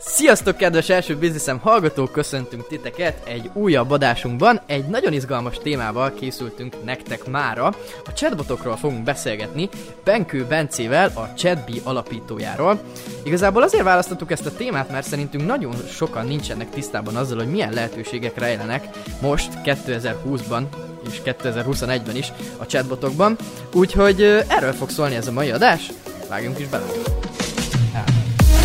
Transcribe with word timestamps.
Sziasztok, 0.00 0.56
kedves 0.56 0.88
első 0.88 1.16
bizniszem 1.16 1.58
hallgatók! 1.58 2.12
Köszöntünk 2.12 2.66
titeket 2.66 3.26
egy 3.28 3.50
újabb 3.52 3.90
adásunkban. 3.90 4.60
Egy 4.66 4.86
nagyon 4.86 5.12
izgalmas 5.12 5.58
témával 5.58 6.12
készültünk 6.14 6.84
nektek 6.84 7.26
mára. 7.26 7.66
A 8.04 8.12
chatbotokról 8.12 8.76
fogunk 8.76 9.02
beszélgetni 9.02 9.68
Benkő 10.04 10.44
Bencével, 10.44 11.12
a 11.14 11.34
ChatB 11.34 11.80
alapítójáról. 11.84 12.80
Igazából 13.22 13.62
azért 13.62 13.84
választottuk 13.84 14.30
ezt 14.30 14.46
a 14.46 14.56
témát, 14.56 14.90
mert 14.90 15.06
szerintünk 15.06 15.46
nagyon 15.46 15.74
sokan 15.90 16.26
nincsenek 16.26 16.70
tisztában 16.70 17.16
azzal, 17.16 17.38
hogy 17.38 17.50
milyen 17.50 17.72
lehetőségek 17.72 18.38
rejlenek 18.38 18.88
most 19.20 19.52
2020-ban 19.64 20.62
és 21.08 21.20
2021-ben 21.24 22.16
is 22.16 22.32
a 22.56 22.66
chatbotokban. 22.66 23.36
Úgyhogy 23.74 24.22
erről 24.48 24.72
fog 24.72 24.90
szólni 24.90 25.14
ez 25.14 25.26
a 25.26 25.32
mai 25.32 25.50
adás. 25.50 25.90
Vágjunk 26.28 26.58
is 26.58 26.66
bele! 26.66 27.17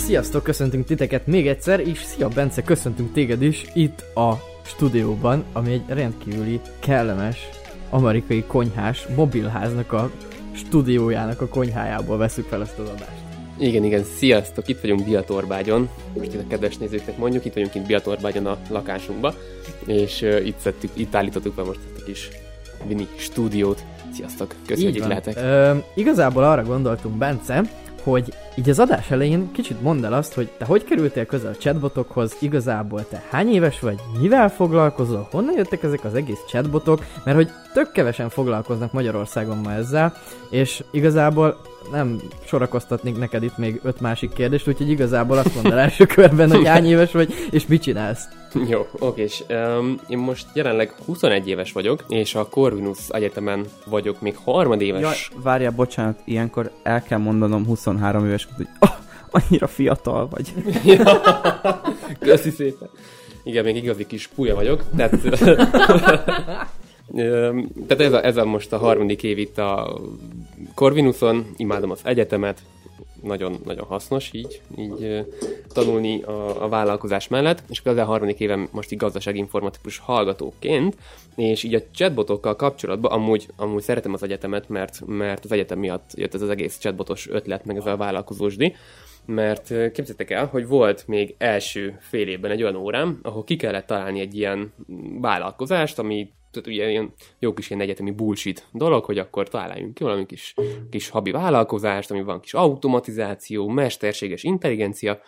sziasztok, 0.00 0.42
köszöntünk 0.42 0.86
titeket 0.86 1.26
még 1.26 1.48
egyszer, 1.48 1.80
és 1.80 2.02
szia 2.02 2.28
Bence, 2.28 2.62
köszöntünk 2.62 3.12
téged 3.12 3.42
is 3.42 3.64
itt 3.72 4.04
a 4.14 4.32
stúdióban, 4.62 5.44
ami 5.52 5.72
egy 5.72 5.82
rendkívüli 5.88 6.60
kellemes 6.78 7.48
amerikai 7.90 8.44
konyhás 8.46 9.06
mobilháznak 9.16 9.92
a 9.92 10.10
stúdiójának 10.52 11.40
a 11.40 11.48
konyhájából 11.48 12.16
veszük 12.16 12.46
fel 12.46 12.62
ezt 12.62 12.78
az 12.78 12.88
adást. 12.88 13.22
Igen, 13.58 13.84
igen, 13.84 14.04
sziasztok, 14.04 14.68
itt 14.68 14.80
vagyunk 14.80 15.04
Biatorbágyon, 15.04 15.88
most 16.16 16.32
itt 16.32 16.40
a 16.40 16.46
kedves 16.48 16.76
nézőknek 16.76 17.16
mondjuk, 17.16 17.44
itt 17.44 17.54
vagyunk 17.54 17.74
itt 17.74 17.86
Biatorbágyon 17.86 18.46
a 18.46 18.58
lakásunkba, 18.68 19.34
és 19.86 20.22
uh, 20.22 20.46
itt, 20.46 20.58
szedtük, 20.58 20.90
itt 20.94 21.14
állítottuk 21.14 21.54
be 21.54 21.62
most 21.62 21.80
a 21.98 22.02
kis 22.04 22.28
mini 22.88 23.06
stúdiót. 23.16 23.84
Sziasztok, 24.12 24.54
köszönjük, 24.66 24.98
hogy 24.98 25.08
lehetek. 25.08 25.36
Ö, 25.36 25.76
igazából 25.94 26.44
arra 26.44 26.62
gondoltunk, 26.62 27.16
Bence, 27.16 27.62
hogy 28.02 28.34
így 28.56 28.70
az 28.70 28.78
adás 28.78 29.10
elején 29.10 29.52
kicsit 29.52 29.82
mondd 29.82 30.04
el 30.04 30.12
azt, 30.12 30.34
hogy 30.34 30.50
te 30.58 30.64
hogy 30.64 30.84
kerültél 30.84 31.26
közel 31.26 31.50
a 31.50 31.56
chatbotokhoz, 31.56 32.36
igazából 32.40 33.08
te 33.08 33.22
hány 33.30 33.52
éves 33.52 33.80
vagy, 33.80 34.00
mivel 34.20 34.48
foglalkozol, 34.48 35.28
honnan 35.30 35.56
jöttek 35.56 35.82
ezek 35.82 36.04
az 36.04 36.14
egész 36.14 36.44
chatbotok, 36.48 37.04
mert 37.24 37.36
hogy 37.36 37.50
tök 37.72 37.92
kevesen 37.92 38.28
foglalkoznak 38.28 38.92
Magyarországon 38.92 39.56
ma 39.56 39.72
ezzel, 39.72 40.14
és 40.50 40.84
igazából 40.90 41.60
nem 41.90 42.20
sorakoztatnék 42.44 43.18
neked 43.18 43.42
itt 43.42 43.56
még 43.56 43.80
öt 43.82 44.00
másik 44.00 44.32
kérdést, 44.32 44.68
úgyhogy 44.68 44.90
igazából 44.90 45.38
azt 45.38 45.54
mondd 45.54 45.72
el 45.72 45.78
első 45.78 46.06
körben, 46.06 46.50
hogy 46.50 46.66
hány 46.66 46.86
éves 46.86 47.12
vagy, 47.12 47.34
és 47.50 47.66
mit 47.66 47.82
csinálsz. 47.82 48.28
Jó, 48.68 48.86
oké, 48.98 49.22
és 49.22 49.42
um, 49.48 50.00
én 50.08 50.18
most 50.18 50.46
jelenleg 50.52 50.94
21 51.04 51.48
éves 51.48 51.72
vagyok, 51.72 52.04
és 52.08 52.34
a 52.34 52.48
Corvinus 52.48 52.98
Egyetemen 53.08 53.64
vagyok 53.86 54.20
még 54.20 54.36
harmadéves. 54.44 55.30
Ja, 55.32 55.40
várjál, 55.42 55.70
bocsánat, 55.70 56.20
ilyenkor 56.24 56.70
el 56.82 57.02
kell 57.02 57.18
mondanom 57.18 57.66
23 57.66 58.26
éves, 58.26 58.48
hogy 58.56 58.66
oh, 58.80 58.90
annyira 59.30 59.66
fiatal 59.66 60.28
vagy. 60.28 60.52
ja, 60.84 61.20
köszi 62.20 62.50
szépen. 62.50 62.88
Igen, 63.42 63.64
még 63.64 63.76
igazi 63.76 64.06
kis 64.06 64.26
pulya 64.26 64.54
vagyok, 64.54 64.82
tehát... 64.96 65.18
Tehát 67.86 68.00
ez 68.00 68.12
a, 68.12 68.24
ez 68.24 68.36
a 68.36 68.44
most 68.44 68.72
a 68.72 68.78
harmadik 68.78 69.22
év 69.22 69.38
itt 69.38 69.58
a 69.58 70.00
Corvinuson, 70.74 71.46
imádom 71.56 71.90
az 71.90 72.00
egyetemet, 72.04 72.62
nagyon, 73.22 73.60
nagyon 73.64 73.86
hasznos 73.86 74.30
így, 74.32 74.60
így 74.78 75.26
tanulni 75.68 76.22
a, 76.22 76.64
a 76.64 76.68
vállalkozás 76.68 77.28
mellett, 77.28 77.62
és 77.68 77.82
a 77.84 78.04
harmadik 78.04 78.40
évem 78.40 78.68
most 78.72 78.92
így 78.92 78.98
gazdaságinformatikus 78.98 79.98
hallgatóként, 79.98 80.96
és 81.36 81.62
így 81.62 81.74
a 81.74 81.82
chatbotokkal 81.94 82.56
kapcsolatban 82.56 83.12
amúgy, 83.12 83.48
amúgy 83.56 83.82
szeretem 83.82 84.12
az 84.12 84.22
egyetemet, 84.22 84.68
mert, 84.68 85.02
mert 85.06 85.44
az 85.44 85.52
egyetem 85.52 85.78
miatt 85.78 86.10
jött 86.14 86.34
ez 86.34 86.42
az 86.42 86.48
egész 86.48 86.78
chatbotos 86.78 87.28
ötlet, 87.28 87.64
meg 87.64 87.76
ez 87.76 87.86
a 87.86 87.96
vállalkozósdi, 87.96 88.74
mert 89.24 89.68
képzeljétek 89.68 90.30
el, 90.30 90.46
hogy 90.46 90.66
volt 90.66 91.04
még 91.06 91.34
első 91.38 91.98
fél 92.00 92.28
évben 92.28 92.50
egy 92.50 92.62
olyan 92.62 92.76
órám, 92.76 93.18
ahol 93.22 93.44
ki 93.44 93.56
kellett 93.56 93.86
találni 93.86 94.20
egy 94.20 94.36
ilyen 94.36 94.72
vállalkozást, 95.20 95.98
ami 95.98 96.30
tehát 96.50 96.68
ugye 96.68 96.90
ilyen 96.90 97.12
jó 97.38 97.52
kis 97.52 97.70
ilyen 97.70 97.82
egyetemi 97.82 98.10
bullshit 98.10 98.66
dolog, 98.72 99.04
hogy 99.04 99.18
akkor 99.18 99.48
találjunk 99.48 99.94
ki 99.94 100.02
valami 100.02 100.26
kis, 100.26 100.54
kis 100.90 101.08
habi 101.08 101.30
vállalkozást, 101.30 102.10
ami 102.10 102.22
van 102.22 102.40
kis 102.40 102.54
automatizáció, 102.54 103.68
mesterséges 103.68 104.42
intelligencia, 104.42 105.20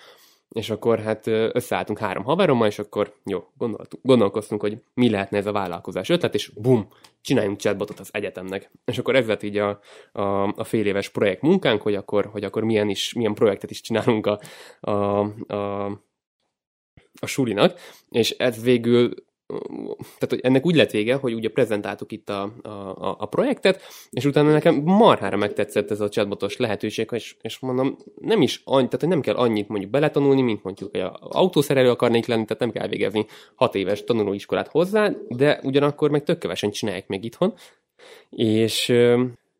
és 0.53 0.71
akkor 0.71 0.99
hát 0.99 1.27
összeálltunk 1.27 1.99
három 1.99 2.25
haverommal, 2.25 2.66
és 2.66 2.78
akkor 2.78 3.15
jó, 3.25 3.44
gondolkoztunk, 4.03 4.60
hogy 4.60 4.83
mi 4.94 5.10
lehetne 5.10 5.38
ez 5.38 5.47
a 5.47 5.53
vállalkozás 5.53 6.09
ötlet, 6.09 6.34
és 6.34 6.49
bum, 6.49 6.88
csináljunk 7.21 7.59
chatbotot 7.59 8.00
az 8.00 8.09
egyetemnek. 8.12 8.71
És 8.84 8.99
akkor 8.99 9.16
ez 9.16 9.27
lett 9.27 9.43
így 9.43 9.56
a, 9.56 9.81
a, 10.12 10.43
a 10.43 10.65
fél 10.65 10.87
éves 10.87 11.09
projekt 11.09 11.43
munkánk, 11.43 11.83
hogy 11.83 11.94
akkor, 11.94 12.27
hogy 12.27 12.44
akkor 12.44 12.65
milyen, 12.65 12.89
is, 12.89 13.12
milyen 13.12 13.34
projektet 13.34 13.71
is 13.71 13.81
csinálunk 13.81 14.27
a, 14.27 14.41
a, 14.81 15.21
a, 15.54 15.84
a 17.21 17.27
sulinak, 17.27 17.78
és 18.10 18.31
ez 18.31 18.62
végül 18.62 19.15
tehát 19.97 20.29
hogy 20.29 20.41
ennek 20.43 20.67
úgy 20.67 20.75
lett 20.75 20.91
vége, 20.91 21.15
hogy 21.15 21.35
ugye 21.35 21.49
prezentáltuk 21.49 22.13
itt 22.13 22.29
a, 22.29 22.43
a, 22.63 23.17
a 23.19 23.27
projektet, 23.27 23.83
és 24.11 24.25
utána 24.25 24.51
nekem 24.51 24.75
marhára 24.75 25.37
megtetszett 25.37 25.91
ez 25.91 26.01
a 26.01 26.09
chatbotos 26.09 26.57
lehetőség, 26.57 27.09
és, 27.13 27.37
és 27.41 27.59
mondom, 27.59 27.97
nem 28.21 28.43
is 28.43 28.63
annyi, 28.65 28.85
tehát 28.85 29.01
hogy 29.01 29.09
nem 29.09 29.21
kell 29.21 29.35
annyit 29.35 29.69
mondjuk 29.69 29.91
beletanulni, 29.91 30.43
mint 30.43 30.63
mondjuk 30.63 30.91
hogy 30.91 31.05
autószerelő 31.21 31.91
akarnék 31.91 32.27
lenni, 32.27 32.45
tehát 32.45 32.63
nem 32.63 32.71
kell 32.71 32.89
végezni 32.89 33.27
hat 33.55 33.75
éves 33.75 34.05
tanulóiskolát 34.05 34.69
hozzá, 34.69 35.11
de 35.29 35.61
ugyanakkor 35.63 36.11
meg 36.11 36.23
tök 36.23 36.39
kevesen 36.39 36.71
csinálják 36.71 37.09
még 37.09 37.25
itthon, 37.25 37.55
és 38.31 38.93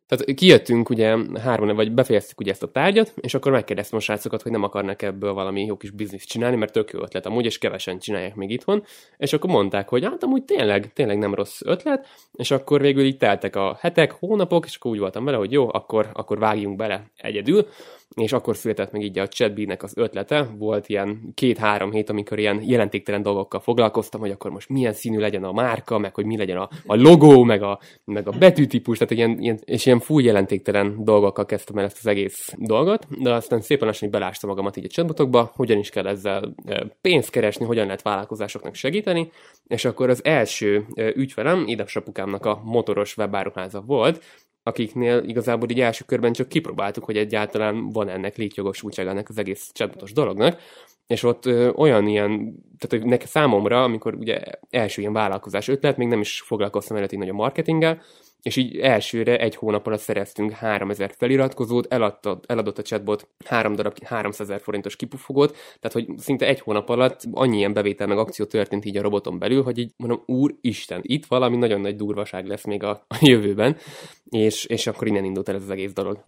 tehát 0.07 0.35
kijöttünk 0.35 0.91
ugye 0.91 1.17
három, 1.41 1.77
vagy 1.77 1.93
befejeztük 1.93 2.41
ugye 2.41 2.51
ezt 2.51 2.63
a 2.63 2.71
tárgyat, 2.71 3.13
és 3.21 3.35
akkor 3.35 3.53
megkérdeztem 3.53 3.99
a 3.99 4.03
srácokat, 4.03 4.43
hogy 4.43 4.53
nem 4.53 4.63
akarnak 4.63 5.03
ebből 5.03 5.33
valami 5.33 5.65
jó 5.65 5.77
kis 5.77 5.91
bizniszt 5.91 6.29
csinálni, 6.29 6.57
mert 6.57 6.73
tök 6.73 6.91
jó 6.91 7.03
ötlet 7.03 7.27
amúgy, 7.27 7.45
és 7.45 7.59
kevesen 7.59 7.99
csinálják 7.99 8.35
még 8.35 8.51
itthon, 8.51 8.85
és 9.17 9.33
akkor 9.33 9.51
mondták, 9.51 9.89
hogy 9.89 10.05
hát 10.05 10.23
amúgy 10.23 10.45
tényleg, 10.45 10.93
tényleg 10.93 11.19
nem 11.19 11.35
rossz 11.35 11.61
ötlet, 11.65 12.07
és 12.33 12.51
akkor 12.51 12.81
végül 12.81 13.05
így 13.05 13.17
teltek 13.17 13.57
a 13.57 13.77
hetek, 13.81 14.13
hónapok, 14.13 14.65
és 14.67 14.77
akkor 14.77 14.91
úgy 14.91 14.99
voltam 14.99 15.25
vele, 15.25 15.37
hogy 15.37 15.53
jó, 15.53 15.69
akkor, 15.73 16.11
akkor 16.13 16.39
vágjunk 16.39 16.77
bele 16.77 17.11
egyedül, 17.17 17.67
és 18.15 18.33
akkor 18.33 18.57
született 18.57 18.93
meg 18.93 19.03
így 19.03 19.19
a 19.19 19.29
chatbee 19.29 19.77
az 19.79 19.93
ötlete, 19.97 20.49
volt 20.59 20.89
ilyen 20.89 21.33
két-három 21.35 21.93
hét, 21.93 22.11
amikor 22.11 22.39
ilyen 22.39 22.63
jelentéktelen 22.63 23.23
dolgokkal 23.23 23.61
foglalkoztam, 23.61 24.21
hogy 24.21 24.31
akkor 24.31 24.51
most 24.51 24.69
milyen 24.69 24.93
színű 24.93 25.19
legyen 25.19 25.45
a 25.45 25.53
márka, 25.53 25.99
meg 25.99 26.15
hogy 26.15 26.25
mi 26.25 26.37
legyen 26.37 26.57
a, 26.57 26.69
a 26.87 26.95
logó, 26.95 27.43
meg 27.43 27.63
a, 27.63 27.79
meg 28.05 28.29
a 28.29 28.31
betűtípus, 28.31 28.99
tehát 28.99 29.15
ilyen, 29.15 29.39
ilyen, 29.41 29.59
és 29.65 29.87
ilyen 29.87 30.01
full 30.01 30.23
jelentéktelen 30.23 31.05
dolgokkal 31.05 31.45
kezdtem 31.45 31.79
el 31.79 31.85
ezt 31.85 31.99
az 31.99 32.07
egész 32.07 32.55
dolgot, 32.59 33.07
de 33.23 33.33
aztán 33.33 33.61
szépen 33.61 33.87
lassan 33.87 34.11
belástam 34.11 34.51
magamat 34.51 34.77
így 34.77 34.85
a 34.85 34.89
chatbotokba, 34.89 35.53
hogyan 35.55 35.79
is 35.79 35.91
kell 35.91 36.07
ezzel 36.07 36.55
pénzt 37.01 37.31
keresni, 37.31 37.65
hogyan 37.65 37.85
lehet 37.85 38.03
vállalkozásoknak 38.03 38.75
segíteni, 38.75 39.31
és 39.67 39.85
akkor 39.85 40.11
az 40.11 40.25
első 40.25 40.87
ügyfelem, 41.15 41.67
édesapukámnak 41.67 42.47
a 42.47 42.61
motoros 42.65 43.17
webáruháza 43.17 43.81
volt, 43.81 44.25
akiknél 44.63 45.23
igazából 45.27 45.71
így 45.71 45.81
első 45.81 46.05
körben 46.07 46.33
csak 46.33 46.49
kipróbáltuk, 46.49 47.05
hogy 47.05 47.17
egyáltalán 47.17 47.89
van 47.89 48.09
ennek 48.09 48.37
létjogosultság 48.37 49.07
ennek 49.07 49.29
az 49.29 49.39
egész 49.39 49.71
chatbotos 49.73 50.13
dolognak, 50.13 50.61
és 51.07 51.23
ott 51.23 51.47
ö, 51.47 51.71
olyan 51.71 52.07
ilyen, 52.07 52.55
tehát 52.79 53.05
hogy 53.05 53.21
számomra, 53.27 53.83
amikor 53.83 54.15
ugye 54.15 54.41
első 54.71 55.01
ilyen 55.01 55.13
vállalkozás 55.13 55.69
ötlet, 55.69 55.97
még 55.97 56.09
nem 56.09 56.21
is 56.21 56.41
foglalkoztam 56.41 56.97
eredetileg 56.97 57.27
nagy 57.27 57.35
a 57.35 57.39
marketinggel, 57.39 58.03
és 58.43 58.57
így 58.57 58.77
elsőre 58.77 59.39
egy 59.39 59.55
hónap 59.55 59.87
alatt 59.87 60.01
szereztünk 60.01 60.53
3000 60.53 61.13
feliratkozót, 61.17 61.93
eladott, 61.93 62.45
eladott 62.47 62.79
a 62.79 62.83
chatbot 62.83 63.29
3 63.45 63.75
darab 63.75 64.03
300 64.05 64.41
ezer 64.51 64.61
forintos 64.61 64.97
kipufogót, 64.97 65.57
tehát 65.81 65.93
hogy 65.93 66.19
szinte 66.19 66.47
egy 66.47 66.61
hónap 66.61 66.89
alatt 66.89 67.23
annyi 67.33 67.57
ilyen 67.57 67.73
bevétel 67.73 68.07
meg 68.07 68.19
akció 68.19 68.45
történt 68.45 68.85
így 68.85 68.97
a 68.97 69.03
roboton 69.03 69.39
belül, 69.39 69.63
hogy 69.63 69.79
így 69.79 69.93
mondom, 69.97 70.23
úr 70.27 70.55
Isten, 70.61 71.01
itt 71.03 71.27
valami 71.27 71.57
nagyon 71.57 71.81
nagy 71.81 71.97
durvaság 71.97 72.47
lesz 72.47 72.65
még 72.65 72.83
a, 72.83 72.91
a 73.09 73.17
jövőben, 73.21 73.77
és, 74.25 74.65
és 74.65 74.87
akkor 74.87 75.07
innen 75.07 75.25
indult 75.25 75.49
el 75.49 75.55
ez 75.55 75.63
az 75.63 75.71
egész 75.71 75.93
dolog. 75.93 76.25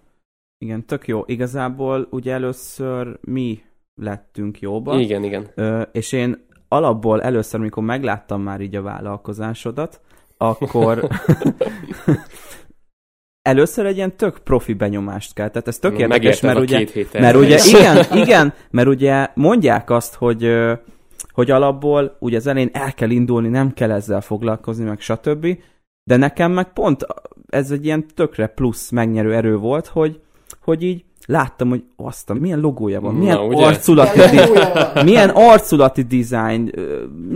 Igen, 0.59 0.87
tök 0.87 1.07
jó. 1.07 1.23
Igazából 1.27 2.09
ugye 2.11 2.33
először 2.33 3.19
mi 3.21 3.63
lettünk 3.95 4.61
jóba. 4.61 5.01
Igen, 5.01 5.25
igen. 5.25 5.51
Ö, 5.55 5.83
és 5.93 6.13
én 6.13 6.47
alapból 6.69 7.23
először, 7.23 7.61
amikor 7.61 7.83
megláttam 7.83 8.43
már 8.43 8.61
így 8.61 8.77
a 8.77 8.83
vállalkozásodat, 8.83 10.01
akkor 10.37 11.09
először 13.43 13.87
egy 13.87 13.97
ilyen 13.97 14.17
tök 14.17 14.39
profi 14.39 14.73
benyomást 14.73 15.35
kell. 15.35 15.49
Tehát 15.49 15.69
ez 15.69 15.79
tök 15.79 15.99
érdekes, 15.99 16.41
mert 16.41 16.59
ugye, 16.59 16.87
mert 17.13 17.37
ugye 17.37 17.59
igen, 17.79 18.05
igen, 18.13 18.55
mert 18.71 18.89
ugye 18.89 19.27
mondják 19.35 19.91
azt, 19.91 20.15
hogy 20.15 20.51
hogy 21.33 21.51
alapból 21.51 22.17
ugye 22.21 22.37
az 22.37 22.47
elején 22.47 22.71
el 22.73 22.93
kell 22.93 23.11
indulni, 23.11 23.49
nem 23.49 23.73
kell 23.73 23.91
ezzel 23.91 24.21
foglalkozni, 24.21 24.85
meg 24.85 25.01
stb. 25.01 25.47
De 26.05 26.17
nekem 26.17 26.53
meg 26.53 26.73
pont 26.73 27.07
ez 27.49 27.71
egy 27.71 27.85
ilyen 27.85 28.07
tökre 28.15 28.47
plusz 28.47 28.91
megnyerő 28.91 29.35
erő 29.35 29.57
volt, 29.57 29.87
hogy, 29.87 30.21
hogy 30.61 30.83
így 30.83 31.05
láttam, 31.27 31.69
hogy 31.69 31.83
azt 31.97 32.31
a, 32.31 32.35
milyen 32.35 32.61
logója 32.61 33.01
van, 33.01 33.15
milyen 33.15 33.37
Na, 33.37 33.45
ugye? 33.45 33.65
arculati, 33.65 34.19
di- 34.21 35.03
milyen 35.05 35.29
arculati 35.29 36.03
design. 36.03 36.71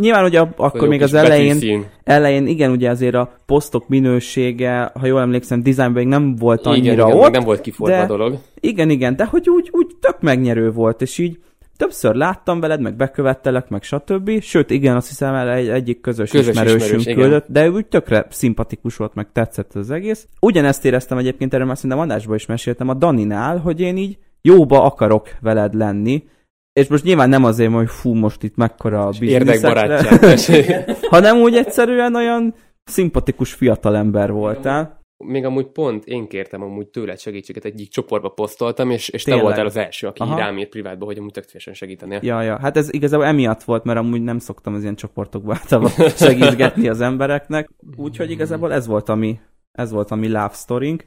Nyilván, 0.00 0.23
hogy 0.23 0.37
a, 0.37 0.52
akkor 0.56 0.82
Jó 0.82 0.88
még 0.88 1.02
az 1.02 1.14
elején, 1.14 1.85
elején, 2.05 2.46
igen, 2.46 2.70
ugye 2.70 2.90
azért 2.90 3.14
a 3.14 3.31
posztok 3.46 3.88
minősége, 3.88 4.93
ha 5.00 5.06
jól 5.06 5.20
emlékszem, 5.20 5.62
designben 5.62 5.93
még 5.93 6.06
nem 6.06 6.37
volt 6.37 6.67
annyira 6.67 6.93
igen, 6.93 7.06
igen, 7.06 7.17
ott. 7.17 7.23
még 7.23 7.32
nem 7.32 7.44
volt 7.44 7.61
kiforva 7.61 7.94
de- 7.94 8.02
a 8.02 8.06
dolog. 8.06 8.38
Igen, 8.61 8.90
igen, 8.90 9.17
de 9.17 9.25
hogy 9.25 9.49
úgy, 9.49 9.69
úgy 9.73 9.87
tök 10.00 10.20
megnyerő 10.20 10.73
volt, 10.73 11.02
és 11.02 11.19
így 11.19 11.38
többször 11.79 12.15
láttam 12.15 12.61
veled, 12.61 12.81
meg 12.81 12.97
bekövettelek, 12.97 13.69
meg 13.69 13.83
stb. 13.83 14.41
Sőt, 14.41 14.71
igen, 14.71 14.97
azt 14.97 15.09
hiszem 15.09 15.35
el 15.35 15.51
egy, 15.51 15.69
egyik 15.69 16.01
közös, 16.01 16.31
Közös 16.31 16.49
ismerősünk 16.49 16.83
ismerős, 16.83 17.07
igen. 17.07 17.19
küldött, 17.19 17.47
de 17.49 17.71
úgy 17.71 17.87
tökre 17.87 18.27
szimpatikus 18.31 18.97
volt, 18.97 19.15
meg 19.15 19.33
tetszett 19.33 19.75
az 19.75 19.91
egész. 19.91 20.27
Ugyanezt 20.41 20.85
éreztem 20.85 21.19
egyébként, 21.19 21.55
erről 21.55 21.67
már 21.67 21.77
szerintem 21.77 21.99
adásban 21.99 22.37
is 22.37 22.47
meséltem 22.47 22.89
a 22.89 22.95
Daninál, 22.95 23.59
hogy 23.59 23.81
én 23.81 23.97
így 23.97 24.19
jóba 24.43 24.83
akarok 24.83 25.29
veled 25.41 25.75
lenni, 25.75 26.25
és 26.73 26.87
most 26.87 27.05
nyilván 27.05 27.29
nem 27.29 27.45
azért, 27.45 27.73
hogy 27.73 27.89
fú, 27.91 28.15
most 28.15 28.43
itt 28.43 28.57
mekkora 28.57 29.07
a 29.07 29.13
bizniszekre, 29.19 30.97
hanem 31.11 31.37
úgy 31.37 31.55
egyszerűen 31.55 32.15
olyan 32.15 32.55
szimpatikus 32.85 33.53
fiatalember 33.53 34.33
voltál. 34.33 34.98
Még 35.25 35.44
amúgy 35.44 35.67
pont 35.67 36.05
én 36.05 36.29
kértem 36.29 36.62
amúgy 36.62 36.87
tőled 36.87 37.19
segítséget, 37.19 37.65
egyik 37.65 37.88
csoportba 37.88 38.29
posztoltam, 38.29 38.91
és, 38.91 39.09
és 39.09 39.23
te 39.23 39.31
Tényleg? 39.31 39.47
voltál 39.47 39.67
az 39.67 39.76
első, 39.76 40.06
aki 40.06 40.23
Aha. 40.23 40.37
rám 40.37 40.59
írt 40.59 40.69
privátba, 40.69 41.05
hogy 41.05 41.19
amúgy 41.19 41.32
tök 41.32 41.44
szívesen 41.44 41.75
segítenél. 41.75 42.20
Ja, 42.23 42.43
ja, 42.43 42.59
hát 42.59 42.76
ez 42.76 42.93
igazából 42.93 43.26
emiatt 43.26 43.62
volt, 43.62 43.85
mert 43.85 43.99
amúgy 43.99 44.23
nem 44.23 44.38
szoktam 44.38 44.75
az 44.75 44.82
ilyen 44.82 44.94
csoportokba 44.94 45.53
általában 45.61 46.09
segítgetni 46.09 46.88
az 46.88 47.00
embereknek. 47.00 47.69
Úgyhogy 47.97 48.31
igazából 48.31 48.73
ez 48.73 48.87
volt 48.87 49.09
a 49.09 49.15
mi, 49.15 49.41
ez 49.73 49.91
volt 49.91 50.11
a 50.11 50.15
mi 50.15 50.26
love 50.26 50.53
storyink. 50.55 51.05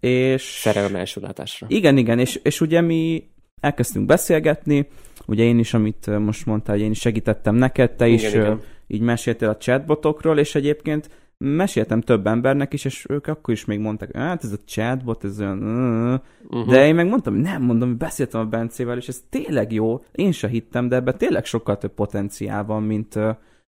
És... 0.00 0.42
Szerelem 0.42 0.96
első 0.96 1.20
látásra. 1.20 1.66
Igen, 1.70 1.96
igen, 1.96 2.18
és, 2.18 2.40
és 2.42 2.60
ugye 2.60 2.80
mi 2.80 3.30
elkezdtünk 3.60 4.06
beszélgetni, 4.06 4.88
ugye 5.26 5.44
én 5.44 5.58
is, 5.58 5.74
amit 5.74 6.18
most 6.18 6.46
mondtál, 6.46 6.74
hogy 6.74 6.84
én 6.84 6.90
is 6.90 7.00
segítettem 7.00 7.54
neked, 7.54 7.96
te 7.96 8.06
is 8.06 8.22
Igen, 8.22 8.40
ö, 8.40 8.44
igen. 8.44 8.60
így 8.86 9.00
meséltél 9.00 9.48
a 9.48 9.56
chatbotokról, 9.56 10.38
és 10.38 10.54
egyébként 10.54 11.10
meséltem 11.38 12.00
több 12.00 12.26
embernek 12.26 12.72
is, 12.72 12.84
és 12.84 13.06
ők 13.08 13.26
akkor 13.26 13.54
is 13.54 13.64
még 13.64 13.78
mondták, 13.78 14.16
hát 14.16 14.44
ez 14.44 14.52
a 14.52 14.56
chatbot, 14.64 15.24
ez 15.24 15.40
olyan... 15.40 15.62
ö, 15.62 16.10
ö." 16.10 16.14
Uh-huh. 16.48 16.72
De 16.72 16.86
én 16.86 16.94
meg 16.94 17.08
mondtam, 17.08 17.32
hogy 17.34 17.42
nem 17.42 17.62
mondom, 17.62 17.88
hogy 17.88 17.96
beszéltem 17.98 18.40
a 18.40 18.44
Bencével, 18.44 18.96
és 18.96 19.08
ez 19.08 19.22
tényleg 19.30 19.72
jó. 19.72 20.02
Én 20.12 20.32
se 20.32 20.48
hittem, 20.48 20.88
de 20.88 20.96
ebben 20.96 21.18
tényleg 21.18 21.44
sokkal 21.44 21.78
több 21.78 21.94
potenciál 21.94 22.64
van, 22.64 22.82
mint, 22.82 23.18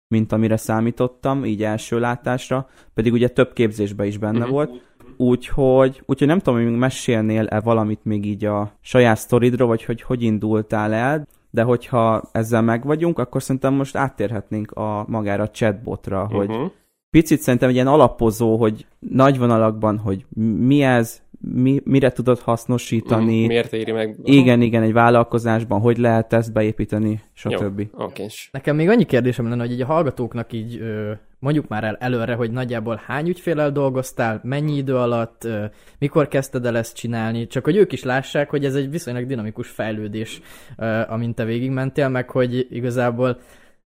mint 0.08 0.32
amire 0.32 0.56
számítottam, 0.56 1.44
így 1.44 1.62
első 1.62 1.98
látásra. 1.98 2.68
Pedig 2.94 3.12
ugye 3.12 3.28
több 3.28 3.52
képzésben 3.52 4.06
is 4.06 4.18
benne 4.18 4.44
Mhm. 4.44 4.50
volt. 4.50 4.70
Úgyhogy, 5.16 6.02
úgyhogy 6.06 6.28
nem 6.28 6.38
tudom, 6.38 6.62
hogy 6.62 6.76
mesélnél-e 6.76 7.60
valamit 7.60 8.00
még 8.04 8.26
így 8.26 8.44
a 8.44 8.72
saját 8.80 9.16
sztoridról, 9.16 9.68
vagy 9.68 9.84
hogy 9.84 10.02
hogy 10.02 10.22
indultál 10.22 10.92
el, 10.92 11.26
de 11.50 11.62
hogyha 11.62 12.22
ezzel 12.32 12.62
meg 12.62 12.84
vagyunk, 12.84 13.18
akkor 13.18 13.42
szerintem 13.42 13.74
most 13.74 13.96
áttérhetnénk 13.96 14.70
a 14.70 15.04
magára 15.08 15.42
a 15.42 15.50
chatbotra, 15.50 16.26
hogy 16.26 16.48
Uh-huh. 16.48 16.70
Picit 17.20 17.40
szerintem 17.40 17.68
egy 17.68 17.74
ilyen 17.74 17.86
alapozó, 17.86 18.56
hogy 18.56 18.86
nagy 18.98 19.38
vonalakban, 19.38 19.98
hogy 19.98 20.24
mi 20.58 20.82
ez, 20.82 21.22
mi, 21.40 21.80
mire 21.84 22.12
tudod 22.12 22.38
hasznosítani, 22.38 23.38
Mhm. 23.38 23.46
Miért 23.46 23.72
éri 23.72 23.92
meg? 23.92 24.16
igen, 24.24 24.60
igen, 24.60 24.82
egy 24.82 24.92
vállalkozásban, 24.92 25.80
hogy 25.80 25.96
lehet 25.98 26.32
ezt 26.32 26.52
beépíteni, 26.52 27.20
stb. 27.32 27.80
Jó, 27.80 27.86
oké. 28.04 28.22
és 28.22 28.48
Nekem 28.52 28.76
még 28.76 28.88
annyi 28.88 29.04
kérdésem 29.04 29.48
lenne, 29.48 29.62
hogy 29.62 29.72
így 29.72 29.80
a 29.80 29.86
hallgatóknak 29.86 30.52
így 30.52 30.78
ö, 30.80 31.12
mondjuk 31.38 31.68
már 31.68 31.84
el 31.84 31.96
előre, 32.00 32.34
hogy 32.34 32.50
nagyjából 32.50 33.00
hány 33.06 33.28
ügyfélel 33.28 33.72
dolgoztál, 33.72 34.40
mennyi 34.42 34.76
idő 34.76 34.96
alatt, 34.96 35.44
ö, 35.44 35.64
mikor 35.98 36.28
kezdted 36.28 36.66
el 36.66 36.76
ezt 36.76 36.96
csinálni, 36.96 37.46
csak 37.46 37.64
hogy 37.64 37.76
ők 37.76 37.92
is 37.92 38.02
lássák, 38.04 38.50
hogy 38.50 38.64
ez 38.64 38.74
egy 38.74 38.90
viszonylag 38.90 39.26
dinamikus 39.26 39.68
fejlődés, 39.68 40.40
ö, 40.76 41.00
amint 41.08 41.34
te 41.34 41.44
végigmentél, 41.44 42.08
meg 42.08 42.30
hogy 42.30 42.66
igazából 42.70 43.38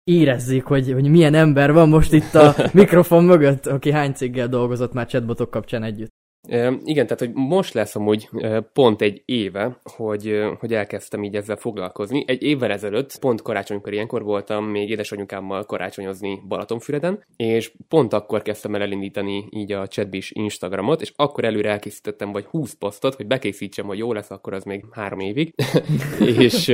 érezzék, 0.07 0.63
hogy, 0.63 0.91
hogy 0.91 1.09
milyen 1.09 1.33
ember 1.33 1.73
van 1.73 1.89
most 1.89 2.13
itt 2.13 2.33
a 2.33 2.55
mikrofon 2.73 3.23
mögött, 3.23 3.65
aki 3.65 3.91
hány 3.91 4.13
céggel 4.13 4.47
dolgozott 4.47 4.93
már 4.93 5.07
chatbotok 5.07 5.49
kapcsán 5.49 5.83
együtt. 5.83 6.11
Igen, 6.83 7.07
tehát 7.07 7.19
hogy 7.19 7.33
most 7.33 7.73
lesz 7.73 7.95
amúgy 7.95 8.29
pont 8.73 9.01
egy 9.01 9.21
éve, 9.25 9.79
hogy, 9.83 10.43
hogy 10.59 10.73
elkezdtem 10.73 11.23
így 11.23 11.35
ezzel 11.35 11.55
foglalkozni. 11.55 12.23
Egy 12.27 12.43
évvel 12.43 12.71
ezelőtt, 12.71 13.19
pont 13.19 13.41
karácsonykor 13.41 13.93
ilyenkor 13.93 14.23
voltam 14.23 14.65
még 14.65 14.89
édesanyukámmal 14.89 15.65
karácsonyozni 15.65 16.41
Balatonfüreden, 16.47 17.23
és 17.35 17.71
pont 17.87 18.13
akkor 18.13 18.41
kezdtem 18.41 18.75
el 18.75 18.81
elindítani 18.81 19.47
így 19.49 19.71
a 19.71 19.87
chatbis 19.87 20.31
Instagramot, 20.31 21.01
és 21.01 21.13
akkor 21.15 21.43
előre 21.43 21.69
elkészítettem 21.69 22.31
vagy 22.31 22.45
20 22.45 22.73
posztot, 22.73 23.15
hogy 23.15 23.27
bekészítsem, 23.27 23.85
hogy 23.85 23.97
jó 23.97 24.13
lesz, 24.13 24.31
akkor 24.31 24.53
az 24.53 24.63
még 24.63 24.85
három 24.91 25.19
évig. 25.19 25.53
és, 26.39 26.67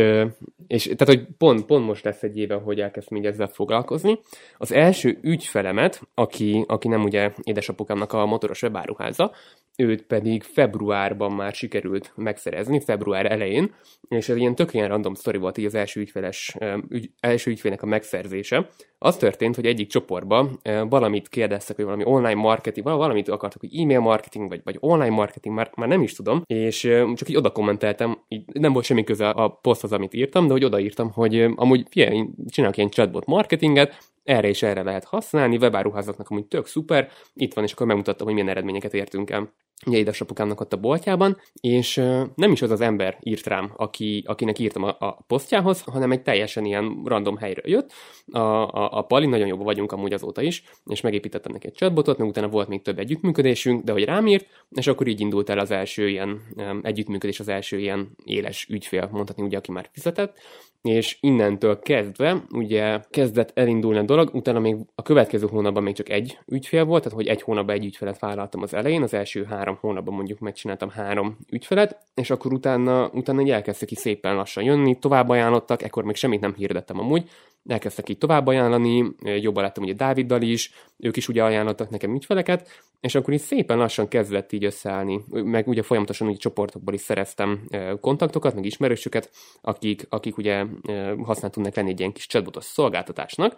és 0.67 0.83
tehát, 0.83 1.05
hogy 1.05 1.27
pont, 1.37 1.65
pont 1.65 1.85
most 1.85 2.03
lesz 2.03 2.23
egy 2.23 2.37
éve, 2.37 2.55
hogy 2.55 2.79
elkezdtem 2.79 3.17
így 3.17 3.25
ezzel 3.25 3.47
foglalkozni. 3.47 4.19
Az 4.57 4.71
első 4.71 5.17
ügyfelemet, 5.21 6.01
aki, 6.13 6.63
aki 6.67 6.87
nem 6.87 7.03
ugye 7.03 7.31
édesapukámnak 7.43 8.13
a 8.13 8.25
motoros 8.25 8.61
webáruháza, 8.61 9.31
őt 9.77 10.01
pedig 10.01 10.43
februárban 10.43 11.31
már 11.31 11.53
sikerült 11.53 12.11
megszerezni, 12.15 12.79
február 12.79 13.31
elején, 13.31 13.73
és 14.07 14.29
ez 14.29 14.35
ilyen 14.35 14.55
tök 14.55 14.71
random 14.71 15.13
sztori 15.13 15.37
volt 15.37 15.57
így 15.57 15.65
az 15.65 15.75
első 15.75 15.99
ügyfeles, 15.99 16.55
ügy, 16.89 17.09
első 17.19 17.51
ügyfélnek 17.51 17.81
a 17.81 17.85
megszerzése. 17.85 18.69
Az 18.97 19.17
történt, 19.17 19.55
hogy 19.55 19.65
egyik 19.65 19.87
csoportban 19.87 20.59
valamit 20.89 21.29
kérdeztek, 21.29 21.75
hogy 21.75 21.85
valami 21.85 22.03
online 22.05 22.41
marketing, 22.41 22.85
val- 22.85 22.97
valamit 22.97 23.29
akartak, 23.29 23.59
hogy 23.59 23.79
e-mail 23.79 23.99
marketing, 23.99 24.49
vagy, 24.49 24.61
vagy 24.63 24.77
online 24.79 25.09
marketing, 25.09 25.55
már, 25.55 25.71
már 25.75 25.87
nem 25.87 26.01
is 26.01 26.13
tudom, 26.13 26.41
és 26.45 26.79
csak 27.15 27.29
így 27.29 27.35
oda 27.35 27.51
kommenteltem, 27.51 28.17
így 28.27 28.43
nem 28.53 28.73
volt 28.73 28.85
semmi 28.85 29.03
köze 29.03 29.29
a 29.29 29.49
poszthoz, 29.49 29.91
amit 29.91 30.13
írtam, 30.13 30.47
de 30.47 30.51
hogy 30.51 30.63
odaírtam, 30.63 31.11
hogy 31.11 31.41
amúgy 31.55 31.85
figyelj, 31.89 32.25
csinálok 32.47 32.77
ilyen 32.77 32.89
chatbot 32.89 33.25
marketinget, 33.25 34.11
erre 34.23 34.47
és 34.47 34.63
erre 34.63 34.83
lehet 34.83 35.03
használni, 35.03 35.57
webáruházaknak 35.57 36.29
amúgy 36.29 36.45
tök 36.45 36.65
szuper, 36.65 37.11
itt 37.33 37.53
van, 37.53 37.63
és 37.63 37.71
akkor 37.71 37.87
megmutattam, 37.87 38.25
hogy 38.25 38.35
milyen 38.35 38.49
eredményeket 38.49 38.93
értünk 38.93 39.29
el. 39.29 39.53
Ugye 39.85 39.97
édesapukámnak 39.97 40.59
ott 40.59 40.73
a 40.73 40.77
boltjában, 40.77 41.37
és 41.61 41.95
nem 42.35 42.51
is 42.51 42.61
az 42.61 42.71
az 42.71 42.81
ember 42.81 43.17
írt 43.21 43.47
rám, 43.47 43.73
aki, 43.75 44.23
akinek 44.27 44.59
írtam 44.59 44.83
a, 44.83 44.95
a 44.99 45.23
posztjához, 45.27 45.81
hanem 45.81 46.11
egy 46.11 46.21
teljesen 46.21 46.65
ilyen 46.65 47.01
random 47.05 47.37
helyről 47.37 47.69
jött. 47.69 47.91
A, 48.31 48.39
a, 48.39 48.97
a 48.97 49.01
Pali, 49.01 49.25
nagyon 49.25 49.47
jobban 49.47 49.65
vagyunk 49.65 49.91
amúgy 49.91 50.13
azóta 50.13 50.41
is, 50.41 50.63
és 50.85 51.01
megépítettem 51.01 51.51
neki 51.51 51.67
egy 51.67 51.73
chatbotot, 51.73 52.17
meg 52.17 52.27
utána 52.27 52.47
volt 52.47 52.67
még 52.67 52.81
több 52.81 52.99
együttműködésünk, 52.99 53.83
de 53.83 53.91
hogy 53.91 54.03
rám 54.03 54.27
írt, 54.27 54.47
és 54.69 54.87
akkor 54.87 55.07
így 55.07 55.19
indult 55.19 55.49
el 55.49 55.59
az 55.59 55.71
első 55.71 56.09
ilyen 56.09 56.41
em, 56.55 56.79
együttműködés, 56.83 57.39
az 57.39 57.47
első 57.47 57.79
ilyen 57.79 58.15
éles 58.25 58.67
ügyfél, 58.69 59.09
mondhatni 59.11 59.43
ugye, 59.43 59.57
aki 59.57 59.71
már 59.71 59.89
fizetett, 59.91 60.37
és 60.83 61.17
innentől 61.19 61.79
kezdve 61.79 62.43
ugye 62.51 62.99
kezdett 63.09 63.51
elindulni 63.57 63.97
a 63.97 64.03
dolog, 64.03 64.29
utána 64.33 64.59
még 64.59 64.75
a 64.95 65.01
következő 65.01 65.47
hónapban 65.47 65.83
még 65.83 65.95
csak 65.95 66.09
egy 66.09 66.39
ügyfél 66.47 66.85
volt, 66.85 67.03
tehát 67.03 67.17
hogy 67.17 67.27
egy 67.27 67.41
hónapban 67.41 67.75
egy 67.75 67.85
ügyfelet 67.85 68.19
vállaltam 68.19 68.61
az 68.61 68.73
elején, 68.73 69.01
az 69.01 69.13
első 69.13 69.43
három 69.43 69.77
hónapban 69.79 70.13
mondjuk 70.13 70.39
megcsináltam 70.39 70.89
három 70.89 71.37
ügyfelet, 71.49 71.97
és 72.13 72.29
akkor 72.29 72.53
utána, 72.53 73.09
utána 73.13 73.41
így 73.41 73.49
elkezdtek 73.49 73.87
ki 73.87 73.95
szépen 73.95 74.35
lassan 74.35 74.63
jönni, 74.63 74.99
tovább 74.99 75.29
ajánlottak, 75.29 75.83
ekkor 75.83 76.03
még 76.03 76.15
semmit 76.15 76.41
nem 76.41 76.53
hirdettem 76.53 76.99
amúgy, 76.99 77.29
elkezdtek 77.65 78.09
így 78.09 78.17
tovább 78.17 78.47
ajánlani, 78.47 79.15
jobban 79.21 79.63
láttam 79.63 79.83
ugye 79.83 79.93
Dáviddal 79.93 80.41
is, 80.41 80.71
ők 80.97 81.17
is 81.17 81.27
ugye 81.27 81.43
ajánlottak 81.43 81.89
nekem 81.89 82.15
ügyfeleket, 82.15 82.69
és 82.99 83.15
akkor 83.15 83.33
így 83.33 83.39
szépen 83.39 83.77
lassan 83.77 84.07
kezdett 84.07 84.51
így 84.51 84.65
összeállni, 84.65 85.23
meg 85.29 85.67
ugye 85.67 85.81
folyamatosan 85.81 86.27
ugye 86.27 86.37
csoportokból 86.37 86.93
is 86.93 87.01
szereztem 87.01 87.65
ö, 87.69 87.93
kontaktokat, 88.01 88.55
meg 88.55 88.65
ismerősöket, 88.65 89.31
akik, 89.61 90.05
akik 90.09 90.37
ugye 90.37 90.65
ö, 90.87 91.13
használt 91.23 91.53
tudnak 91.53 91.75
lenni 91.75 91.89
egy 91.89 91.99
ilyen 91.99 92.11
kis 92.11 92.27
chatbotos 92.27 92.63
szolgáltatásnak, 92.63 93.57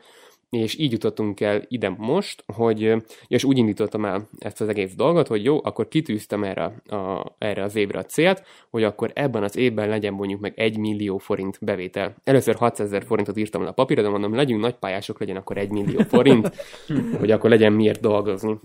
és 0.49 0.79
így 0.79 0.91
jutottunk 0.91 1.41
el 1.41 1.65
ide 1.67 1.89
most, 1.97 2.43
hogy, 2.53 2.93
és 3.27 3.43
úgy 3.43 3.57
indítottam 3.57 4.05
el 4.05 4.29
ezt 4.39 4.61
az 4.61 4.67
egész 4.67 4.95
dolgot, 4.95 5.27
hogy 5.27 5.43
jó, 5.43 5.59
akkor 5.63 5.87
kitűztem 5.87 6.43
erre, 6.43 6.63
a, 6.87 7.35
erre 7.37 7.63
az 7.63 7.75
évre 7.75 7.99
a 7.99 8.05
célt, 8.05 8.43
hogy 8.69 8.83
akkor 8.83 9.11
ebben 9.13 9.43
az 9.43 9.57
évben 9.57 9.89
legyen 9.89 10.13
mondjuk 10.13 10.39
meg 10.39 10.53
1 10.55 10.77
millió 10.77 11.17
forint 11.17 11.57
bevétel. 11.61 12.15
Először 12.23 12.55
600 12.55 12.87
ezer 12.87 13.03
forintot 13.03 13.37
írtam 13.37 13.61
le 13.61 13.69
a 13.69 13.73
papírra, 13.73 14.01
de 14.01 14.09
mondom, 14.09 14.35
legyünk 14.35 14.61
nagypályások, 14.61 15.19
legyen 15.19 15.35
akkor 15.35 15.57
1 15.57 15.69
millió 15.69 15.99
forint, 15.99 16.55
hogy 17.19 17.31
akkor 17.31 17.49
legyen 17.49 17.73
miért 17.73 17.99
dolgozni. 17.99 18.59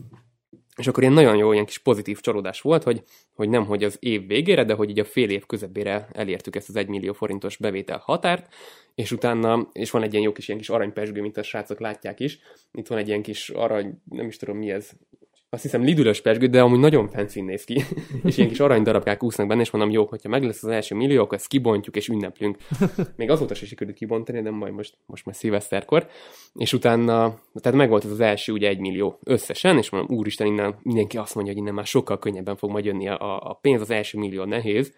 És 0.76 0.86
akkor 0.86 1.02
ilyen 1.02 1.14
nagyon 1.14 1.36
jó, 1.36 1.52
ilyen 1.52 1.66
kis 1.66 1.78
pozitív 1.78 2.20
csalódás 2.20 2.60
volt, 2.60 2.82
hogy, 2.82 3.02
hogy 3.34 3.48
nem 3.48 3.66
hogy 3.66 3.84
az 3.84 3.96
év 4.00 4.26
végére, 4.26 4.64
de 4.64 4.74
hogy 4.74 4.90
így 4.90 4.98
a 4.98 5.04
fél 5.04 5.30
év 5.30 5.46
közepére 5.46 6.08
elértük 6.12 6.56
ezt 6.56 6.68
az 6.68 6.76
1 6.76 6.88
millió 6.88 7.12
forintos 7.12 7.56
bevétel 7.56 7.98
határt, 7.98 8.54
és 8.94 9.12
utána, 9.12 9.68
és 9.72 9.90
van 9.90 10.02
egy 10.02 10.12
ilyen 10.12 10.24
jó 10.24 10.32
kis, 10.32 10.46
ilyen 10.46 10.60
kis 10.60 10.68
aranypesgő, 10.68 11.20
mint 11.20 11.36
a 11.36 11.42
srácok 11.42 11.80
látják 11.80 12.20
is, 12.20 12.38
itt 12.72 12.86
van 12.86 12.98
egy 12.98 13.08
ilyen 13.08 13.22
kis 13.22 13.48
arany, 13.48 14.02
nem 14.04 14.26
is 14.26 14.36
tudom 14.36 14.56
mi 14.56 14.70
ez, 14.70 14.90
azt 15.52 15.62
hiszem 15.62 15.82
lidülös 15.82 16.20
pesgő, 16.20 16.46
de 16.46 16.60
amúgy 16.60 16.78
nagyon 16.78 17.08
fancy 17.08 17.40
néz 17.40 17.64
ki, 17.64 17.84
és 18.24 18.36
ilyen 18.36 18.48
kis 18.48 18.60
arany 18.60 18.82
darabkák 18.82 19.22
úsznak 19.22 19.46
benne, 19.46 19.60
és 19.60 19.70
mondom, 19.70 19.90
jó, 19.90 20.04
hogyha 20.04 20.28
meg 20.28 20.44
lesz 20.44 20.62
az 20.62 20.70
első 20.70 20.94
millió, 20.94 21.22
akkor 21.22 21.38
ezt 21.38 21.46
kibontjuk 21.46 21.96
és 21.96 22.08
ünneplünk. 22.08 22.56
Még 23.16 23.30
azóta 23.30 23.54
se 23.54 23.66
sikerült 23.66 23.96
kibontani, 23.96 24.42
de 24.42 24.50
majd 24.50 24.72
most, 24.72 24.94
most 25.06 25.24
már 25.26 25.34
szilveszterkor. 25.34 26.08
És 26.54 26.72
utána, 26.72 27.40
tehát 27.54 27.78
megvolt 27.78 28.04
ez 28.04 28.10
az 28.10 28.20
első 28.20 28.52
ugye 28.52 28.68
egy 28.68 28.78
millió 28.78 29.18
összesen, 29.24 29.78
és 29.78 29.90
mondom, 29.90 30.16
úristen, 30.16 30.46
innen 30.46 30.74
mindenki 30.82 31.16
azt 31.16 31.34
mondja, 31.34 31.52
hogy 31.52 31.62
innen 31.62 31.74
már 31.74 31.86
sokkal 31.86 32.18
könnyebben 32.18 32.56
fog 32.56 32.70
majd 32.70 32.84
jönni 32.84 33.08
a, 33.08 33.50
a 33.50 33.58
pénz, 33.60 33.80
az 33.80 33.90
első 33.90 34.18
millió 34.18 34.44
nehéz, 34.44 34.94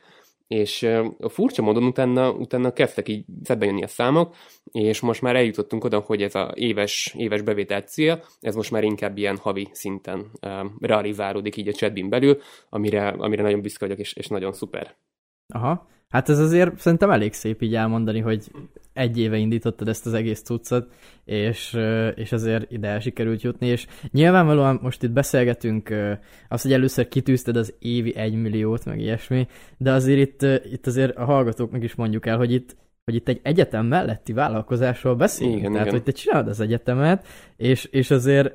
és 0.52 0.82
a 1.18 1.28
furcsa 1.28 1.62
módon 1.62 1.85
utána, 1.85 2.30
utána 2.30 2.73
kezdtek 2.73 3.09
így 3.09 3.25
szedbe 3.42 3.64
jönni 3.64 3.82
a 3.82 3.87
számok, 3.87 4.35
és 4.64 5.00
most 5.00 5.23
már 5.23 5.37
eljutottunk 5.37 5.85
oda, 5.85 5.99
hogy 5.99 6.23
ez 6.23 6.35
a 6.35 6.52
éves, 6.54 7.14
éves 7.18 7.42
bevétel 7.42 7.80
cél, 7.80 8.25
ez 8.40 8.54
most 8.54 8.71
már 8.71 8.85
inkább 8.85 9.18
ilyen 9.18 9.37
havi 9.37 9.68
szinten 9.73 10.30
um, 10.47 10.76
realizálódik 10.80 11.56
így 11.56 11.68
a 11.68 11.73
chatbin 11.73 12.09
belül, 12.09 12.38
amire, 12.68 13.09
amire 13.09 13.42
nagyon 13.42 13.61
büszke 13.61 13.85
vagyok, 13.85 14.00
és, 14.00 14.12
és 14.12 14.26
nagyon 14.26 14.52
szuper. 14.52 14.97
Aha. 15.49 15.88
Hát 16.12 16.28
ez 16.28 16.38
azért 16.38 16.78
szerintem 16.78 17.11
elég 17.11 17.33
szép 17.33 17.62
így 17.62 17.75
elmondani, 17.75 18.21
hogy 18.21 18.50
egy 18.92 19.19
éve 19.19 19.37
indítottad 19.37 19.88
ezt 19.88 20.07
az 20.07 20.14
egész 20.14 20.42
cuccot, 20.42 20.92
és, 21.25 21.78
és 22.14 22.33
azért 22.33 22.71
ide 22.73 22.88
el 22.88 23.00
sikerült 23.00 23.42
jutni, 23.42 23.66
és 23.66 23.87
nyilvánvalóan 24.11 24.78
most 24.83 25.02
itt 25.02 25.11
beszélgetünk 25.11 25.95
azt, 26.49 26.62
hogy 26.62 26.73
először 26.73 27.09
kitűzted 27.09 27.57
az 27.57 27.75
évi 27.78 28.16
egy 28.16 28.35
milliót, 28.35 28.85
meg 28.85 29.00
ilyesmi, 29.00 29.47
de 29.76 29.92
azért 29.92 30.19
itt, 30.19 30.42
itt 30.73 30.87
azért 30.87 31.16
a 31.16 31.25
hallgatóknak 31.25 31.83
is 31.83 31.95
mondjuk 31.95 32.26
el, 32.26 32.37
hogy 32.37 32.52
itt 32.52 32.76
hogy 33.04 33.14
itt 33.14 33.28
egy 33.28 33.40
egyetem 33.42 33.87
melletti 33.87 34.33
vállalkozásról 34.33 35.14
beszélünk. 35.14 35.59
Igen, 35.59 35.73
Tehát, 35.73 35.87
igen. 35.87 35.99
hogy 35.99 36.07
te 36.07 36.21
csinálod 36.21 36.49
az 36.49 36.61
egyetemet, 36.61 37.26
és, 37.57 37.85
és 37.85 38.11
azért 38.11 38.52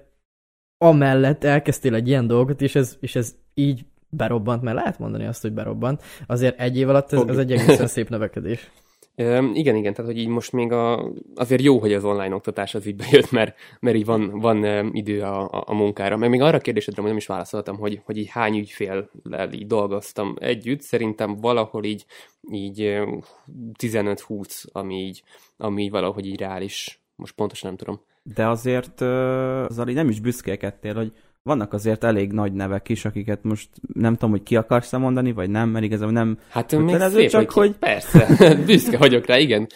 amellett 0.77 1.43
elkezdtél 1.43 1.95
egy 1.95 2.07
ilyen 2.07 2.27
dolgot, 2.27 2.61
és 2.61 2.75
ez, 2.75 2.97
és 2.99 3.15
ez 3.15 3.35
így 3.53 3.85
berobbant, 4.09 4.61
mert 4.61 4.77
lehet 4.77 4.99
mondani 4.99 5.25
azt, 5.25 5.41
hogy 5.41 5.53
berobbant. 5.53 6.03
Azért 6.27 6.59
egy 6.59 6.77
év 6.77 6.89
alatt 6.89 7.11
ez, 7.11 7.21
ez 7.27 7.37
egy 7.37 7.51
egészen 7.51 7.87
szép 7.87 8.09
növekedés. 8.09 8.71
Igen, 9.53 9.75
igen, 9.75 9.93
tehát 9.93 10.11
hogy 10.11 10.17
így 10.17 10.27
most 10.27 10.51
még 10.51 10.71
a, 10.71 11.11
azért 11.35 11.61
jó, 11.61 11.79
hogy 11.79 11.93
az 11.93 12.03
online 12.03 12.35
oktatás 12.35 12.75
az 12.75 12.85
így 12.85 12.95
bejött, 12.95 13.31
mert, 13.31 13.55
mert 13.79 13.95
így 13.95 14.05
van, 14.05 14.39
van 14.39 14.89
idő 14.95 15.21
a, 15.21 15.51
a, 15.51 15.63
a 15.65 15.73
munkára. 15.73 16.17
Meg 16.17 16.29
még 16.29 16.41
arra 16.41 16.57
a 16.57 16.59
kérdésedre 16.59 17.01
hogy 17.01 17.09
nem 17.09 17.19
is 17.19 17.25
válaszoltam, 17.25 17.77
hogy, 17.77 18.01
hogy 18.05 18.17
így 18.17 18.29
hány 18.29 18.57
ügyféllel 18.57 19.51
így 19.51 19.67
dolgoztam 19.67 20.35
együtt, 20.39 20.81
szerintem 20.81 21.35
valahol 21.35 21.83
így, 21.83 22.05
így 22.51 23.01
15-20, 23.79 24.65
ami 24.71 24.95
így, 24.95 25.23
ami 25.57 25.83
így 25.83 25.91
valahogy 25.91 26.25
így 26.25 26.39
reális. 26.39 27.01
Most 27.15 27.35
pontosan 27.35 27.69
nem 27.69 27.77
tudom. 27.77 28.01
De 28.23 28.47
azért 28.47 29.01
uh, 29.01 29.69
Zali 29.69 29.93
nem 29.93 30.09
is 30.09 30.19
büszkélkedtél, 30.19 30.95
hogy 30.95 31.11
vannak 31.47 31.73
azért 31.73 32.03
elég 32.03 32.31
nagy 32.31 32.53
nevek 32.53 32.89
is, 32.89 33.05
akiket 33.05 33.43
most 33.43 33.69
nem 33.93 34.13
tudom, 34.13 34.29
hogy 34.29 34.43
ki 34.43 34.55
akarsz 34.55 34.93
-e 34.93 34.97
mondani, 34.97 35.31
vagy 35.31 35.49
nem, 35.49 35.69
mert 35.69 35.85
igazából 35.85 36.13
nem 36.13 36.37
Hát 36.49 36.77
még 36.77 36.99
szép, 36.99 37.29
csak 37.29 37.51
hogy... 37.51 37.77
Persze, 37.77 38.27
büszke 38.65 38.97
vagyok 38.97 39.25
rá, 39.25 39.37
igen. 39.37 39.67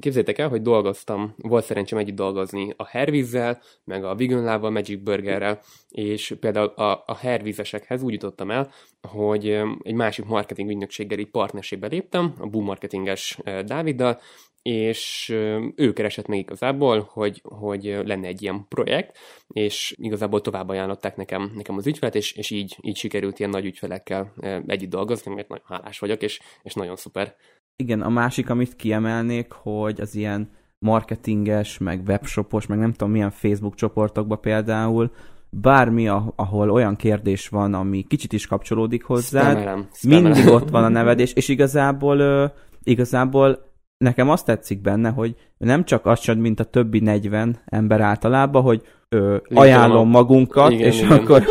Képzeljétek 0.00 0.38
el, 0.38 0.48
hogy 0.48 0.62
dolgoztam, 0.62 1.34
volt 1.36 1.64
szerencsém 1.64 1.98
együtt 1.98 2.16
dolgozni 2.16 2.74
a 2.76 2.86
Hervízzel, 2.86 3.60
meg 3.84 4.04
a 4.04 4.14
Vegan 4.14 4.72
Magic 4.72 5.02
Burgerrel, 5.02 5.60
és 5.88 6.34
például 6.40 6.66
a, 6.66 7.02
a 7.06 7.16
Hervízesekhez 7.16 8.02
úgy 8.02 8.12
jutottam 8.12 8.50
el, 8.50 8.70
hogy 9.08 9.46
egy 9.82 9.94
másik 9.94 10.24
marketing 10.24 10.70
ügynökséggel 10.70 11.18
így 11.18 11.30
partnerségbe 11.30 11.86
léptem, 11.86 12.34
a 12.38 12.46
Boom 12.46 12.64
Marketinges 12.64 13.38
Dáviddal, 13.64 14.20
és 14.66 15.28
ő 15.74 15.92
keresett 15.92 16.26
meg 16.26 16.38
igazából, 16.38 17.08
hogy, 17.12 17.42
hogy 17.44 18.00
lenne 18.04 18.26
egy 18.26 18.42
ilyen 18.42 18.66
projekt, 18.68 19.18
és 19.48 19.94
igazából 19.98 20.40
tovább 20.40 20.68
ajánlották 20.68 21.16
nekem, 21.16 21.52
nekem 21.54 21.76
az 21.76 21.86
ügyfelet, 21.86 22.14
és, 22.14 22.32
és 22.32 22.50
így, 22.50 22.76
így 22.80 22.96
sikerült 22.96 23.38
ilyen 23.38 23.50
nagy 23.50 23.64
ügyfelekkel 23.64 24.32
együtt 24.66 24.90
dolgozni, 24.90 25.34
mert 25.34 25.48
nagyon 25.48 25.64
hálás 25.68 25.98
vagyok, 25.98 26.22
és, 26.22 26.40
és 26.62 26.74
nagyon 26.74 26.96
szuper. 26.96 27.34
Igen, 27.76 28.00
a 28.00 28.08
másik, 28.08 28.50
amit 28.50 28.76
kiemelnék, 28.76 29.52
hogy 29.52 30.00
az 30.00 30.14
ilyen 30.14 30.50
marketinges, 30.78 31.78
meg 31.78 32.02
webshopos, 32.06 32.66
meg 32.66 32.78
nem 32.78 32.92
tudom 32.92 33.12
milyen 33.12 33.30
Facebook 33.30 33.74
csoportokba 33.74 34.36
például, 34.36 35.12
bármi, 35.50 36.08
ahol 36.36 36.70
olyan 36.70 36.96
kérdés 36.96 37.48
van, 37.48 37.74
ami 37.74 38.02
kicsit 38.02 38.32
is 38.32 38.46
kapcsolódik 38.46 39.04
spamelem. 39.20 39.88
mindig 40.02 40.46
ott 40.46 40.70
van 40.70 40.84
a 40.84 40.88
nevedés, 40.88 41.32
és 41.32 41.48
igazából, 41.48 42.52
igazából 42.82 43.65
nekem 43.98 44.28
azt 44.28 44.44
tetszik 44.44 44.80
benne, 44.80 45.10
hogy 45.10 45.34
nem 45.58 45.84
csak 45.84 46.06
azt 46.06 46.22
sem, 46.22 46.38
mint 46.38 46.60
a 46.60 46.64
többi 46.64 47.00
40 47.00 47.58
ember 47.64 48.00
általában, 48.00 48.62
hogy 48.62 48.82
ö, 49.08 49.36
ajánlom 49.54 50.08
magunkat, 50.08 50.70
igen, 50.70 50.86
és 50.86 51.02
igen. 51.02 51.18
akkor 51.18 51.44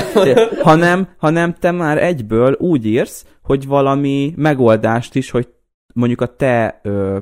hanem, 0.62 1.08
hanem 1.16 1.54
te 1.54 1.70
már 1.70 2.02
egyből 2.02 2.52
úgy 2.52 2.86
írsz, 2.86 3.26
hogy 3.42 3.66
valami 3.66 4.32
megoldást 4.36 5.14
is, 5.14 5.30
hogy 5.30 5.48
mondjuk 5.94 6.20
a 6.20 6.36
te 6.36 6.80
ö, 6.82 7.18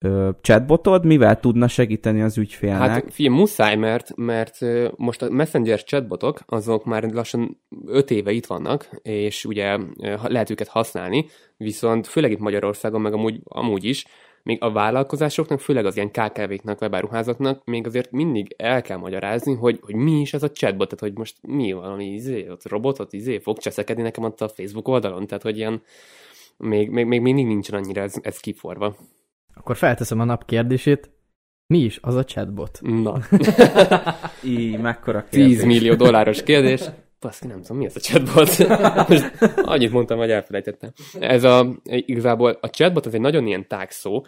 ö, 0.00 0.30
chatbotod 0.40 1.04
mivel 1.04 1.40
tudna 1.40 1.68
segíteni 1.68 2.22
az 2.22 2.38
ügyfélnek. 2.38 2.88
Hát 2.88 3.12
figyelj, 3.12 3.36
muszáj, 3.36 3.76
mert, 3.76 4.16
mert 4.16 4.58
most 4.96 5.22
a 5.22 5.30
Messenger 5.30 5.84
chatbotok, 5.84 6.40
azok 6.46 6.84
már 6.84 7.02
lassan 7.02 7.60
5 7.86 8.10
éve 8.10 8.32
itt 8.32 8.46
vannak, 8.46 8.88
és 9.02 9.44
ugye 9.44 9.78
lehet 10.22 10.50
őket 10.50 10.68
használni, 10.68 11.26
viszont 11.56 12.06
főleg 12.06 12.30
itt 12.30 12.38
Magyarországon, 12.38 13.00
meg 13.00 13.12
amúgy, 13.12 13.40
amúgy 13.44 13.84
is, 13.84 14.04
még 14.42 14.62
a 14.62 14.72
vállalkozásoknak, 14.72 15.60
főleg 15.60 15.86
az 15.86 15.96
ilyen 15.96 16.10
KKV-knak, 16.10 16.80
webáruházaknak 16.80 17.64
még 17.64 17.86
azért 17.86 18.10
mindig 18.10 18.54
el 18.56 18.82
kell 18.82 18.96
magyarázni, 18.96 19.54
hogy, 19.54 19.78
hogy 19.82 19.94
mi 19.94 20.20
is 20.20 20.34
ez 20.34 20.42
a 20.42 20.50
chatbot, 20.50 20.88
tehát 20.88 21.04
hogy 21.04 21.18
most 21.18 21.36
mi 21.42 21.72
valami 21.72 22.04
izé, 22.04 22.48
ott 22.48 22.68
robotot 22.68 23.12
izé 23.12 23.38
fog 23.38 23.58
cseszekedni 23.58 24.02
nekem 24.02 24.24
ott 24.24 24.40
a 24.40 24.48
Facebook 24.48 24.88
oldalon, 24.88 25.26
tehát 25.26 25.42
hogy 25.42 25.56
ilyen 25.56 25.82
még, 26.56 26.90
még, 26.90 27.06
még 27.06 27.20
mindig 27.20 27.46
nincsen 27.46 27.82
annyira 27.82 28.02
ez, 28.02 28.14
ez 28.22 28.38
kiforva. 28.38 28.96
Akkor 29.54 29.76
felteszem 29.76 30.20
a 30.20 30.24
nap 30.24 30.44
kérdését. 30.44 31.10
Mi 31.66 31.78
is 31.78 31.98
az 32.02 32.14
a 32.14 32.24
chatbot? 32.24 32.78
Na, 32.82 33.18
Így, 34.44 34.78
mekkora 34.78 35.24
kérdés. 35.30 35.56
10 35.56 35.64
millió 35.64 35.94
dolláros 35.94 36.42
kérdés. 36.42 36.80
Baszki, 37.20 37.46
nem 37.46 37.62
tudom, 37.62 37.76
mi 37.76 37.84
ez 37.84 37.96
a 37.96 38.00
chatbot. 38.00 38.68
Most 39.08 39.32
annyit 39.56 39.92
mondtam, 39.92 40.18
hogy 40.18 40.30
elfelejtettem. 40.30 40.90
Ez 41.18 41.44
a, 41.44 41.66
igazából 41.84 42.58
a 42.60 42.70
chatbot 42.70 43.06
az 43.06 43.14
egy 43.14 43.20
nagyon 43.20 43.46
ilyen 43.46 43.68
tág 43.68 43.90
szó. 43.90 44.22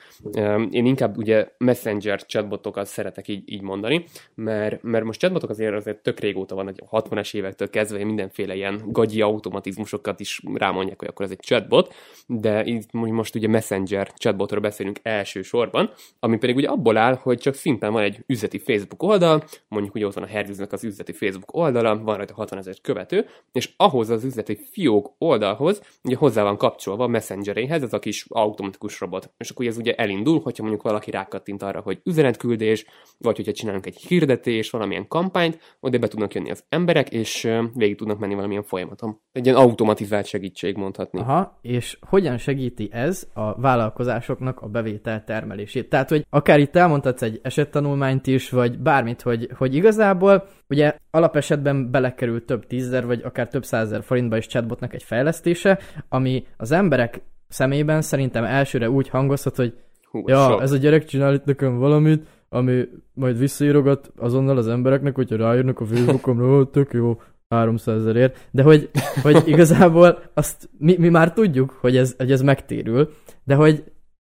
Én 0.71 0.87
inkább 0.87 1.17
ugye 1.17 1.49
messenger 1.59 2.27
chatbotokat 2.27 2.87
szeretek 2.87 3.29
így, 3.29 3.53
így 3.53 3.63
mondani, 3.63 4.05
mert, 4.35 4.83
mert 4.83 5.05
most 5.05 5.21
chatbotok 5.21 5.51
azért, 5.51 5.75
azért 5.75 5.97
tök 5.97 6.21
régóta 6.21 6.55
van, 6.55 6.65
hogy 6.65 6.83
a 6.91 7.03
60-es 7.03 7.35
évektől 7.35 7.71
kezdve 7.71 8.05
mindenféle 8.05 8.55
ilyen 8.55 8.83
gagyi 8.87 9.21
automatizmusokat 9.21 10.21
is 10.21 10.41
rámondják, 10.55 10.99
hogy 10.99 11.09
akkor 11.09 11.25
ez 11.25 11.31
egy 11.31 11.41
chatbot, 11.41 11.95
de 12.27 12.65
itt 12.65 12.93
most 12.93 13.35
ugye 13.35 13.49
messenger 13.49 14.13
chatbotról 14.15 14.61
beszélünk 14.61 14.99
elsősorban, 15.03 15.91
ami 16.21 16.39
pedig 16.39 16.57
ugye 16.57 16.69
abból 16.69 16.97
áll, 16.97 17.15
hogy 17.15 17.39
csak 17.39 17.55
szimplán 17.55 17.93
van 17.93 18.03
egy 18.03 18.25
üzleti 18.27 18.59
Facebook 18.59 19.03
oldal, 19.03 19.45
mondjuk 19.69 19.95
ugye 19.95 20.07
ott 20.07 20.15
van 20.15 20.25
a 20.25 20.27
Herviznek 20.27 20.73
az 20.73 20.85
üzleti 20.85 21.13
Facebook 21.13 21.55
oldala, 21.55 21.99
van 21.99 22.17
rajta 22.17 22.35
60 22.35 22.59
ezer 22.59 22.81
követő, 22.83 23.27
és 23.53 23.73
ahhoz 23.77 24.11
az 24.11 24.25
üzleti 24.25 24.59
fiók 24.71 25.15
oldalhoz 25.19 25.83
ugye 26.05 26.17
hozzá 26.17 26.43
van 26.43 26.57
kapcsolva 26.57 27.05
a 27.05 27.09
messengeréhez 27.09 27.83
ez 27.83 27.93
a 27.93 27.99
kis 27.99 28.27
automatikus 28.29 29.01
robot. 29.01 29.33
És 29.37 29.51
akkor 29.51 29.67
ez 29.67 29.77
ugye 29.77 29.95
elindul, 29.95 30.41
hogyha 30.41 30.63
mondjuk 30.63 30.85
valaki 30.85 31.11
rákattint 31.11 31.63
arra, 31.63 31.81
hogy 31.81 32.01
üzenetküldés, 32.05 32.85
vagy 33.19 33.37
hogyha 33.37 33.53
csinálunk 33.53 33.87
egy 33.87 33.97
hirdetés, 33.97 34.71
valamilyen 34.71 35.09
kampányt, 35.09 35.77
oda 35.81 35.99
be 35.99 36.09
tudnak 36.09 36.35
jönni 36.35 36.51
az 36.51 36.65
emberek, 36.69 37.11
és 37.11 37.49
végig 37.75 37.97
tudnak 37.97 38.19
menni 38.19 38.35
valamilyen 38.35 38.63
folyamaton. 38.63 39.21
Egy 39.33 39.45
ilyen 39.45 39.57
automatizált 39.57 40.27
segítség 40.27 40.77
mondhatni. 40.77 41.21
Aha, 41.21 41.59
és 41.63 41.99
hogyan 42.09 42.39
segíti 42.39 42.89
ez 42.93 43.29
a 43.35 43.61
vállalkozásoknak 43.61 44.61
a 44.61 44.67
bevétel 44.67 45.25
termelését? 45.25 45.89
Tehát, 45.89 46.09
hogy 46.09 46.27
akár 46.31 46.59
itt 46.59 46.77
elmondhatsz 46.77 47.23
egy 47.23 47.41
esettanulmányt 47.43 48.27
is, 48.27 48.51
vagy 48.51 48.79
bármit, 48.79 49.23
hogy, 49.23 49.49
hogy 49.57 49.75
igazából 49.75 50.49
ugye 50.69 50.97
alapesetben 51.11 51.91
belekerül 51.91 52.45
több 52.45 52.67
tízezer, 52.67 53.07
vagy 53.07 53.23
akár 53.25 53.49
több 53.49 53.65
százezer 53.65 54.03
forintba 54.03 54.37
is 54.37 54.47
chatbotnak 54.47 54.95
egy 54.95 55.03
fejlesztése, 55.03 55.79
ami 56.09 56.47
az 56.57 56.71
emberek 56.71 57.23
szemében 57.49 58.03
szerintem 58.03 58.45
elsőre 58.45 58.91
úgy 58.91 59.09
hangozhat, 59.09 59.57
hogy 59.57 59.75
Hú, 60.11 60.23
ja, 60.27 60.49
sok. 60.51 60.61
ez 60.61 60.73
a 60.73 60.77
gyerek 60.77 61.05
csinál 61.05 61.35
itt 61.35 61.45
nekem 61.45 61.79
valamit, 61.79 62.27
ami 62.49 62.89
majd 63.15 63.39
visszaírogat 63.39 64.13
azonnal 64.17 64.57
az 64.57 64.69
embereknek, 64.69 65.15
hogyha 65.15 65.37
ráírnak 65.37 65.81
a 65.81 65.85
Facebookomra, 65.85 66.71
tök 66.71 66.93
jó, 66.93 67.21
300 67.53 68.01
ezerért, 68.01 68.49
de 68.51 68.63
hogy, 68.63 68.91
hogy 69.23 69.43
igazából 69.53 70.23
azt 70.35 70.71
mi, 70.79 70.97
mi 70.99 71.09
már 71.09 71.33
tudjuk, 71.33 71.71
hogy 71.71 71.97
ez, 71.97 72.15
hogy 72.19 72.33
ez 72.33 72.43
megtérül, 72.43 73.11
de 73.45 73.55
hogy 73.55 73.85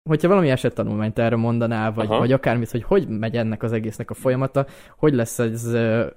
hogyha 0.08 0.28
valami 0.28 0.50
esettanulmányt 0.50 1.18
erre 1.18 1.36
mondanál, 1.36 1.92
vagy, 1.92 2.06
Aha. 2.06 2.18
vagy 2.18 2.32
akármit, 2.32 2.70
hogy 2.70 2.82
hogy 2.82 3.08
megy 3.08 3.36
ennek 3.36 3.62
az 3.62 3.72
egésznek 3.72 4.10
a 4.10 4.14
folyamata, 4.14 4.66
hogy 4.96 5.14
lesz 5.14 5.38
ez 5.38 5.64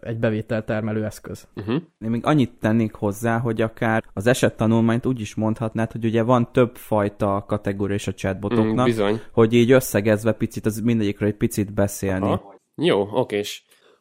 egy 0.01 0.17
bevételtermelő 0.19 1.05
eszköz. 1.05 1.47
Uh-huh. 1.55 1.75
Én 1.99 2.09
még 2.09 2.25
annyit 2.25 2.51
tennék 2.59 2.93
hozzá, 2.93 3.37
hogy 3.37 3.61
akár 3.61 4.03
az 4.13 4.27
esettanulmányt 4.27 5.05
úgy 5.05 5.19
is 5.19 5.35
mondhatnád, 5.35 5.91
hogy 5.91 6.05
ugye 6.05 6.23
van 6.23 6.51
több 6.51 6.75
fajta 6.75 7.45
kategória 7.47 7.95
is 7.95 8.07
a 8.07 8.11
Mm, 8.11 8.15
chatbotoknak, 8.15 8.85
bizony. 8.85 9.19
hogy 9.31 9.53
így 9.53 9.71
összegezve 9.71 10.31
picit, 10.31 10.65
az 10.65 10.79
mindegyikről 10.79 11.29
egy 11.29 11.35
picit 11.35 11.73
beszélni. 11.73 12.25
Aha. 12.25 12.55
Jó, 12.75 13.07
oké. 13.11 13.41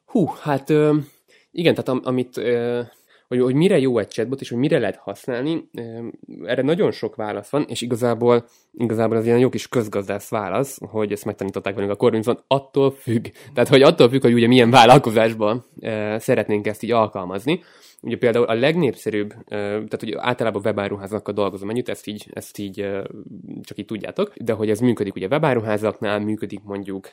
Hú, 0.05 0.27
hát 0.41 0.71
ö, 0.71 0.97
Igen, 1.53 1.75
tehát 1.75 1.89
am, 1.89 2.01
amit 2.05 2.41
hogy, 3.31 3.41
hogy 3.41 3.55
mire 3.55 3.79
jó 3.79 3.99
egy 3.99 4.09
chatbot, 4.09 4.41
és 4.41 4.49
hogy 4.49 4.59
mire 4.59 4.79
lehet 4.79 4.97
használni, 4.97 5.69
erre 6.45 6.63
nagyon 6.63 6.91
sok 6.91 7.17
válasz 7.17 7.51
van, 7.51 7.65
és 7.69 7.81
igazából, 7.81 8.45
igazából 8.73 9.17
az 9.17 9.27
ilyen 9.27 9.39
jó 9.39 9.49
kis 9.49 9.69
közgazdász 9.69 10.29
válasz, 10.29 10.79
hogy 10.81 11.13
ezt 11.13 11.25
megtanították 11.25 11.75
velünk 11.75 11.93
a 11.93 11.97
Corvinson, 11.97 12.39
attól 12.47 12.91
függ. 12.91 13.27
Tehát, 13.55 13.69
hogy 13.69 13.83
attól 13.83 14.09
függ, 14.09 14.23
hogy 14.23 14.33
ugye 14.33 14.47
milyen 14.47 14.71
vállalkozásban 14.71 15.65
szeretnénk 16.17 16.67
ezt 16.67 16.83
így 16.83 16.91
alkalmazni. 16.91 17.63
Ugye 18.03 18.17
például 18.17 18.45
a 18.45 18.55
legnépszerűbb, 18.55 19.35
tehát 19.49 20.03
ugye 20.03 20.15
általában 20.19 20.63
webáruházakkal 20.65 21.35
dolgozom 21.35 21.71
ennyit, 21.71 21.89
ezt 21.89 22.07
így, 22.07 22.27
ezt 22.33 22.59
így 22.59 22.75
csak 23.63 23.79
így 23.79 23.85
tudjátok, 23.85 24.33
de 24.37 24.53
hogy 24.53 24.71
ez 24.71 24.81
működik 24.81 25.15
ugye 25.15 25.27
webáruházaknál, 25.27 26.21
működik 26.21 26.61
mondjuk 26.63 27.13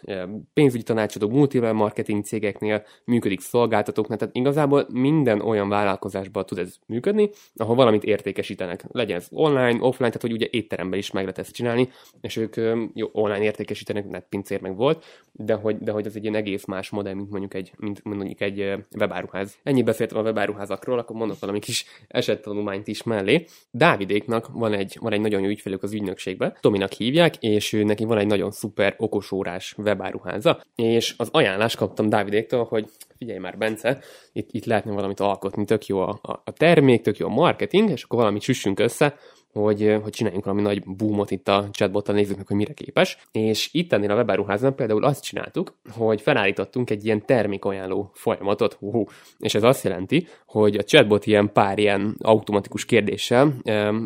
pénzügyi 0.53 0.83
tanácsadó, 0.83 1.29
multilevel 1.29 1.73
marketing 1.73 2.23
cégeknél, 2.23 2.83
működik 3.05 3.39
szolgáltatóknál, 3.39 4.17
tehát 4.17 4.35
igazából 4.35 4.87
minden 4.91 5.41
olyan 5.41 5.69
vállalkozásban 5.69 6.45
tud 6.45 6.57
ez 6.57 6.75
működni, 6.85 7.29
ahol 7.55 7.75
valamit 7.75 8.03
értékesítenek. 8.03 8.85
Legyen 8.91 9.17
ez 9.17 9.27
online, 9.31 9.77
offline, 9.79 10.09
tehát 10.09 10.21
hogy 10.21 10.33
ugye 10.33 10.47
étteremben 10.49 10.99
is 10.99 11.11
meg 11.11 11.23
lehet 11.23 11.39
ezt 11.39 11.53
csinálni, 11.53 11.89
és 12.21 12.35
ők 12.35 12.55
jó, 12.93 13.09
online 13.11 13.43
értékesítenek, 13.43 14.09
netpincér 14.09 14.61
meg 14.61 14.75
volt, 14.75 15.05
de 15.31 15.53
hogy, 15.53 15.77
de 15.77 15.91
hogy 15.91 16.05
ez 16.05 16.15
egy 16.15 16.23
ilyen 16.23 16.35
egész 16.35 16.65
más 16.65 16.89
modell, 16.89 17.13
mint 17.13 17.29
mondjuk 17.29 17.53
egy, 17.53 17.71
mint 17.77 18.03
mondjuk 18.03 18.41
egy 18.41 18.56
webáruház. 18.97 19.57
Ennyi 19.63 19.83
beszéltem 19.83 20.17
a 20.17 20.21
webáruházak 20.21 20.85
szavakról, 20.87 20.99
akkor 20.99 21.15
mondok 21.15 21.39
valami 21.39 21.59
kis 21.59 21.85
esettanulmányt 22.07 22.87
is 22.87 23.03
mellé. 23.03 23.45
Dávidéknak 23.71 24.47
van 24.53 24.73
egy, 24.73 24.97
van 24.99 25.13
egy 25.13 25.21
nagyon 25.21 25.41
jó 25.41 25.49
ügyfelük 25.49 25.83
az 25.83 25.93
ügynökségbe, 25.93 26.57
Tominak 26.59 26.91
hívják, 26.91 27.35
és 27.39 27.73
ő 27.73 27.83
neki 27.83 28.03
van 28.03 28.17
egy 28.17 28.27
nagyon 28.27 28.51
szuper 28.51 28.95
okosórás 28.97 29.75
webáruháza, 29.77 30.63
és 30.75 31.13
az 31.17 31.29
ajánlást 31.31 31.77
kaptam 31.77 32.09
Dávidéktől, 32.09 32.63
hogy 32.63 32.89
figyelj 33.17 33.39
már, 33.39 33.57
Bence, 33.57 33.99
itt, 34.33 34.49
itt 34.51 34.65
lehetne 34.65 34.91
valamit 34.91 35.19
alkotni, 35.19 35.65
tök 35.65 35.85
jó 35.85 35.99
a, 35.99 36.19
a 36.21 36.51
termék, 36.51 37.01
tök 37.01 37.17
jó 37.17 37.27
a 37.27 37.33
marketing, 37.33 37.89
és 37.89 38.03
akkor 38.03 38.19
valamit 38.19 38.41
süssünk 38.41 38.79
össze, 38.79 39.15
hogy, 39.53 39.97
hogy 40.03 40.11
csináljunk 40.11 40.45
valami 40.45 40.61
nagy 40.61 40.83
boomot 40.83 41.31
itt 41.31 41.47
a 41.47 41.67
chatbottal, 41.71 42.15
nézzük 42.15 42.37
meg, 42.37 42.47
hogy 42.47 42.55
mire 42.55 42.73
képes. 42.73 43.17
És 43.31 43.69
itt 43.71 43.93
ennél 43.93 44.11
a 44.11 44.15
webáruháznál 44.15 44.71
például 44.71 45.03
azt 45.03 45.23
csináltuk, 45.23 45.77
hogy 45.91 46.21
felállítottunk 46.21 46.89
egy 46.89 47.05
ilyen 47.05 47.25
termékajánló 47.25 48.11
folyamatot, 48.13 48.77
uh, 48.79 49.07
és 49.39 49.55
ez 49.55 49.63
azt 49.63 49.83
jelenti, 49.83 50.27
hogy 50.45 50.75
a 50.75 50.83
chatbot 50.83 51.25
ilyen 51.25 51.51
pár 51.53 51.79
ilyen 51.79 52.15
automatikus 52.21 52.85
kérdéssel 52.85 53.53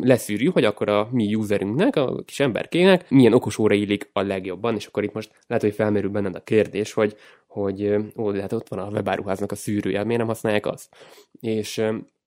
leszűrjük, 0.00 0.52
hogy 0.52 0.64
akkor 0.64 0.88
a 0.88 1.08
mi 1.10 1.34
userünknek, 1.34 1.96
a 1.96 2.22
kis 2.24 2.40
emberkének 2.40 3.10
milyen 3.10 3.32
okos 3.32 3.58
óra 3.58 3.74
illik 3.74 4.10
a 4.12 4.22
legjobban, 4.22 4.74
és 4.74 4.86
akkor 4.86 5.02
itt 5.02 5.12
most 5.12 5.30
lehet, 5.46 5.62
hogy 5.62 5.74
felmerül 5.74 6.10
benned 6.10 6.34
a 6.34 6.42
kérdés, 6.42 6.92
hogy 6.92 7.16
hogy 7.46 7.94
ó, 8.16 8.32
hát 8.32 8.52
ott 8.52 8.68
van 8.68 8.78
a 8.78 8.88
webáruháznak 8.88 9.52
a 9.52 9.54
szűrője, 9.54 10.04
miért 10.04 10.18
nem 10.18 10.28
használják 10.28 10.66
azt? 10.66 10.96
És 11.40 11.82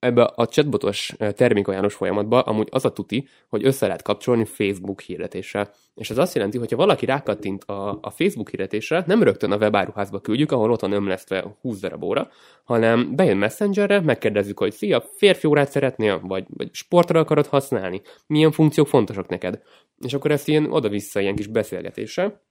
ebbe 0.06 0.24
a 0.24 0.48
chatbotos 0.48 1.16
termékajánlós 1.36 1.94
folyamatba 1.94 2.42
amúgy 2.42 2.68
az 2.72 2.86
a 2.86 2.94
tuti, 2.94 3.28
hogy 3.50 3.66
össze 3.66 3.86
lehet 3.86 4.02
kapcsolni 4.02 4.46
Facebook 4.46 5.02
hirdetésre. 5.02 5.72
És 5.96 6.10
ez 6.10 6.18
azt 6.18 6.36
jelenti, 6.36 6.58
hogy 6.58 6.72
ha 6.72 6.78
valaki 6.78 7.06
rákattint 7.06 7.64
a, 7.64 8.00
a 8.02 8.10
Facebook 8.10 8.50
hirdetésre, 8.50 9.04
nem 9.08 9.24
rögtön 9.24 9.52
a 9.52 9.58
webáruházba 9.58 10.20
küldjük, 10.20 10.52
ahol 10.52 10.72
ott 10.72 10.82
van 10.82 10.92
ömlesztve 10.92 11.56
20 11.62 11.80
darab 11.80 12.04
óra, 12.04 12.30
hanem 12.64 13.16
bejön 13.16 13.38
Messengerre, 13.38 14.02
megkérdezzük, 14.02 14.60
hogy 14.60 14.74
szia, 14.74 15.04
férfi 15.16 15.48
órát 15.48 15.70
szeretnél, 15.70 16.22
vagy, 16.24 16.46
vagy 16.58 16.70
sportra 16.72 17.20
akarod 17.20 17.48
használni, 17.48 18.02
milyen 18.28 18.52
funkciók 18.52 18.88
fontosak 18.88 19.28
neked. 19.28 19.62
És 20.00 20.14
akkor 20.14 20.32
ezt 20.32 20.48
ilyen 20.48 20.72
oda-vissza 20.72 21.20
ilyen 21.20 21.36
kis 21.36 21.48
beszélgetésre, 21.48 22.42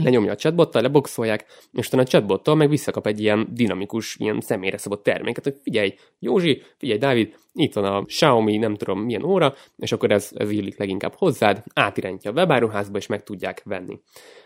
lenyomja 0.00 0.32
a 0.32 0.36
chatbottal, 0.36 0.82
leboxolják, 0.82 1.46
és 1.72 1.86
utána 1.86 2.02
a 2.02 2.06
chatbottal 2.06 2.54
meg 2.54 2.68
visszakap 2.68 3.06
egy 3.06 3.20
ilyen 3.20 3.48
dinamikus, 3.50 4.16
ilyen 4.18 4.40
személyre 4.40 4.76
szabott 4.76 5.02
terméket, 5.02 5.44
hogy 5.44 5.56
figyelj, 5.62 5.94
Józsi, 6.18 6.62
figyelj, 6.78 6.98
Dávid, 6.98 7.34
itt 7.52 7.72
van 7.72 7.84
a 7.84 8.04
Xiaomi, 8.04 8.56
nem 8.56 8.76
tudom 8.76 9.00
milyen 9.00 9.24
óra, 9.24 9.54
és 9.76 9.92
akkor 9.92 10.10
ez, 10.10 10.30
ez 10.34 10.50
illik 10.50 10.78
leginkább 10.78 11.14
hozzád, 11.16 11.62
átirányítja 11.74 12.30
a 12.30 12.34
webáruházba, 12.34 12.98
és 12.98 13.06
meg 13.06 13.22
tudják 13.22 13.62
venni. 13.64 14.00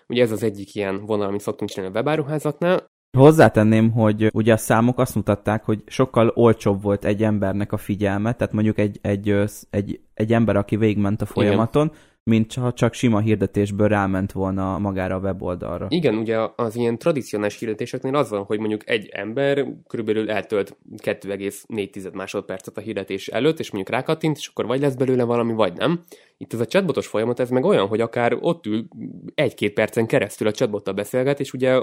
Ugye 0.09 0.23
ez 0.23 0.33
az 0.33 0.43
egyik 0.43 0.75
ilyen 0.75 1.07
vonal, 1.07 1.27
amit 1.27 1.41
szoktunk 1.41 1.71
csinálni 1.71 1.95
a 1.95 1.99
webáruházaknál, 1.99 2.87
Hozzátenném, 3.17 3.91
hogy 3.91 4.31
ugye 4.33 4.53
a 4.53 4.57
számok 4.57 4.99
azt 4.99 5.15
mutatták, 5.15 5.65
hogy 5.65 5.83
sokkal 5.87 6.33
olcsóbb 6.35 6.83
volt 6.83 7.05
egy 7.05 7.23
embernek 7.23 7.73
a 7.73 7.77
figyelme, 7.77 8.33
tehát 8.33 8.53
mondjuk 8.53 8.79
egy, 8.79 8.99
egy, 9.03 9.35
egy, 9.71 10.01
egy 10.15 10.33
ember, 10.33 10.57
aki 10.57 10.77
végigment 10.77 11.23
a 11.23 11.27
folyamaton, 11.27 11.87
Igen 11.87 11.99
mint 12.31 12.55
ha 12.55 12.73
csak 12.73 12.95
sima 12.95 13.21
hirdetésből 13.21 13.89
ráment 13.89 14.33
volna 14.33 14.79
magára 14.79 15.15
a 15.15 15.19
weboldalra. 15.19 15.87
Igen, 15.89 16.15
ugye 16.15 16.39
az 16.57 16.77
ilyen 16.77 16.99
tradicionális 16.99 17.59
hirdetéseknél 17.59 18.15
az 18.15 18.31
van, 18.31 18.43
hogy 18.43 18.59
mondjuk 18.59 18.89
egy 18.91 19.09
ember 19.09 19.67
körülbelül 19.87 20.31
eltölt 20.31 20.77
2,4 21.03 22.13
másodpercet 22.13 22.77
a 22.77 22.81
hirdetés 22.81 23.29
előtt, 23.29 23.59
és 23.59 23.71
mondjuk 23.71 23.97
rákattint, 23.97 24.37
és 24.37 24.47
akkor 24.47 24.67
vagy 24.67 24.81
lesz 24.81 24.95
belőle 24.95 25.25
valami, 25.25 25.53
vagy 25.53 25.73
nem. 25.73 26.05
Itt 26.39 26.53
ez 26.53 26.61
a 26.61 26.67
chatbotos 26.67 27.07
folyamat, 27.07 27.41
ez 27.41 27.51
meg 27.51 27.65
olyan, 27.65 27.87
hogy 27.87 28.01
akár 28.01 28.37
ott 28.41 28.67
ül 28.67 28.89
egy-két 29.35 29.73
percen 29.73 30.07
keresztül 30.07 30.47
a 30.47 30.51
chatbottal 30.51 30.95
beszélget, 30.95 31.41
és 31.41 31.53
ugye, 31.53 31.81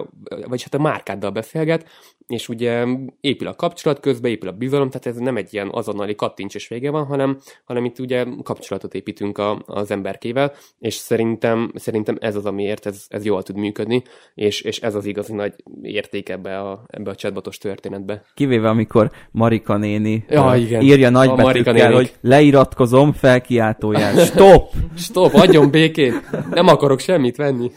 vagy 0.48 0.64
hát 0.64 0.74
a 0.74 0.82
márkáddal 0.82 1.32
beszélget, 1.32 1.90
és 2.28 2.50
ugye 2.50 2.86
épül 3.22 3.48
a 3.48 3.56
kapcsolat 3.56 4.00
közben, 4.00 4.32
épül 4.32 4.50
a 4.50 4.52
bizalom, 4.52 4.90
tehát 4.90 5.06
ez 5.06 5.18
nem 5.18 5.38
egy 5.38 5.54
ilyen 5.54 5.70
azonnali 5.72 6.16
kattincs 6.16 6.56
és 6.56 6.68
vége 6.68 6.92
van, 6.92 7.06
hanem, 7.06 7.40
hanem 7.66 7.86
itt 7.86 8.00
ugye 8.00 8.26
kapcsolatot 8.44 8.94
építünk 8.94 9.38
a, 9.38 9.62
az 9.66 9.92
emberkével, 9.92 10.54
és 10.80 10.94
szerintem, 10.94 11.72
szerintem 11.76 12.18
ez 12.20 12.36
az, 12.36 12.46
amiért 12.46 12.86
ez, 12.86 13.06
ez 13.08 13.26
jól 13.26 13.44
tud 13.44 13.56
működni, 13.56 14.04
és, 14.36 14.62
és 14.62 14.80
ez 14.80 14.96
az 14.96 15.06
igazi 15.06 15.34
nagy 15.34 15.54
érték 15.82 16.30
ebbe 16.30 16.60
a, 16.60 16.84
ebbe 16.88 17.10
a 17.10 17.16
chatbotos 17.16 17.58
történetbe. 17.58 18.24
Kivéve 18.34 18.70
amikor 18.70 19.12
Marika 19.32 19.78
néni 19.78 20.26
ja, 20.30 20.56
igen. 20.56 20.82
írja 20.82 21.10
nagybetűkkel, 21.10 21.94
hogy 21.94 22.14
leiratkozom, 22.22 23.12
felkiáltóját, 23.12 24.34
Stop! 24.44 24.72
Stop, 24.96 25.34
adjon 25.34 25.72
békét! 25.72 26.14
Nem 26.50 26.68
akarok 26.68 27.00
semmit 27.00 27.36
venni. 27.36 27.72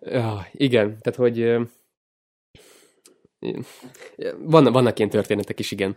Ja, 0.00 0.46
igen, 0.52 0.98
tehát 1.00 1.18
hogy... 1.18 1.56
Van, 4.38 4.64
vannak 4.72 4.98
ilyen 4.98 5.10
történetek 5.10 5.58
is, 5.58 5.70
igen. 5.70 5.96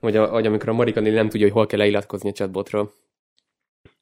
Hogy, 0.00 0.16
hogy 0.16 0.46
amikor 0.46 0.68
a 0.68 0.72
Marika 0.72 1.00
nem 1.00 1.28
tudja, 1.28 1.46
hogy 1.46 1.54
hol 1.54 1.66
kell 1.66 1.78
leiratkozni 1.78 2.28
a 2.28 2.32
chatbotról. 2.32 2.92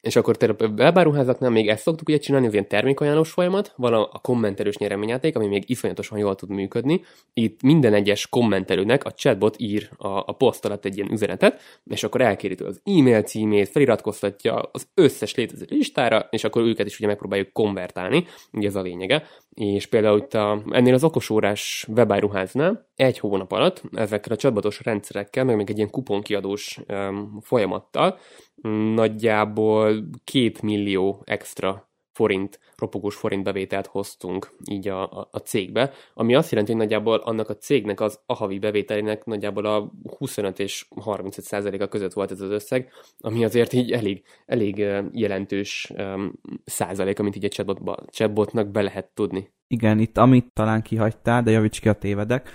És 0.01 0.17
akkor 0.17 0.37
a 0.41 0.65
webáruházaknál 0.65 1.51
még 1.51 1.69
ezt 1.69 1.83
szoktuk 1.83 2.09
ugye 2.09 2.19
csinálni, 2.19 2.47
az 2.47 2.53
ilyen 2.53 2.69
termékajánlós 2.69 3.31
folyamat, 3.31 3.73
van 3.77 3.93
a, 3.93 4.09
a 4.13 4.19
kommentelős 4.19 4.77
nyereményjáték, 4.77 5.37
ami 5.37 5.47
még 5.47 5.65
iszonyatosan 5.67 6.19
jól 6.19 6.35
tud 6.35 6.49
működni. 6.49 7.05
Itt 7.35 7.63
minden 7.63 7.95
egyes 7.95 8.29
kommentelőnek 8.29 9.05
a 9.05 9.13
chatbot 9.13 9.55
ír 9.59 9.91
a, 9.97 10.09
a 10.09 10.33
poszt 10.33 10.65
alatt 10.65 10.85
egy 10.85 10.97
ilyen 10.97 11.13
üzenetet, 11.13 11.61
és 11.85 12.03
akkor 12.03 12.21
elkéri 12.21 12.55
az 12.65 12.81
e-mail 12.85 13.23
címét, 13.23 13.69
feliratkoztatja 13.69 14.69
az 14.73 14.89
összes 14.95 15.35
létező 15.35 15.67
listára, 15.69 16.27
és 16.31 16.45
akkor 16.45 16.63
őket 16.63 16.87
is 16.87 16.99
ugye 16.99 17.07
megpróbáljuk 17.07 17.53
konvertálni, 17.53 18.27
ugye 18.53 18.69
ez 18.69 18.77
a 18.77 18.83
lényege. 18.83 19.23
És 19.55 19.87
például 19.87 20.19
itt 20.19 20.35
a, 20.35 20.63
ennél 20.71 20.95
az 20.95 21.05
okosórás 21.05 21.87
webáruháznál 21.89 22.89
egy 22.97 23.19
hónap 23.19 23.53
alatt 23.53 23.83
ezekkel 23.93 24.33
a 24.33 24.37
chatbotos 24.37 24.81
rendszerekkel, 24.83 25.45
meg 25.45 25.57
még 25.57 25.71
egy 25.71 25.77
ilyen 25.77 25.91
kuponkiadós 25.91 26.79
um, 26.89 27.39
folyamattal 27.41 28.19
nagyjából 28.95 30.09
két 30.25 30.63
millió 30.63 31.23
extra 31.25 31.91
forint, 32.13 32.61
ropogós 32.77 33.17
forint 33.17 33.45
bevételt 33.45 33.87
hoztunk 33.87 34.57
így 34.71 34.89
a, 34.89 35.03
a, 35.03 35.29
a 35.31 35.39
cégbe, 35.39 35.93
ami 36.15 36.35
azt 36.35 36.51
jelenti, 36.51 36.73
hogy 36.73 36.81
nagyjából 36.81 37.17
annak 37.17 37.49
a 37.49 37.57
cégnek 37.57 38.01
az 38.01 38.21
a 38.27 38.35
havi 38.35 38.59
bevételének 38.59 39.25
nagyjából 39.25 39.65
a 39.65 39.93
25 40.19 40.59
és 40.59 40.87
35 41.01 41.45
százaléka 41.45 41.89
között 41.89 42.13
volt 42.13 42.31
ez 42.31 42.41
az 42.41 42.51
összeg, 42.51 42.91
ami 43.19 43.45
azért 43.45 43.73
így 43.73 43.93
elég, 43.93 44.23
elég 44.47 44.77
jelentős 45.13 45.93
um, 45.97 46.33
százalék, 46.65 47.19
amit 47.19 47.37
így 47.37 47.45
egy 47.45 47.53
chatbotba, 47.53 47.97
chatbotnak 48.11 48.69
be 48.69 48.83
lehet 48.83 49.11
tudni. 49.15 49.53
Igen, 49.67 49.99
itt 49.99 50.19
amit 50.19 50.53
talán 50.53 50.83
kihagytál, 50.83 51.43
de 51.43 51.51
javíts 51.51 51.81
ki 51.81 51.89
a 51.89 51.93
tévedek, 51.93 52.51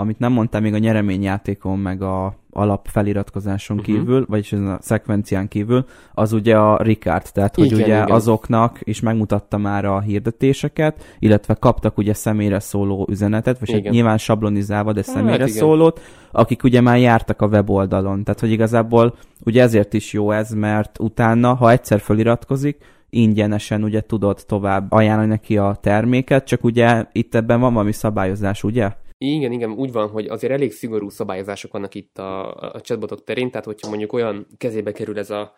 amit 0.00 0.18
nem 0.18 0.32
mondtam 0.32 0.62
még 0.62 0.74
a 0.74 0.78
nyereményjátékon, 0.78 1.78
meg 1.78 2.02
a 2.02 2.34
alap 2.52 2.86
feliratkozáson 2.88 3.78
uh-huh. 3.78 3.94
kívül, 3.94 4.24
vagyis 4.28 4.52
a 4.52 4.78
szekvencián 4.80 5.48
kívül, 5.48 5.84
az 6.14 6.32
ugye 6.32 6.56
a 6.56 6.82
Ricard, 6.82 7.32
tehát 7.32 7.54
hogy 7.54 7.64
igen, 7.64 7.78
ugye 7.78 7.94
igen. 7.94 8.10
azoknak 8.10 8.78
is 8.82 9.00
megmutatta 9.00 9.58
már 9.58 9.84
a 9.84 10.00
hirdetéseket, 10.00 11.16
illetve 11.18 11.54
kaptak 11.54 11.98
ugye 11.98 12.14
személyre 12.14 12.60
szóló 12.60 13.06
üzenetet, 13.10 13.58
vagy 13.58 13.72
hát 13.72 13.82
nyilván 13.82 14.18
sablonizálva, 14.18 14.92
de 14.92 15.02
hát 15.06 15.14
személyre 15.14 15.44
hát 15.44 15.48
szólót, 15.48 16.00
akik 16.32 16.62
ugye 16.64 16.80
már 16.80 16.98
jártak 16.98 17.42
a 17.42 17.46
weboldalon. 17.46 18.24
Tehát, 18.24 18.40
hogy 18.40 18.50
igazából 18.50 19.14
ugye 19.44 19.62
ezért 19.62 19.94
is 19.94 20.12
jó 20.12 20.30
ez, 20.30 20.50
mert 20.50 20.98
utána, 20.98 21.54
ha 21.54 21.70
egyszer 21.70 22.00
feliratkozik, 22.00 22.76
ingyenesen 23.10 23.82
ugye 23.82 24.00
tudod 24.00 24.44
tovább 24.46 24.92
ajánlani 24.92 25.28
neki 25.28 25.58
a 25.58 25.78
terméket, 25.80 26.46
csak 26.46 26.64
ugye 26.64 27.04
itt 27.12 27.34
ebben 27.34 27.60
van 27.60 27.72
valami 27.72 27.92
szabályozás, 27.92 28.64
ugye? 28.64 28.90
Igen, 29.22 29.52
igen, 29.52 29.70
úgy 29.70 29.92
van, 29.92 30.08
hogy 30.08 30.26
azért 30.26 30.52
elég 30.52 30.72
szigorú 30.72 31.08
szabályozások 31.08 31.72
vannak 31.72 31.94
itt 31.94 32.18
a, 32.18 32.54
a 32.54 32.80
chatbotok 32.80 33.24
terén, 33.24 33.50
tehát 33.50 33.66
hogyha 33.66 33.88
mondjuk 33.88 34.12
olyan 34.12 34.46
kezébe 34.56 34.92
kerül 34.92 35.18
ez 35.18 35.30
a 35.30 35.52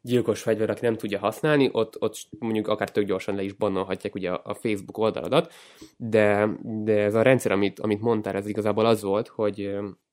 gyilkos 0.00 0.42
fegyver, 0.42 0.70
aki 0.70 0.80
nem 0.84 0.96
tudja 0.96 1.18
használni, 1.18 1.68
ott, 1.72 2.02
ott 2.02 2.16
mondjuk 2.38 2.68
akár 2.68 2.90
tök 2.90 3.04
gyorsan 3.04 3.34
le 3.34 3.42
is 3.42 3.52
bannolhatják 3.52 4.14
ugye 4.14 4.30
a, 4.30 4.54
Facebook 4.54 4.98
oldaladat, 4.98 5.52
de, 5.96 6.48
de 6.62 7.02
ez 7.02 7.14
a 7.14 7.22
rendszer, 7.22 7.52
amit, 7.52 7.80
amit 7.80 8.00
mondtál, 8.00 8.36
ez 8.36 8.46
igazából 8.46 8.86
az 8.86 9.02
volt, 9.02 9.28
hogy 9.28 9.70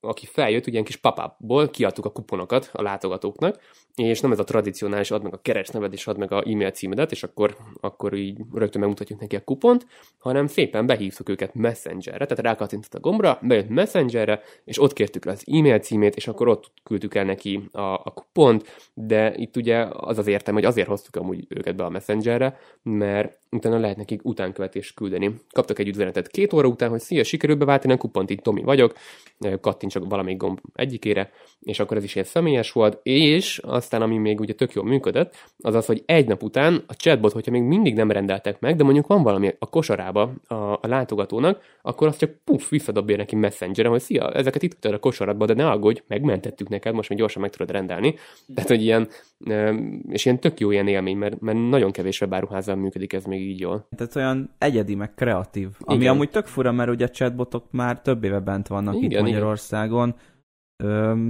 aki 0.08 0.26
feljött, 0.26 0.66
ugye 0.66 0.82
kis 0.82 0.96
papából 0.96 1.70
kiadtuk 1.70 2.04
a 2.04 2.12
kuponokat 2.12 2.70
a 2.72 2.82
látogatóknak, 2.82 3.58
és 3.94 4.20
nem 4.20 4.32
ez 4.32 4.38
a 4.38 4.44
tradicionális, 4.44 5.10
add 5.10 5.22
meg 5.22 5.34
a 5.34 5.40
keresneved, 5.42 5.92
és 5.92 6.06
add 6.06 6.18
meg 6.18 6.32
a 6.32 6.42
e-mail 6.46 6.70
címedet, 6.70 7.10
és 7.10 7.22
akkor, 7.22 7.56
akkor 7.80 8.14
így 8.14 8.40
rögtön 8.54 8.80
megmutatjuk 8.80 9.20
neki 9.20 9.36
a 9.36 9.44
kupont, 9.44 9.86
hanem 10.18 10.46
szépen 10.46 10.86
behívtuk 10.86 11.28
őket 11.28 11.54
Messengerre, 11.54 12.26
tehát 12.26 12.44
rákattintott 12.44 12.94
a 12.94 13.00
gombra, 13.00 13.38
bejött 13.42 13.68
Messengerre, 13.68 14.40
és 14.64 14.80
ott 14.80 14.92
kértük 14.92 15.26
az 15.26 15.44
e-mail 15.46 15.78
címét, 15.78 16.16
és 16.16 16.28
akkor 16.28 16.48
ott 16.48 16.70
küldtük 16.82 17.14
el 17.14 17.24
neki 17.24 17.68
a, 17.72 17.80
a 17.80 18.12
kupont, 18.14 18.90
de 18.94 19.34
itt 19.36 19.56
ugye 19.56 19.86
az 19.90 20.18
az 20.18 20.26
értem, 20.26 20.54
hogy 20.54 20.64
azért 20.64 20.88
hoztuk 20.88 21.16
amúgy 21.16 21.44
őket 21.48 21.76
be 21.76 21.84
a 21.84 21.90
Messengerre, 21.90 22.58
mert 22.82 23.38
utána 23.50 23.78
lehet 23.78 23.96
nekik 23.96 24.24
utánkövetést 24.24 24.94
küldeni. 24.94 25.34
Kaptak 25.52 25.78
egy 25.78 25.88
üzenetet 25.88 26.28
két 26.28 26.52
óra 26.52 26.68
után, 26.68 26.90
hogy 26.90 27.00
szia, 27.00 27.24
sikerült 27.24 27.58
beváltani 27.58 27.92
a 27.92 27.96
kupont, 27.96 28.30
itt 28.30 28.42
Tomi 28.42 28.62
vagyok, 28.62 28.94
kattintsak 29.96 30.10
valamelyik 30.10 30.38
gomb 30.38 30.60
egyikére, 30.74 31.30
és 31.60 31.80
akkor 31.80 31.96
ez 31.96 32.04
is 32.04 32.14
ilyen 32.14 32.26
személyes 32.26 32.72
volt, 32.72 32.98
és 33.02 33.58
aztán 33.58 34.02
ami 34.02 34.18
még 34.18 34.40
ugye 34.40 34.54
tök 34.54 34.72
jól 34.72 34.84
működött, 34.84 35.34
az 35.58 35.74
az, 35.74 35.86
hogy 35.86 36.02
egy 36.06 36.26
nap 36.26 36.42
után 36.42 36.84
a 36.86 36.94
chatbot, 36.94 37.32
hogyha 37.32 37.50
még 37.50 37.62
mindig 37.62 37.94
nem 37.94 38.10
rendeltek 38.10 38.60
meg, 38.60 38.76
de 38.76 38.84
mondjuk 38.84 39.06
van 39.06 39.22
valami 39.22 39.54
a 39.58 39.68
kosarába 39.68 40.32
a, 40.46 40.54
a 40.54 40.80
látogatónak, 40.82 41.60
akkor 41.82 42.06
azt 42.06 42.18
csak 42.18 42.30
puff, 42.44 42.70
visszadobja 42.70 43.16
neki 43.16 43.36
messengeren, 43.36 43.90
hogy 43.90 44.00
szia, 44.00 44.32
ezeket 44.32 44.62
itt 44.62 44.84
a 44.84 44.98
kosaratba, 44.98 45.46
de 45.46 45.54
ne 45.54 45.70
aggódj, 45.70 46.02
megmentettük 46.06 46.68
neked, 46.68 46.94
most 46.94 47.08
még 47.08 47.18
gyorsan 47.18 47.42
meg 47.42 47.50
tudod 47.50 47.70
rendelni. 47.70 48.14
Tehát, 48.54 48.70
hogy 48.70 48.82
ilyen, 48.82 49.08
és 50.08 50.24
ilyen 50.24 50.40
tök 50.40 50.60
jó 50.60 50.70
ilyen 50.70 50.88
élmény, 50.88 51.16
mert, 51.16 51.40
mert 51.40 51.58
nagyon 51.68 51.90
kevés 51.90 52.20
webáruházal 52.20 52.74
működik 52.76 53.12
ez 53.12 53.24
még 53.24 53.40
így 53.40 53.60
jól. 53.60 53.88
Tehát 53.96 54.16
olyan 54.16 54.54
egyedi, 54.58 54.94
meg 54.94 55.14
kreatív. 55.14 55.68
Ami 55.80 56.00
igen. 56.00 56.12
amúgy 56.12 56.30
tök 56.30 56.46
fura, 56.46 56.72
mert 56.72 56.90
ugye 56.90 57.04
a 57.04 57.08
chatbotok 57.08 57.64
már 57.70 58.02
több 58.02 58.24
éve 58.24 58.40
bent 58.40 58.66
vannak 58.66 58.94
igen, 58.94 59.10
itt 59.10 59.20
Magyarországon, 59.20 59.84
igen. 59.84 59.85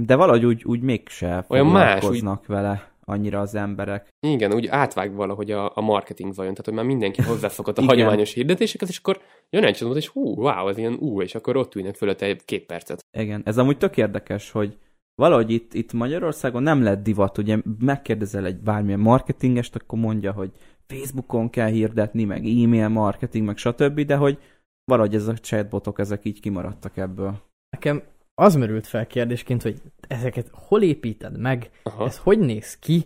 De 0.05 0.15
valahogy 0.15 0.45
úgy, 0.45 0.63
úgy 0.65 0.81
mégse 0.81 1.45
olyan 1.47 1.67
más, 1.67 2.03
úgy... 2.03 2.23
vele 2.45 2.91
annyira 3.09 3.39
az 3.39 3.55
emberek. 3.55 4.07
Igen, 4.27 4.53
úgy 4.53 4.67
átvág 4.67 5.15
valahogy 5.15 5.51
a, 5.51 5.71
a 5.75 5.81
marketing 5.81 6.33
zajon, 6.33 6.51
tehát 6.51 6.65
hogy 6.65 6.73
már 6.73 6.85
mindenki 6.85 7.21
hozzászokott 7.31 7.77
a 7.77 7.81
hagyományos 7.81 8.33
hirdetésekhez, 8.33 8.89
és 8.89 8.97
akkor 8.97 9.21
jön 9.49 9.63
egy 9.63 9.75
csodot, 9.75 9.97
és 9.97 10.07
hú, 10.07 10.35
wow, 10.35 10.67
ez 10.67 10.77
ilyen 10.77 10.93
ú, 10.93 11.21
és 11.21 11.35
akkor 11.35 11.57
ott 11.57 11.75
ülnek 11.75 11.95
fölött 11.95 12.21
egy 12.21 12.45
két 12.45 12.65
percet. 12.65 13.05
Igen, 13.17 13.41
ez 13.45 13.57
amúgy 13.57 13.77
tök 13.77 13.97
érdekes, 13.97 14.51
hogy 14.51 14.77
valahogy 15.15 15.51
itt, 15.51 15.73
itt 15.73 15.93
Magyarországon 15.93 16.63
nem 16.63 16.83
lett 16.83 17.03
divat, 17.03 17.37
ugye 17.37 17.57
megkérdezel 17.79 18.45
egy 18.45 18.59
bármilyen 18.59 18.99
marketingest, 18.99 19.75
akkor 19.75 19.99
mondja, 19.99 20.31
hogy 20.31 20.51
Facebookon 20.87 21.49
kell 21.49 21.69
hirdetni, 21.69 22.23
meg 22.23 22.45
e-mail 22.45 22.87
marketing, 22.87 23.45
meg 23.45 23.57
stb., 23.57 23.99
de 23.99 24.15
hogy 24.15 24.39
valahogy 24.83 25.15
ezek 25.15 25.35
a 25.37 25.39
chatbotok, 25.39 25.99
ezek 25.99 26.25
így 26.25 26.39
kimaradtak 26.39 26.97
ebből. 26.97 27.41
Nekem 27.69 28.03
az 28.39 28.55
merült 28.55 28.87
fel 28.87 29.07
kérdésként, 29.07 29.61
hogy 29.61 29.81
ezeket 30.07 30.49
hol 30.51 30.81
építed 30.81 31.39
meg, 31.39 31.69
Aha. 31.83 32.05
ez 32.05 32.17
hogy 32.17 32.39
néz 32.39 32.79
ki, 32.79 33.05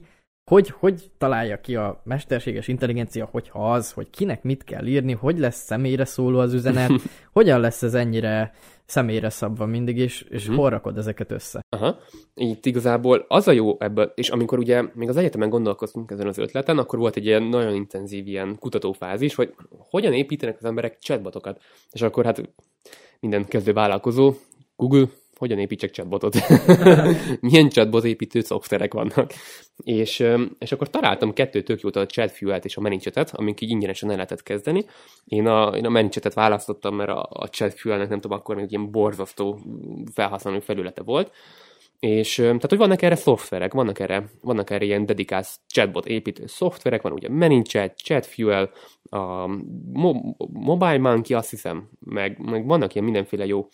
hogy, 0.51 0.69
hogy 0.69 1.11
találja 1.17 1.61
ki 1.61 1.75
a 1.75 2.01
mesterséges 2.03 2.67
intelligencia, 2.67 3.29
hogyha 3.31 3.73
az, 3.73 3.91
hogy 3.91 4.09
kinek 4.09 4.43
mit 4.43 4.63
kell 4.63 4.85
írni, 4.85 5.13
hogy 5.13 5.39
lesz 5.39 5.63
személyre 5.63 6.05
szóló 6.05 6.39
az 6.39 6.53
üzenet, 6.53 6.91
hogyan 7.33 7.59
lesz 7.59 7.83
ez 7.83 7.93
ennyire 7.93 8.53
személyre 8.85 9.29
szabva 9.29 9.65
mindig, 9.65 9.97
és, 9.97 10.21
és 10.21 10.41
uh-huh. 10.41 10.57
hol 10.57 10.69
rakod 10.69 10.97
ezeket 10.97 11.31
össze. 11.31 11.65
Aha. 11.69 11.99
Itt 12.33 12.65
igazából 12.65 13.25
az 13.27 13.47
a 13.47 13.51
jó 13.51 13.79
ebből, 13.79 14.11
és 14.15 14.29
amikor 14.29 14.59
ugye 14.59 14.83
még 14.93 15.09
az 15.09 15.17
egyetemen 15.17 15.49
gondolkoztunk 15.49 16.11
ezen 16.11 16.27
az 16.27 16.37
ötleten, 16.37 16.77
akkor 16.77 16.99
volt 16.99 17.15
egy 17.15 17.25
ilyen 17.25 17.43
nagyon 17.43 17.75
intenzív 17.75 18.27
ilyen 18.27 18.57
kutatófázis, 18.59 19.35
hogy 19.35 19.53
hogyan 19.69 20.13
építenek 20.13 20.57
az 20.57 20.65
emberek 20.65 20.97
chatbotokat. 20.99 21.61
És 21.91 22.01
akkor 22.01 22.25
hát 22.25 22.53
minden 23.19 23.45
kezdő 23.45 23.73
vállalkozó, 23.73 24.33
Google, 24.75 25.07
hogyan 25.41 25.59
építsek 25.59 25.91
chatbotot, 25.91 26.35
milyen 27.39 27.69
chatbot 27.69 28.03
építő 28.03 28.39
szoftverek 28.39 28.93
vannak. 28.93 29.33
És, 29.83 30.23
és 30.59 30.71
akkor 30.71 30.89
találtam 30.89 31.33
kettő 31.33 31.61
tök 31.61 31.81
jót, 31.81 31.95
a 31.95 32.05
chatfuel 32.05 32.59
és 32.63 32.77
a 32.77 32.81
ManyChat-et, 32.81 33.29
amik 33.29 33.61
így 33.61 33.69
ingyenesen 33.69 34.09
el 34.09 34.15
lehetett 34.15 34.43
kezdeni. 34.43 34.85
Én 35.25 35.47
a, 35.47 35.75
én 35.75 35.85
a 35.85 35.89
ManyChat-et 35.89 36.33
választottam, 36.33 36.95
mert 36.95 37.09
a, 37.09 37.27
a 37.29 37.49
chatfuel 37.49 37.97
nem 37.97 38.19
tudom, 38.19 38.37
akkor 38.37 38.55
még 38.55 38.71
ilyen 38.71 38.91
borzasztó 38.91 39.59
felhasználó 40.13 40.59
felülete 40.59 41.03
volt, 41.03 41.31
és 42.01 42.35
tehát, 42.35 42.69
hogy 42.69 42.77
vannak 42.77 43.01
erre 43.01 43.15
szoftverek, 43.15 43.73
vannak 43.73 43.99
erre, 43.99 44.29
vannak 44.41 44.69
erre 44.69 44.85
ilyen 44.85 45.05
dedikált 45.05 45.47
chatbot 45.67 46.05
építő 46.05 46.43
szoftverek, 46.47 47.01
van 47.01 47.11
ugye 47.11 47.29
ManyChat, 47.29 47.95
ChatFuel, 47.95 48.71
a 49.03 49.47
Mo- 49.91 50.35
Mobile 50.51 50.97
Monkey, 50.97 51.35
azt 51.35 51.49
hiszem, 51.49 51.89
meg, 51.99 52.39
meg 52.39 52.65
vannak 52.65 52.93
ilyen 52.93 53.05
mindenféle 53.05 53.45
jó 53.45 53.67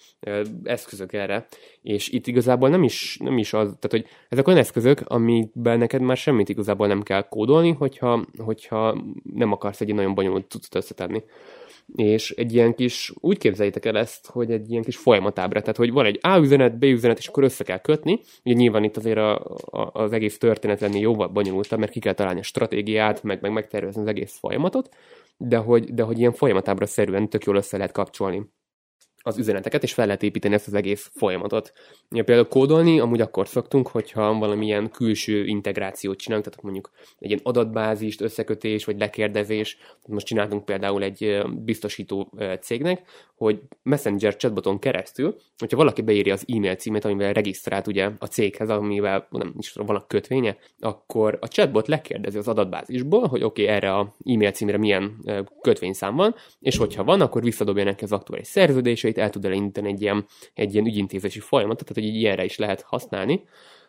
eszközök 0.63 1.13
erre, 1.13 1.48
és 1.82 2.10
itt 2.10 2.28
igazából 2.28 2.70
nem 2.70 2.84
is, 2.84 3.18
nem 3.24 3.38
is 3.38 3.54
az, 3.54 3.66
tehát, 3.66 3.90
hogy 3.90 4.06
ezek 4.30 4.48
olyan 4.48 4.60
eszközök, 4.60 5.02
amikben 5.06 5.78
neked 5.78 6.02
már 6.02 6.18
semmit 6.18 6.50
igazából 6.50 6.88
nem 6.88 7.02
kell 7.04 7.22
kódolni, 7.22 7.72
hogyha, 7.72 8.26
hogyha 8.38 9.04
nem 9.34 9.52
akarsz 9.52 9.82
egy 9.82 9.94
nagyon 9.94 10.13
bonyolult 10.13 10.50
cuccot 10.50 10.76
összetenni 10.76 11.24
és 11.95 12.32
egy 12.32 12.54
ilyen 12.54 12.76
kis, 12.76 13.13
úgy 13.19 13.38
képzeljétek 13.38 13.86
el 13.86 13.97
ezt, 13.97 14.28
hogy 14.28 14.52
egy 14.52 14.71
ilyen 14.71 14.84
kis 14.84 14.97
folyamatábra, 14.97 15.60
tehát 15.60 15.78
hogy 15.78 15.91
van 15.91 16.06
egy 16.06 16.19
A 16.21 16.38
üzenet, 16.38 16.78
B 16.78 16.84
üzenet, 16.84 17.17
és 17.17 17.28
akkor 17.28 17.43
össze 17.43 17.63
kell 17.63 17.78
kötni. 17.78 18.19
Ugye 18.43 18.56
nyilván 18.56 18.84
itt 18.84 18.97
azért 18.97 19.17
a, 19.17 19.36
a, 19.65 19.89
az 19.93 20.12
egész 20.12 20.38
történet 20.38 20.80
lenni 20.80 21.00
jóval 21.00 21.28
bonyolultabb, 21.28 21.80
mert 21.80 21.91
ki 21.91 22.00
kell 22.00 22.13
találni 22.13 22.39
a 22.39 22.43
stratégiát, 22.43 23.23
meg, 23.23 23.41
meg 23.41 23.52
megtervezni 23.52 24.02
az 24.02 24.08
egész 24.08 24.38
folyamatot, 24.39 24.89
de 25.38 25.58
hogy, 25.58 25.93
de 25.93 26.04
hogy 26.04 26.19
ilyen 26.19 26.34
folyamatábra 26.34 26.86
szerűen 26.86 27.30
tök 27.30 27.43
jól 27.43 27.56
össze 27.56 27.78
lehet 27.78 27.91
kapcsolni 27.91 28.50
az 29.28 29.38
üzeneteket, 29.38 29.84
és 29.84 29.94
fel 29.94 30.06
lehet 30.06 30.24
építeni 30.24 30.54
ezt 30.54 30.68
az 30.68 30.74
egész 30.74 31.12
folyamatot. 31.16 31.74
Ja, 32.10 32.24
például 32.24 32.48
kódolni 32.48 33.00
amúgy 33.00 33.22
akkor 33.22 33.48
szoktunk, 33.48 33.88
hogyha 33.88 34.34
valamilyen 34.34 34.90
külső 34.90 35.46
integrációt 35.46 36.18
csinálunk, 36.18 36.48
tehát 36.48 36.63
mondjuk 36.63 36.92
egy 37.20 37.30
ilyen 37.30 37.42
adatbázist, 37.44 38.22
összekötés, 38.22 38.86
vagy 38.86 39.00
lekérdezés. 39.00 39.78
Most 40.08 40.26
csináltunk 40.26 40.66
például 40.66 41.04
egy 41.04 41.42
biztosító 41.63 42.34
cégnek, 42.62 43.02
hogy 43.36 43.60
Messenger 43.84 44.36
chatboton 44.36 44.80
keresztül, 44.80 45.36
hogyha 45.58 45.78
valaki 45.78 46.02
beírja 46.02 46.34
az 46.34 46.46
e-mail 46.48 46.76
címet, 46.76 47.06
amivel 47.06 47.34
regisztrált 47.34 47.88
ugye 47.88 48.10
a 48.20 48.26
céghez, 48.26 48.70
amivel 48.70 49.28
nem 49.32 49.54
is 49.58 49.72
tudom, 49.72 49.88
van 49.88 49.96
a 49.96 50.08
kötvénye, 50.08 50.58
akkor 50.80 51.38
a 51.42 51.48
chatbot 51.48 51.88
lekérdezi 51.88 52.38
az 52.38 52.48
adatbázisból, 52.48 53.28
hogy 53.28 53.44
oké, 53.44 53.63
okay, 53.63 53.76
erre 53.76 53.94
a 53.94 54.16
e-mail 54.26 54.52
címre 54.52 54.78
milyen 54.78 55.16
kötvényszám 55.62 56.16
van, 56.16 56.36
és 56.60 56.78
hogyha 56.78 57.04
van, 57.04 57.22
akkor 57.22 57.44
visszadobja 57.44 57.84
neki 57.84 58.04
az 58.04 58.12
aktuális 58.12 58.48
szerződéseit, 58.48 59.16
el 59.17 59.30
tud 59.30 59.45
elindítani 59.45 59.89
egy 59.89 60.01
ilyen, 60.01 60.25
egy 60.53 60.73
ilyen 60.73 60.86
ügyintézési 60.86 61.39
folyamatot, 61.39 61.88
tehát 61.88 62.03
hogy 62.03 62.19
ilyenre 62.19 62.43
is 62.43 62.58
lehet 62.58 62.82
használni. 62.82 63.43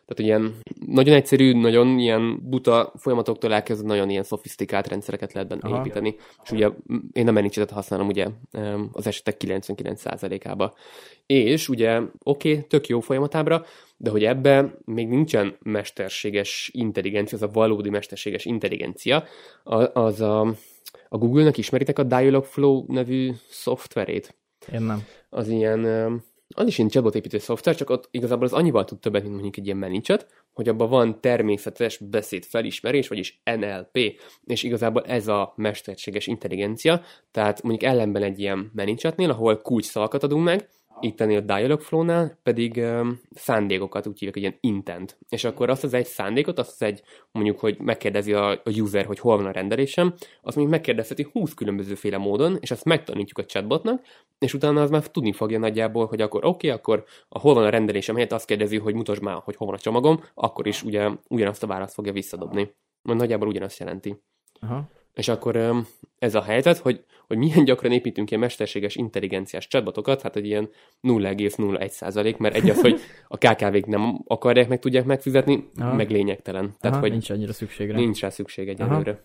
Tehát 0.08 0.32
ilyen 0.32 0.54
nagyon 0.86 1.14
egyszerű, 1.14 1.52
nagyon 1.52 1.98
ilyen 1.98 2.40
buta 2.42 2.92
folyamatoktól 2.96 3.52
elkezdve 3.52 3.86
nagyon 3.86 4.10
ilyen 4.10 4.22
szofisztikált 4.22 4.88
rendszereket 4.88 5.32
lehet 5.32 5.48
benne 5.48 5.60
Aha. 5.62 5.78
építeni. 5.78 6.16
És 6.44 6.50
ugye 6.50 6.68
én 7.12 7.24
nem 7.24 7.34
Manychat-et 7.34 7.70
használom 7.70 8.06
ugye 8.06 8.26
az 8.92 9.06
esetek 9.06 9.36
99%-ába. 9.44 10.74
És 11.26 11.68
ugye 11.68 12.00
oké, 12.22 12.50
okay, 12.50 12.66
tök 12.66 12.86
jó 12.86 13.00
folyamatábra, 13.00 13.64
de 13.96 14.10
hogy 14.10 14.24
ebbe 14.24 14.74
még 14.84 15.08
nincsen 15.08 15.56
mesterséges 15.62 16.70
intelligencia, 16.72 17.38
az 17.38 17.42
a 17.42 17.50
valódi 17.52 17.90
mesterséges 17.90 18.44
intelligencia, 18.44 19.24
az 19.92 20.20
a, 20.20 20.40
a 21.08 21.18
Google-nak 21.18 21.58
ismeritek 21.58 21.98
a 21.98 22.02
Dialogflow 22.02 22.84
nevű 22.86 23.32
szoftverét? 23.48 24.36
Én 24.72 24.82
nem. 24.82 25.04
Az 25.28 25.48
ilyen 25.48 25.84
az 26.54 26.66
is 26.66 26.78
egy 26.78 27.14
építő 27.14 27.38
szoftver, 27.38 27.76
csak 27.76 27.90
ott 27.90 28.08
igazából 28.10 28.44
az 28.44 28.52
annyival 28.52 28.84
tud 28.84 28.98
többet, 28.98 29.20
mint 29.22 29.32
mondjuk 29.32 29.56
egy 29.56 29.64
ilyen 29.64 29.78
manichat, 29.78 30.26
hogy 30.52 30.68
abban 30.68 30.88
van 30.88 31.20
természetes 31.20 31.98
beszéd 31.98 32.44
felismerés, 32.44 33.08
vagyis 33.08 33.40
NLP, 33.44 34.20
és 34.44 34.62
igazából 34.62 35.04
ez 35.04 35.28
a 35.28 35.52
mesterséges 35.56 36.26
intelligencia, 36.26 37.02
tehát 37.30 37.62
mondjuk 37.62 37.90
ellenben 37.90 38.22
egy 38.22 38.38
ilyen 38.38 38.70
manichatnél, 38.74 39.30
ahol 39.30 39.56
kulcs 39.56 39.84
szavakat 39.84 40.22
adunk 40.22 40.44
meg, 40.44 40.68
itt 41.00 41.20
ennél 41.20 41.38
a 41.38 41.40
Dialogflow-nál 41.40 42.38
pedig 42.42 42.76
um, 42.76 43.20
szándékokat 43.30 44.06
úgy 44.06 44.18
hívják, 44.18 44.36
egy 44.36 44.42
ilyen 44.42 44.58
intent. 44.60 45.18
És 45.28 45.44
akkor 45.44 45.70
azt 45.70 45.84
az 45.84 45.94
egy 45.94 46.06
szándékot, 46.06 46.58
azt 46.58 46.70
az 46.70 46.82
egy, 46.82 47.02
mondjuk, 47.32 47.58
hogy 47.58 47.78
megkérdezi 47.80 48.32
a, 48.32 48.50
a 48.50 48.60
user, 48.64 49.04
hogy 49.04 49.18
hol 49.18 49.36
van 49.36 49.46
a 49.46 49.50
rendelésem, 49.50 50.14
azt 50.42 50.56
mondjuk 50.56 50.70
megkérdezheti 50.70 51.26
20 51.32 51.54
különbözőféle 51.54 52.18
módon, 52.18 52.56
és 52.60 52.70
azt 52.70 52.84
megtanítjuk 52.84 53.38
a 53.38 53.44
chatbotnak, 53.44 54.02
és 54.38 54.54
utána 54.54 54.82
az 54.82 54.90
már 54.90 55.06
tudni 55.06 55.32
fogja 55.32 55.58
nagyjából, 55.58 56.06
hogy 56.06 56.20
akkor 56.20 56.44
oké, 56.44 56.68
okay, 56.68 56.78
akkor 56.78 57.04
a 57.28 57.38
hol 57.38 57.54
van 57.54 57.64
a 57.64 57.70
rendelésem 57.70 58.14
helyett 58.14 58.32
azt 58.32 58.46
kérdezi, 58.46 58.78
hogy 58.78 58.94
mutasd 58.94 59.22
már, 59.22 59.40
hogy 59.44 59.56
hol 59.56 59.66
van 59.66 59.76
a 59.76 59.80
csomagom, 59.80 60.20
akkor 60.34 60.66
is 60.66 60.82
ugye 60.82 61.10
ugyanazt 61.28 61.62
a 61.62 61.66
választ 61.66 61.94
fogja 61.94 62.12
visszadobni. 62.12 62.74
Nagyjából 63.02 63.48
ugyanazt 63.48 63.78
jelenti. 63.78 64.22
Aha. 64.60 64.88
És 65.18 65.28
akkor 65.28 65.84
ez 66.18 66.34
a 66.34 66.42
helyzet, 66.42 66.78
hogy, 66.78 67.04
hogy 67.26 67.36
milyen 67.36 67.64
gyakran 67.64 67.92
építünk 67.92 68.30
ilyen 68.30 68.42
mesterséges 68.42 68.96
intelligenciás 68.96 69.66
chatbotokat, 69.66 70.22
hát 70.22 70.36
egy 70.36 70.46
ilyen 70.46 70.68
0,01 71.02 71.88
százalék, 71.88 72.36
mert 72.36 72.54
egy 72.54 72.70
az, 72.70 72.80
hogy 72.80 73.00
a 73.28 73.36
KKV-k 73.36 73.86
nem 73.86 74.24
akarják, 74.26 74.68
meg 74.68 74.78
tudják 74.78 75.04
megfizetni, 75.04 75.68
Aha. 75.76 75.94
meg 75.94 76.10
lényegtelen. 76.10 76.74
Tehát, 76.80 76.96
Aha, 76.96 77.00
hogy 77.00 77.10
nincs 77.10 77.30
annyira 77.30 77.52
szükségre. 77.52 77.96
Nincs 77.96 78.20
rá 78.20 78.28
szükség 78.28 78.68
egyelőre. 78.68 79.10
Aha. 79.10 79.20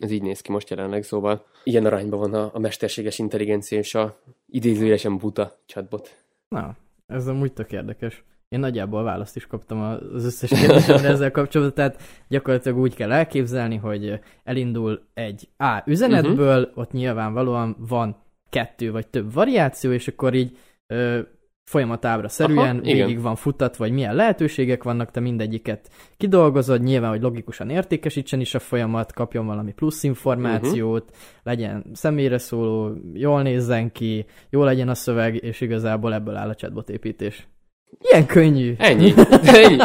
Ez 0.00 0.10
így 0.10 0.22
néz 0.22 0.40
ki 0.40 0.52
most 0.52 0.70
jelenleg, 0.70 1.02
szóval 1.02 1.46
ilyen 1.64 1.86
arányban 1.86 2.18
van 2.18 2.34
a, 2.34 2.50
a 2.52 2.58
mesterséges 2.58 3.18
intelligencia 3.18 3.78
és 3.78 3.94
a 3.94 4.20
idézőjelesen 4.46 5.16
buta 5.16 5.58
chatbot. 5.66 6.16
Na, 6.48 6.76
Ez 7.06 7.26
amúgy 7.26 7.52
tök 7.52 7.72
érdekes. 7.72 8.24
Én 8.50 8.60
nagyjából 8.60 9.02
választ 9.02 9.36
is 9.36 9.46
kaptam 9.46 9.80
az 9.80 10.24
összes 10.24 10.50
kérdésemre 10.50 11.08
ezzel 11.14 11.30
kapcsolatban, 11.30 11.74
tehát 11.74 12.02
gyakorlatilag 12.28 12.78
úgy 12.78 12.94
kell 12.94 13.12
elképzelni, 13.12 13.76
hogy 13.76 14.20
elindul 14.44 15.02
egy 15.14 15.48
A 15.56 15.82
üzenetből, 15.86 16.60
uh-huh. 16.60 16.78
ott 16.78 16.92
nyilvánvalóan 16.92 17.76
van 17.78 18.16
kettő 18.48 18.92
vagy 18.92 19.06
több 19.06 19.32
variáció, 19.32 19.92
és 19.92 20.08
akkor 20.08 20.34
így 20.34 20.56
ö, 20.86 21.20
folyamatábra 21.64 22.28
szerűen 22.28 22.76
Aha, 22.76 22.80
végig 22.80 23.08
igen. 23.08 23.22
van 23.22 23.36
futat, 23.36 23.76
vagy 23.76 23.92
milyen 23.92 24.14
lehetőségek 24.14 24.82
vannak, 24.82 25.10
te 25.10 25.20
mindegyiket 25.20 25.90
kidolgozod, 26.16 26.82
nyilván, 26.82 27.10
hogy 27.10 27.22
logikusan 27.22 27.70
értékesítsen 27.70 28.40
is 28.40 28.54
a 28.54 28.58
folyamat, 28.58 29.12
kapjon 29.12 29.46
valami 29.46 29.72
plusz 29.72 30.02
információt, 30.02 31.02
uh-huh. 31.02 31.18
legyen 31.42 31.84
személyre 31.92 32.38
szóló, 32.38 32.96
jól 33.12 33.42
nézzen 33.42 33.92
ki, 33.92 34.26
jó 34.48 34.64
legyen 34.64 34.88
a 34.88 34.94
szöveg, 34.94 35.34
és 35.34 35.60
igazából 35.60 36.14
ebből 36.14 36.36
áll 36.36 36.48
a 36.48 36.54
chatbot 36.54 36.90
építés. 36.90 37.48
Ilyen 37.98 38.26
könnyű. 38.26 38.74
Ennyi. 38.78 39.14
Ennyi. 39.42 39.76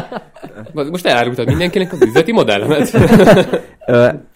Most 0.74 1.06
elárultad 1.06 1.48
mindenkinek 1.48 1.92
az 1.92 2.02
üzleti 2.02 2.32
modellemet. 2.32 2.92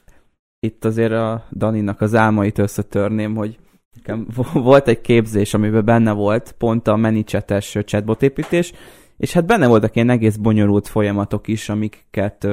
Itt 0.60 0.86
azért 0.86 1.12
a 1.12 1.46
Daninak 1.52 2.02
az 2.02 2.16
álmait 2.16 2.58
összetörném, 2.58 3.36
hogy 3.36 3.58
nekem 3.96 4.28
volt 4.54 4.88
egy 4.88 5.02
képzés, 5.02 5.54
amiben 5.54 5.86
benne 5.86 6.12
volt 6.12 6.56
pont 6.58 6.88
a 6.88 6.96
ManyChat-es 6.96 7.78
chatbot 7.86 8.24
építés, 8.24 8.74
és 9.18 9.34
hát 9.34 9.46
benne 9.46 9.68
voltak 9.68 9.96
ilyen 9.96 10.10
egész 10.10 10.36
bonyolult 10.36 10.88
folyamatok 10.88 11.48
is, 11.48 11.70
amiket 11.70 12.48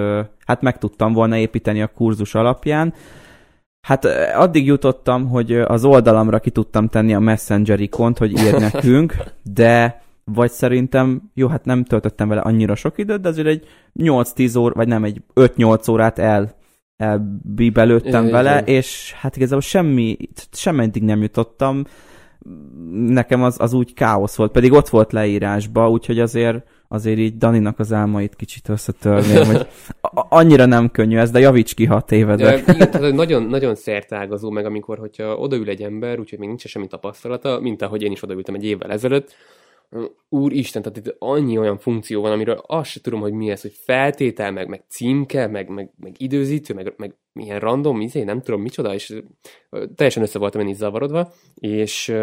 hát 0.47 0.61
meg 0.61 0.79
tudtam 0.79 1.13
volna 1.13 1.37
építeni 1.37 1.83
a 1.83 1.91
kurzus 1.95 2.35
alapján. 2.35 2.95
Hát 3.81 4.05
addig 4.35 4.67
jutottam, 4.67 5.29
hogy 5.29 5.53
az 5.53 5.85
oldalamra 5.85 6.39
ki 6.39 6.51
tudtam 6.51 6.89
tenni 6.89 7.15
a 7.15 7.19
Messenger 7.19 7.81
ikont, 7.81 8.19
hogy 8.19 8.31
ír 8.33 8.59
nekünk, 8.71 9.17
de 9.43 10.03
vagy 10.33 10.51
szerintem, 10.51 11.31
jó, 11.35 11.49
hát 11.49 11.65
nem 11.65 11.85
töltöttem 11.85 12.29
vele 12.29 12.41
annyira 12.41 12.75
sok 12.75 12.99
időt, 12.99 13.21
de 13.21 13.29
azért 13.29 13.47
egy 13.47 13.67
8-10 13.99 14.59
óra, 14.59 14.75
vagy 14.75 14.89
nem, 14.89 15.05
egy 15.05 15.23
5-8 15.35 15.91
órát 15.91 16.19
el 16.19 16.55
elbíbelődtem 16.97 18.29
vele, 18.29 18.53
igen. 18.53 18.67
és 18.75 19.13
hát 19.13 19.37
igazából 19.37 19.61
semmi, 19.61 20.17
semmeddig 20.53 21.03
nem 21.03 21.23
jutottam. 21.23 21.85
Nekem 22.91 23.43
az, 23.43 23.57
az 23.61 23.73
úgy 23.73 23.95
káosz 23.95 24.37
volt, 24.37 24.53
pedig 24.53 24.73
ott 24.73 24.89
volt 24.89 25.13
leírásba, 25.13 25.91
úgyhogy 25.91 26.21
azért 26.21 26.67
azért 26.89 27.19
így 27.19 27.37
Daninak 27.37 27.79
az 27.79 27.93
álmait 27.93 28.37
kicsit 28.37 28.69
összetörném, 28.69 29.45
hogy 29.45 29.67
annyira 30.29 30.67
nem 30.67 30.91
könnyű 30.91 31.17
ez, 31.17 31.31
de 31.31 31.39
javíts 31.39 31.75
ki, 31.75 31.85
ha 31.85 32.01
tévedek. 32.01 32.67
Ja, 32.67 32.75
igen, 32.75 32.91
tehát 32.91 33.13
nagyon, 33.13 33.43
nagyon 33.43 33.75
szertágazó 33.75 34.51
meg, 34.51 34.65
amikor, 34.65 34.99
hogyha 34.99 35.37
odaül 35.37 35.69
egy 35.69 35.83
ember, 35.83 36.19
úgyhogy 36.19 36.39
még 36.39 36.49
nincs 36.49 36.67
semmi 36.67 36.87
tapasztalata, 36.87 37.61
mint 37.61 37.83
ahogy 37.83 38.03
én 38.03 38.13
is 38.13 38.23
odaültem 38.23 38.55
egy 38.55 38.65
évvel 38.65 38.91
ezelőtt, 38.91 39.35
úristen, 40.29 40.83
tehát 40.83 40.99
itt 40.99 41.17
annyi 41.19 41.59
olyan 41.59 41.79
funkció 41.79 42.23
van, 42.23 42.33
amiről 42.33 42.63
azt 42.67 42.91
sem 42.91 43.03
tudom, 43.03 43.21
hogy 43.21 43.33
mi 43.33 43.51
ez, 43.51 43.63
hogy 43.63 43.73
feltétel, 43.85 44.53
meg, 44.53 44.69
meg 44.69 44.85
címke, 44.89 45.47
meg, 45.47 45.69
meg, 45.69 45.91
meg 45.99 46.15
időzítő, 46.19 46.75
meg, 46.75 46.95
meg 46.97 47.15
milyen 47.33 47.61
random, 47.61 48.01
izé, 48.01 48.23
nem 48.23 48.43
tudom 48.43 48.61
micsoda, 48.61 48.95
és 48.95 49.23
teljesen 49.95 50.23
össze 50.23 50.39
voltam 50.39 50.61
én 50.61 50.69
is 50.69 50.77
zavarodva, 50.77 51.33
és 51.55 52.15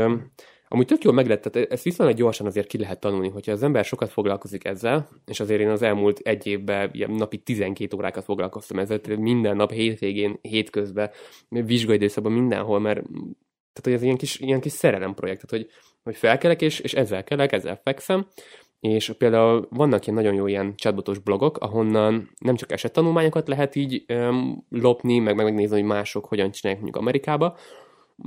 amúgy 0.67 0.85
tök 0.85 1.03
jól 1.03 1.13
meg 1.13 1.25
tehát 1.25 1.71
ezt 1.71 1.83
viszonylag 1.83 2.15
gyorsan 2.15 2.45
azért 2.45 2.67
ki 2.67 2.77
lehet 2.77 2.99
tanulni, 2.99 3.29
hogyha 3.29 3.51
az 3.51 3.63
ember 3.63 3.85
sokat 3.85 4.09
foglalkozik 4.09 4.65
ezzel, 4.65 5.09
és 5.25 5.39
azért 5.39 5.61
én 5.61 5.69
az 5.69 5.81
elmúlt 5.81 6.19
egy 6.19 6.47
évben 6.47 6.89
ilyen 6.93 7.11
napi 7.11 7.37
12 7.37 7.95
órákat 7.97 8.23
foglalkoztam 8.23 8.79
ezzel, 8.79 8.99
minden 9.17 9.55
nap 9.55 9.71
hétvégén, 9.71 10.39
hétközben, 10.41 11.09
vizsgaidőszakban 11.49 12.31
mindenhol, 12.31 12.79
mert 12.79 13.01
tehát, 13.73 13.83
hogy 13.83 13.93
ez 13.93 14.01
ilyen 14.01 14.17
kis, 14.17 14.39
ilyen 14.39 14.61
kis 14.61 14.71
szerelem 14.71 15.13
projekt, 15.13 15.45
tehát, 15.45 15.65
hogy, 15.65 15.73
hogy 16.03 16.15
felkelek, 16.15 16.61
és, 16.61 16.79
és 16.79 16.93
ezzel 16.93 17.23
kelek, 17.23 17.51
ezzel 17.51 17.81
fekszem, 17.83 18.25
és 18.79 19.11
például 19.17 19.67
vannak 19.69 20.05
ilyen 20.05 20.15
nagyon 20.15 20.33
jó 20.33 20.47
ilyen 20.47 20.75
chatbotos 20.75 21.19
blogok, 21.19 21.57
ahonnan 21.57 22.29
nem 22.39 22.55
csak 22.55 22.71
esettanulmányokat 22.71 23.47
lehet 23.47 23.75
így 23.75 24.05
um, 24.07 24.65
lopni, 24.69 25.19
meg, 25.19 25.35
meg 25.35 25.45
megnézni, 25.45 25.75
hogy 25.75 25.85
mások 25.87 26.25
hogyan 26.25 26.51
csinálják 26.51 26.83
mondjuk 26.83 27.03
Amerikába, 27.03 27.57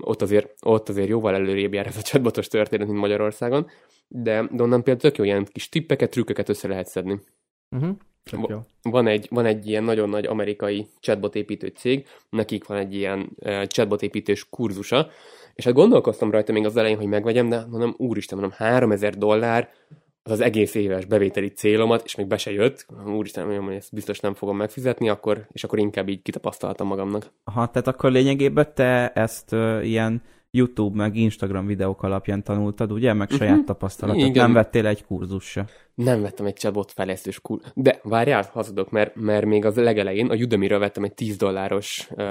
ott 0.00 0.22
azért, 0.22 0.54
ott 0.62 0.88
azért 0.88 1.08
jóval 1.08 1.34
előrébb 1.34 1.74
jár 1.74 1.86
ez 1.86 1.96
a 1.96 2.02
chatbotos 2.02 2.48
történet, 2.48 2.86
mint 2.86 2.98
Magyarországon, 2.98 3.66
de, 4.08 4.48
de 4.50 4.62
onnan 4.62 4.82
például 4.82 5.10
tök 5.10 5.16
jó 5.16 5.24
ilyen 5.24 5.46
kis 5.52 5.68
tippeket, 5.68 6.10
trükköket 6.10 6.48
össze 6.48 6.68
lehet 6.68 6.86
szedni. 6.86 7.20
Uh-huh. 7.70 7.96
Van 8.82 9.06
egy, 9.06 9.26
van 9.30 9.44
egy 9.44 9.66
ilyen 9.66 9.84
nagyon 9.84 10.08
nagy 10.08 10.26
amerikai 10.26 10.86
chatbot 11.00 11.34
építő 11.34 11.66
cég, 11.66 12.06
nekik 12.30 12.66
van 12.66 12.78
egy 12.78 12.94
ilyen 12.94 13.30
uh, 13.36 13.64
chatbot 13.64 14.02
építős 14.02 14.48
kurzusa, 14.48 15.10
és 15.56 15.64
hát 15.64 15.74
gondolkoztam 15.74 16.30
rajta 16.30 16.52
még 16.52 16.64
az 16.64 16.76
elején, 16.76 16.96
hogy 16.96 17.06
megvegyem, 17.06 17.48
de 17.48 17.64
mondom, 17.70 17.94
úristen, 17.96 18.38
mondom, 18.38 18.56
3000 18.58 19.14
dollár, 19.14 19.68
az 20.22 20.32
az 20.32 20.40
egész 20.40 20.74
éves 20.74 21.04
bevételi 21.04 21.48
célomat, 21.48 22.02
és 22.04 22.14
még 22.14 22.26
be 22.26 22.36
se 22.36 22.52
jött, 22.52 22.86
úristen, 23.06 23.46
mondom, 23.46 23.64
hogy 23.64 23.74
ezt 23.74 23.94
biztos 23.94 24.20
nem 24.20 24.34
fogom 24.34 24.56
megfizetni, 24.56 25.08
akkor, 25.08 25.46
és 25.52 25.64
akkor 25.64 25.78
inkább 25.78 26.08
így 26.08 26.22
kitapasztaltam 26.22 26.86
magamnak. 26.86 27.32
Aha, 27.44 27.70
tehát 27.70 27.86
akkor 27.86 28.10
lényegében 28.10 28.74
te 28.74 29.12
ezt 29.12 29.52
uh, 29.52 29.86
ilyen 29.86 30.22
YouTube 30.56 30.96
meg 30.96 31.16
Instagram 31.16 31.66
videók 31.66 32.02
alapján 32.02 32.42
tanultad, 32.42 32.92
ugye? 32.92 33.12
Meg 33.12 33.30
saját 33.30 33.50
uh-huh. 33.50 33.66
tapasztalatot. 33.66 34.22
Igen. 34.22 34.44
Nem 34.44 34.52
vettél 34.52 34.86
egy 34.86 35.04
kurzus 35.04 35.44
se. 35.44 35.66
Nem 35.94 36.22
vettem 36.22 36.46
egy 36.46 36.54
chatbot 36.54 36.92
fejlesztős 36.92 37.40
kur... 37.40 37.60
De 37.74 38.00
várjál, 38.02 38.48
hazudok, 38.52 38.90
mert, 38.90 39.14
mert 39.14 39.46
még 39.46 39.64
az 39.64 39.76
legelején 39.76 40.26
a 40.26 40.34
udemy 40.34 40.68
vettem 40.68 41.04
egy 41.04 41.14
10 41.14 41.36
dolláros 41.36 42.08
uh, 42.10 42.24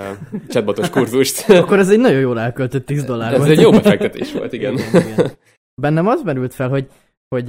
chatbotos 0.47 0.89
kurzust. 0.89 1.49
Akkor 1.61 1.79
ez 1.79 1.89
egy 1.89 1.99
nagyon 1.99 2.19
jól 2.19 2.39
elköltött 2.39 2.85
10 2.85 3.03
dollár 3.03 3.33
Ez 3.33 3.43
egy 3.43 3.59
jó 3.59 3.71
befektetés 3.71 4.33
volt, 4.33 4.53
igen. 4.53 4.73
igen, 4.73 5.07
igen. 5.07 5.31
Bennem 5.81 6.07
az 6.07 6.21
merült 6.21 6.53
fel, 6.53 6.69
hogy 6.69 6.87
hogy 7.29 7.47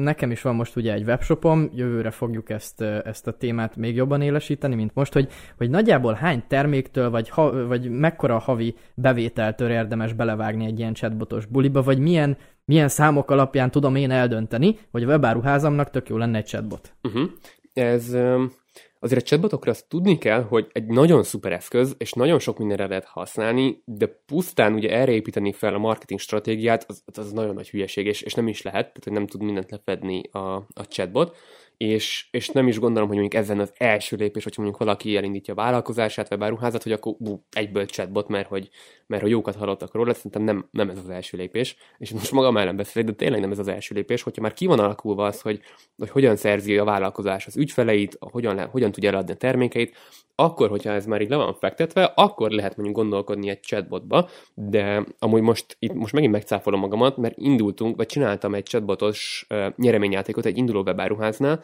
nekem 0.00 0.30
is 0.30 0.42
van 0.42 0.54
most 0.54 0.76
ugye 0.76 0.92
egy 0.92 1.04
webshopom, 1.04 1.70
jövőre 1.74 2.10
fogjuk 2.10 2.50
ezt, 2.50 2.80
ezt 2.80 3.26
a 3.26 3.32
témát 3.32 3.76
még 3.76 3.94
jobban 3.94 4.20
élesíteni, 4.20 4.74
mint 4.74 4.94
most, 4.94 5.12
hogy, 5.12 5.28
hogy 5.56 5.70
nagyjából 5.70 6.12
hány 6.12 6.42
terméktől, 6.48 7.10
vagy, 7.10 7.28
ha, 7.28 7.66
vagy 7.66 7.90
mekkora 7.90 8.38
havi 8.38 8.74
bevételtől 8.94 9.70
érdemes 9.70 10.12
belevágni 10.12 10.66
egy 10.66 10.78
ilyen 10.78 10.94
chatbotos 10.94 11.46
buliba, 11.46 11.82
vagy 11.82 11.98
milyen, 11.98 12.36
milyen 12.64 12.88
számok 12.88 13.30
alapján 13.30 13.70
tudom 13.70 13.94
én 13.94 14.10
eldönteni, 14.10 14.78
hogy 14.90 15.02
a 15.02 15.06
webáruházamnak 15.06 15.90
tök 15.90 16.08
jó 16.08 16.16
lenne 16.16 16.38
egy 16.38 16.46
chatbot. 16.46 16.94
Uh-huh. 17.02 17.30
Ez... 17.72 18.14
Um 18.14 18.62
Azért 19.04 19.20
a 19.20 19.24
chatbotokra 19.24 19.70
azt 19.70 19.88
tudni 19.88 20.18
kell, 20.18 20.42
hogy 20.42 20.66
egy 20.72 20.86
nagyon 20.86 21.22
szuper 21.22 21.52
eszköz, 21.52 21.94
és 21.98 22.12
nagyon 22.12 22.38
sok 22.38 22.58
mindenre 22.58 22.86
lehet 22.86 23.04
használni, 23.04 23.82
de 23.84 24.06
pusztán 24.26 24.72
ugye 24.74 24.90
erre 24.90 25.12
építeni 25.12 25.52
fel 25.52 25.74
a 25.74 25.78
marketing 25.78 26.20
stratégiát, 26.20 26.84
az, 26.88 27.02
az 27.18 27.32
nagyon 27.32 27.54
nagy 27.54 27.70
hülyeség, 27.70 28.06
és, 28.06 28.22
és 28.22 28.34
nem 28.34 28.48
is 28.48 28.62
lehet, 28.62 28.84
tehát 28.84 29.18
nem 29.18 29.26
tud 29.26 29.42
mindent 29.42 29.70
lefedni 29.70 30.22
a, 30.32 30.54
a 30.54 30.86
chatbot 30.88 31.36
és, 31.76 32.26
és 32.30 32.48
nem 32.48 32.68
is 32.68 32.78
gondolom, 32.78 33.08
hogy 33.08 33.18
mondjuk 33.18 33.42
ezen 33.42 33.58
az 33.60 33.72
első 33.76 34.16
lépés, 34.16 34.44
hogyha 34.44 34.62
mondjuk 34.62 34.82
valaki 34.82 35.16
elindítja 35.16 35.54
a 35.54 35.56
vállalkozását, 35.56 36.28
vagy 36.28 36.38
báruházat, 36.38 36.82
hogy 36.82 36.92
akkor 36.92 37.14
ú, 37.18 37.44
egyből 37.52 37.86
chatbot, 37.86 38.28
mert 38.28 38.48
hogy, 38.48 38.68
mert 39.06 39.22
hogy 39.22 39.30
jókat 39.30 39.54
hallottak 39.54 39.94
róla, 39.94 40.14
szerintem 40.14 40.42
nem, 40.42 40.68
nem 40.70 40.90
ez 40.90 40.98
az 40.98 41.08
első 41.08 41.36
lépés, 41.36 41.76
és 41.98 42.10
most 42.10 42.32
magam 42.32 42.56
ellen 42.56 42.76
beszélek, 42.76 43.08
de 43.08 43.14
tényleg 43.14 43.40
nem 43.40 43.50
ez 43.50 43.58
az 43.58 43.68
első 43.68 43.94
lépés, 43.94 44.22
hogyha 44.22 44.42
már 44.42 44.52
ki 44.52 44.66
van 44.66 44.78
alakulva 44.78 45.26
az, 45.26 45.40
hogy, 45.40 45.60
hogy 45.96 46.10
hogyan 46.10 46.36
szerzi 46.36 46.78
a 46.78 46.84
vállalkozás 46.84 47.46
az 47.46 47.56
ügyfeleit, 47.56 48.16
hogyan, 48.20 48.66
hogyan 48.66 48.92
tudja 48.92 49.10
eladni 49.10 49.32
a 49.32 49.36
termékeit, 49.36 49.96
akkor, 50.36 50.68
hogyha 50.68 50.90
ez 50.90 51.06
már 51.06 51.20
így 51.20 51.28
le 51.28 51.36
van 51.36 51.54
fektetve, 51.54 52.04
akkor 52.04 52.50
lehet 52.50 52.76
mondjuk 52.76 52.96
gondolkodni 52.96 53.48
egy 53.48 53.60
chatbotba, 53.60 54.28
de 54.54 55.04
amúgy 55.18 55.42
most, 55.42 55.76
itt 55.78 55.92
most 55.92 56.12
megint 56.12 56.32
megcáfolom 56.32 56.80
magamat, 56.80 57.16
mert 57.16 57.38
indultunk, 57.38 57.96
vagy 57.96 58.06
csináltam 58.06 58.54
egy 58.54 58.64
chatbotos 58.64 59.46
uh, 59.50 59.66
nyereményjátékot 59.76 60.46
egy 60.46 60.56
induló 60.56 60.82
webáruháznál, 60.82 61.62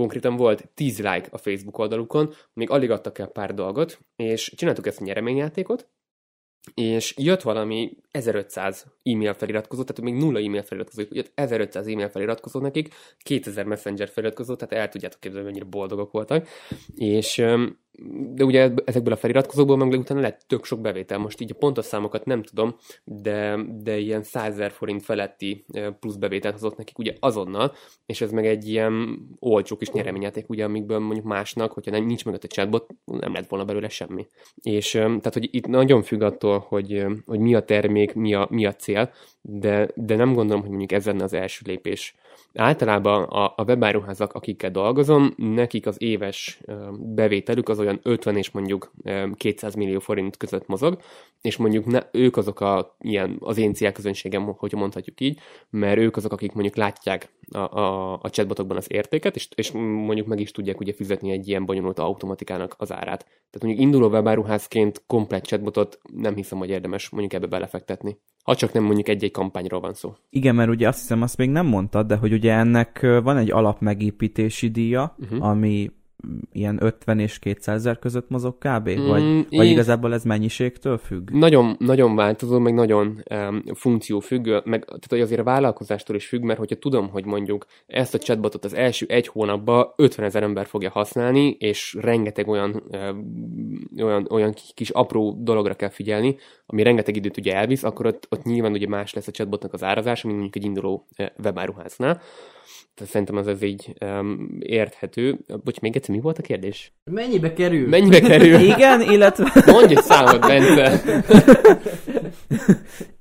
konkrétan 0.00 0.36
volt 0.36 0.68
10 0.74 0.98
like 0.98 1.28
a 1.30 1.38
Facebook 1.38 1.78
oldalukon, 1.78 2.34
még 2.52 2.70
alig 2.70 2.90
adtak 2.90 3.18
el 3.18 3.26
pár 3.26 3.54
dolgot, 3.54 3.98
és 4.16 4.52
csináltuk 4.56 4.86
ezt 4.86 5.00
a 5.00 5.04
nyereményjátékot, 5.04 5.88
és 6.74 7.14
jött 7.16 7.42
valami 7.42 7.96
1500 8.10 8.86
e-mail 9.02 9.34
feliratkozó, 9.34 9.82
tehát 9.82 10.12
még 10.12 10.22
nulla 10.22 10.38
e-mail 10.38 10.62
feliratkozó, 10.62 11.02
jött 11.10 11.32
1500 11.34 11.86
e-mail 11.86 12.08
feliratkozó 12.08 12.60
nekik, 12.60 12.94
2000 13.18 13.64
messenger 13.64 14.08
feliratkozó, 14.08 14.54
tehát 14.54 14.84
el 14.84 14.88
tudjátok 14.88 15.20
képzelni, 15.20 15.46
mennyire 15.46 15.64
boldogok 15.64 16.12
voltak, 16.12 16.48
és 16.94 17.44
de 18.34 18.44
ugye 18.44 18.70
ezekből 18.84 19.12
a 19.12 19.16
feliratkozókból 19.16 19.76
meg 19.76 19.98
utána 19.98 20.20
lett 20.20 20.40
tök 20.46 20.64
sok 20.64 20.80
bevétel. 20.80 21.18
Most 21.18 21.40
így 21.40 21.50
a 21.50 21.58
pontos 21.58 21.84
számokat 21.84 22.24
nem 22.24 22.42
tudom, 22.42 22.76
de, 23.04 23.58
de 23.82 23.98
ilyen 23.98 24.22
100 24.22 24.52
ezer 24.52 24.70
forint 24.70 25.02
feletti 25.02 25.64
plusz 26.00 26.14
bevételt 26.14 26.54
hozott 26.54 26.76
nekik 26.76 26.98
ugye 26.98 27.14
azonnal, 27.20 27.72
és 28.06 28.20
ez 28.20 28.30
meg 28.30 28.46
egy 28.46 28.68
ilyen 28.68 29.18
olcsó 29.38 29.76
kis 29.76 29.90
nyereményjáték, 29.90 30.48
ugye, 30.48 30.64
amikből 30.64 30.98
mondjuk 30.98 31.26
másnak, 31.26 31.72
hogyha 31.72 31.90
nem, 31.90 32.04
nincs 32.04 32.24
meg 32.24 32.34
a 32.34 32.46
chatbot, 32.46 32.94
nem 33.04 33.32
lett 33.32 33.48
volna 33.48 33.64
belőle 33.64 33.88
semmi. 33.88 34.26
És 34.54 34.90
tehát, 34.90 35.32
hogy 35.32 35.48
itt 35.50 35.66
nagyon 35.66 36.02
függ 36.02 36.22
attól, 36.22 36.58
hogy, 36.68 37.06
hogy 37.26 37.38
mi 37.38 37.54
a 37.54 37.64
termék, 37.64 38.14
mi 38.14 38.34
a, 38.34 38.46
mi 38.50 38.66
a 38.66 38.74
cél, 38.74 39.12
de, 39.40 39.88
de 39.94 40.16
nem 40.16 40.32
gondolom, 40.34 40.60
hogy 40.60 40.70
mondjuk 40.70 40.92
ez 40.92 41.06
lenne 41.06 41.24
az 41.24 41.32
első 41.32 41.62
lépés 41.66 42.14
Általában 42.54 43.22
a, 43.22 43.52
a 43.56 43.64
webáruházak, 43.66 44.32
akikkel 44.32 44.70
dolgozom, 44.70 45.34
nekik 45.36 45.86
az 45.86 46.02
éves 46.02 46.60
bevételük 46.98 47.68
az 47.68 47.78
olyan 47.78 48.00
50 48.02 48.36
és 48.36 48.50
mondjuk 48.50 48.92
200 49.34 49.74
millió 49.74 49.98
forint 49.98 50.36
között 50.36 50.66
mozog, 50.66 50.98
és 51.40 51.56
mondjuk 51.56 51.86
ne, 51.86 52.00
ők 52.12 52.36
azok 52.36 52.60
a, 52.60 52.96
ilyen, 53.00 53.36
az 53.40 53.58
én 53.58 53.74
célközönségem, 53.74 54.54
hogyha 54.56 54.78
mondhatjuk 54.78 55.20
így, 55.20 55.38
mert 55.70 55.98
ők 55.98 56.16
azok, 56.16 56.32
akik 56.32 56.52
mondjuk 56.52 56.76
látják 56.76 57.32
a, 57.50 57.58
a, 57.58 58.12
a 58.22 58.30
chatbotokban 58.30 58.76
az 58.76 58.86
értéket, 58.92 59.36
és, 59.36 59.48
és 59.54 59.70
mondjuk 59.70 60.26
meg 60.26 60.40
is 60.40 60.50
tudják 60.50 60.80
ugye 60.80 60.92
fizetni 60.92 61.30
egy 61.30 61.48
ilyen 61.48 61.64
bonyolult 61.64 61.98
automatikának 61.98 62.74
az 62.78 62.92
árát. 62.92 63.18
Tehát 63.24 63.62
mondjuk 63.62 63.84
induló 63.84 64.08
webáruházként 64.08 65.02
komplet 65.06 65.46
chatbotot 65.46 65.98
nem 66.12 66.34
hiszem, 66.34 66.58
hogy 66.58 66.68
érdemes 66.68 67.08
mondjuk 67.08 67.32
ebbe 67.32 67.46
belefektetni. 67.46 68.18
Ha 68.42 68.54
csak 68.54 68.72
nem 68.72 68.82
mondjuk 68.82 69.08
egy-egy 69.08 69.30
kampányról 69.30 69.80
van 69.80 69.94
szó. 69.94 70.14
Igen, 70.30 70.54
mert 70.54 70.70
ugye 70.70 70.88
azt 70.88 70.98
hiszem, 70.98 71.22
azt 71.22 71.36
még 71.36 71.50
nem 71.50 71.66
mondtad, 71.66 72.06
de 72.06 72.16
hogy 72.16 72.29
ugye 72.32 72.52
ennek 72.52 73.06
van 73.22 73.36
egy 73.36 73.50
alapmegépítési 73.50 74.70
díja, 74.70 75.16
uh-huh. 75.18 75.44
ami 75.44 75.90
ilyen 76.52 76.78
50 76.82 77.18
és 77.18 77.38
200 77.38 77.76
ezer 77.76 77.98
között 77.98 78.28
mozog 78.28 78.58
kb? 78.58 78.88
Mm, 78.90 79.06
vagy, 79.06 79.46
vagy 79.50 79.66
igazából 79.66 80.12
ez 80.12 80.24
mennyiségtől 80.24 80.98
függ? 80.98 81.30
Nagyon, 81.30 81.76
nagyon 81.78 82.16
változó, 82.16 82.58
meg 82.58 82.74
nagyon 82.74 83.22
um, 83.30 83.62
funkció 83.74 84.20
függ, 84.20 84.46
meg 84.46 84.84
tehát 84.84 85.06
hogy 85.08 85.20
azért 85.20 85.40
a 85.40 85.44
vállalkozástól 85.44 86.16
is 86.16 86.26
függ, 86.26 86.42
mert 86.42 86.58
hogyha 86.58 86.76
tudom, 86.76 87.08
hogy 87.08 87.24
mondjuk 87.24 87.66
ezt 87.86 88.14
a 88.14 88.18
chatbotot 88.18 88.64
az 88.64 88.74
első 88.74 89.06
egy 89.08 89.26
hónapban 89.26 89.92
50 89.96 90.26
ezer 90.26 90.42
ember 90.42 90.66
fogja 90.66 90.90
használni, 90.90 91.56
és 91.58 91.96
rengeteg 92.00 92.48
olyan, 92.48 92.82
um, 92.92 93.90
olyan, 94.02 94.26
olyan 94.30 94.54
kis 94.74 94.90
apró 94.90 95.38
dologra 95.40 95.74
kell 95.74 95.88
figyelni, 95.88 96.36
ami 96.66 96.82
rengeteg 96.82 97.16
időt 97.16 97.36
ugye 97.36 97.54
elvisz, 97.54 97.82
akkor 97.82 98.06
ott, 98.06 98.26
ott 98.30 98.42
nyilván 98.42 98.72
ugye 98.72 98.88
más 98.88 99.14
lesz 99.14 99.26
a 99.26 99.32
chatbotnak 99.32 99.72
az 99.72 99.82
árazása, 99.82 100.26
mint 100.26 100.40
mondjuk 100.40 100.64
egy 100.64 100.68
induló 100.68 101.06
webáruháznál. 101.42 102.20
Szerintem 102.94 103.36
az 103.36 103.46
az 103.46 103.62
így 103.62 103.94
um, 104.04 104.56
érthető. 104.58 105.38
Bocs, 105.64 105.80
még 105.80 105.96
egyszer 105.96 106.14
mi 106.14 106.20
volt 106.20 106.38
a 106.38 106.42
kérdés? 106.42 106.92
Mennyibe 107.10 107.52
kerül? 107.52 107.88
Mennyibe 107.88 108.20
kerül? 108.20 108.58
igen, 108.74 109.00
illetve... 109.00 109.52
Mondj 109.66 109.96
egy 109.96 110.02
számot, 110.02 110.40
Bence! 110.40 111.02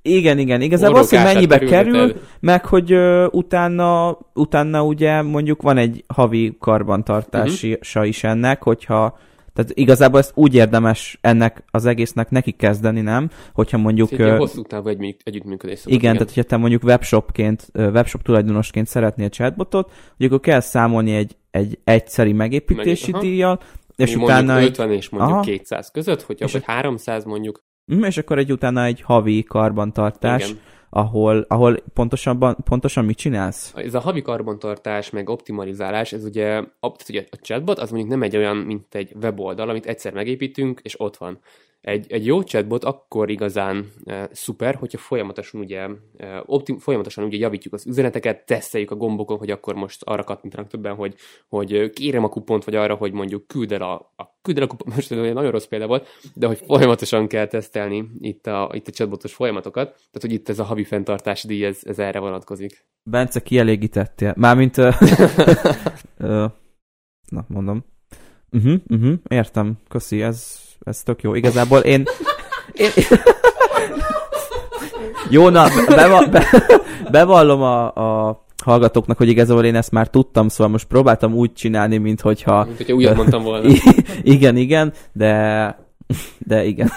igen, 0.01 0.37
igen. 0.37 0.61
Igazából 0.61 0.99
az, 0.99 1.09
hogy 1.09 1.23
mennyibe 1.23 1.59
kerül, 1.59 2.15
meg 2.39 2.65
hogy 2.65 2.93
uh, 2.93 3.25
utána, 3.31 4.17
utána 4.33 4.83
ugye 4.83 5.21
mondjuk 5.21 5.61
van 5.61 5.77
egy 5.77 6.03
havi 6.07 6.55
karbantartása 6.59 7.67
uh-huh. 7.67 8.07
is 8.07 8.23
ennek, 8.23 8.63
hogyha 8.63 9.17
tehát 9.59 9.77
igazából 9.77 10.19
ezt 10.19 10.31
úgy 10.35 10.55
érdemes 10.55 11.17
ennek 11.21 11.63
az 11.71 11.85
egésznek 11.85 12.29
neki 12.29 12.51
kezdeni, 12.51 13.01
nem? 13.01 13.29
Hogyha 13.53 13.77
mondjuk... 13.77 14.11
Egy 14.11 14.37
hosszú 14.37 14.61
távú 14.61 14.87
egy, 14.87 15.15
együttműködés. 15.23 15.85
Igen, 15.85 15.97
igen, 15.97 16.13
tehát 16.13 16.27
hogyha 16.27 16.43
te 16.43 16.57
mondjuk 16.57 16.83
webshopként, 16.83 17.67
webshop 17.73 18.21
tulajdonosként 18.21 18.87
szeretnél 18.87 19.29
chatbotot, 19.29 19.91
hogy 20.17 20.25
akkor 20.25 20.39
kell 20.39 20.59
számolni 20.59 21.15
egy, 21.15 21.35
egy 21.51 21.79
egyszeri 21.83 22.33
megépítési 22.33 23.11
Meg, 23.11 23.21
díjat, 23.21 23.65
és 23.95 24.15
Mi 24.15 24.23
utána... 24.23 24.53
Mondjuk 24.53 24.71
50 24.71 24.91
és 24.91 25.09
mondjuk 25.09 25.33
aha. 25.33 25.41
200 25.41 25.91
között, 25.91 26.21
hogyha 26.21 26.45
és 26.45 26.51
vagy 26.51 26.63
300 26.65 27.23
mondjuk. 27.23 27.63
Mhm, 27.85 28.03
és 28.03 28.17
akkor 28.17 28.37
egy 28.37 28.51
utána 28.51 28.83
egy 28.83 29.01
havi 29.01 29.43
karbantartás. 29.43 30.49
Igen 30.49 30.59
ahol, 30.89 31.45
ahol 31.47 31.83
pontosan, 31.93 32.57
pontosan 32.63 33.05
mit 33.05 33.17
csinálsz? 33.17 33.73
Ez 33.75 33.93
a 33.93 33.99
havi 33.99 34.21
karbantartás, 34.21 35.09
meg 35.09 35.29
optimalizálás, 35.29 36.13
ez 36.13 36.23
ugye, 36.23 36.63
ugye 37.09 37.23
a 37.31 37.35
chatbot 37.41 37.79
az 37.79 37.89
mondjuk 37.89 38.11
nem 38.11 38.23
egy 38.23 38.37
olyan, 38.37 38.57
mint 38.57 38.95
egy 38.95 39.13
weboldal, 39.21 39.69
amit 39.69 39.85
egyszer 39.85 40.13
megépítünk, 40.13 40.79
és 40.83 40.99
ott 40.99 41.17
van. 41.17 41.39
Egy, 41.81 42.11
egy 42.11 42.25
jó 42.25 42.41
chatbot 42.43 42.83
akkor 42.83 43.29
igazán 43.29 43.91
e, 44.05 44.29
szuper, 44.31 44.75
hogyha 44.75 44.97
folyamatosan 44.97 45.61
ugye, 45.61 45.87
e, 46.17 46.43
optim, 46.45 46.77
folyamatosan 46.77 47.23
ugye 47.23 47.37
javítjuk 47.37 47.73
az 47.73 47.87
üzeneteket, 47.87 48.45
teszteljük 48.45 48.91
a 48.91 48.95
gombokon, 48.95 49.37
hogy 49.37 49.51
akkor 49.51 49.75
most 49.75 50.03
arra 50.03 50.23
kattintanak 50.23 50.67
többen, 50.67 50.95
hogy, 50.95 51.15
hogy 51.47 51.89
kérem 51.89 52.23
a 52.23 52.29
kupont, 52.29 52.63
vagy 52.63 52.75
arra, 52.75 52.95
hogy 52.95 53.11
mondjuk 53.11 53.47
küld 53.47 53.71
el 53.71 53.81
a, 53.81 53.93
a, 54.15 54.37
küld 54.41 54.57
el 54.57 54.63
a 54.63 54.67
kupont, 54.67 54.95
most 54.95 55.09
nagyon 55.09 55.51
rossz 55.51 55.65
példa 55.65 55.87
volt, 55.87 56.07
de 56.33 56.47
hogy 56.47 56.57
folyamatosan 56.65 57.27
kell 57.27 57.47
tesztelni 57.47 58.09
itt 58.17 58.47
a, 58.47 58.71
itt 58.73 58.87
a 58.87 58.91
chatbotos 58.91 59.33
folyamatokat, 59.33 59.87
tehát 59.87 60.21
hogy 60.21 60.31
itt 60.31 60.49
ez 60.49 60.59
a 60.59 60.63
havi 60.63 60.83
fenntartási 60.83 61.47
díj, 61.47 61.65
ez, 61.65 61.79
ez 61.83 61.99
erre 61.99 62.19
vonatkozik. 62.19 62.85
Bence, 63.03 63.39
kielégítettél. 63.39 64.33
Mármint, 64.37 64.75
na 67.29 67.45
mondom. 67.47 67.85
Uh-huh, 68.51 68.81
uh-huh, 68.87 69.13
értem, 69.27 69.77
köszi, 69.87 70.21
ez 70.21 70.68
ez 70.89 71.03
tök 71.03 71.21
jó. 71.21 71.35
Igazából 71.35 71.79
én... 71.79 72.03
én... 72.73 72.89
jó, 75.29 75.49
na, 75.49 75.67
beva, 75.87 76.25
be, 76.25 76.45
bevallom 77.11 77.61
a, 77.61 77.93
a 77.93 78.43
hallgatóknak, 78.63 79.17
hogy 79.17 79.29
igazából 79.29 79.65
én 79.65 79.75
ezt 79.75 79.91
már 79.91 80.07
tudtam, 80.07 80.47
szóval 80.47 80.71
most 80.71 80.85
próbáltam 80.85 81.33
úgy 81.33 81.53
csinálni, 81.53 81.97
mint 81.97 82.21
hogyha... 82.21 82.65
Mint 82.65 82.77
hogyha 82.77 82.93
újat 82.93 83.15
mondtam 83.15 83.43
volna. 83.43 83.73
igen, 84.21 84.57
igen, 84.57 84.93
de... 85.11 85.87
De 86.37 86.65
igen. 86.65 86.91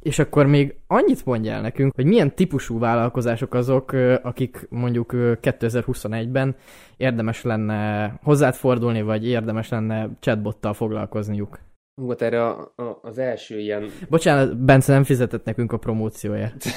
És 0.00 0.18
akkor 0.18 0.46
még 0.46 0.74
annyit 0.86 1.24
mondjál 1.24 1.60
nekünk, 1.60 1.94
hogy 1.94 2.04
milyen 2.04 2.34
típusú 2.34 2.78
vállalkozások 2.78 3.54
azok, 3.54 3.92
akik 4.22 4.66
mondjuk 4.70 5.10
2021-ben 5.14 6.56
érdemes 6.96 7.42
lenne 7.42 8.12
hozzád 8.22 8.54
fordulni, 8.54 9.02
vagy 9.02 9.26
érdemes 9.26 9.68
lenne 9.68 10.08
chatbottal 10.20 10.72
foglalkozniuk? 10.72 11.58
Volt 11.94 12.22
erre 12.22 12.46
a, 12.46 12.72
a, 12.76 12.98
az 13.02 13.18
első 13.18 13.58
ilyen... 13.58 13.84
Bocsánat, 14.08 14.56
Bence 14.56 14.92
nem 14.92 15.04
fizetett 15.04 15.44
nekünk 15.44 15.72
a 15.72 15.76
promócióért. 15.76 16.64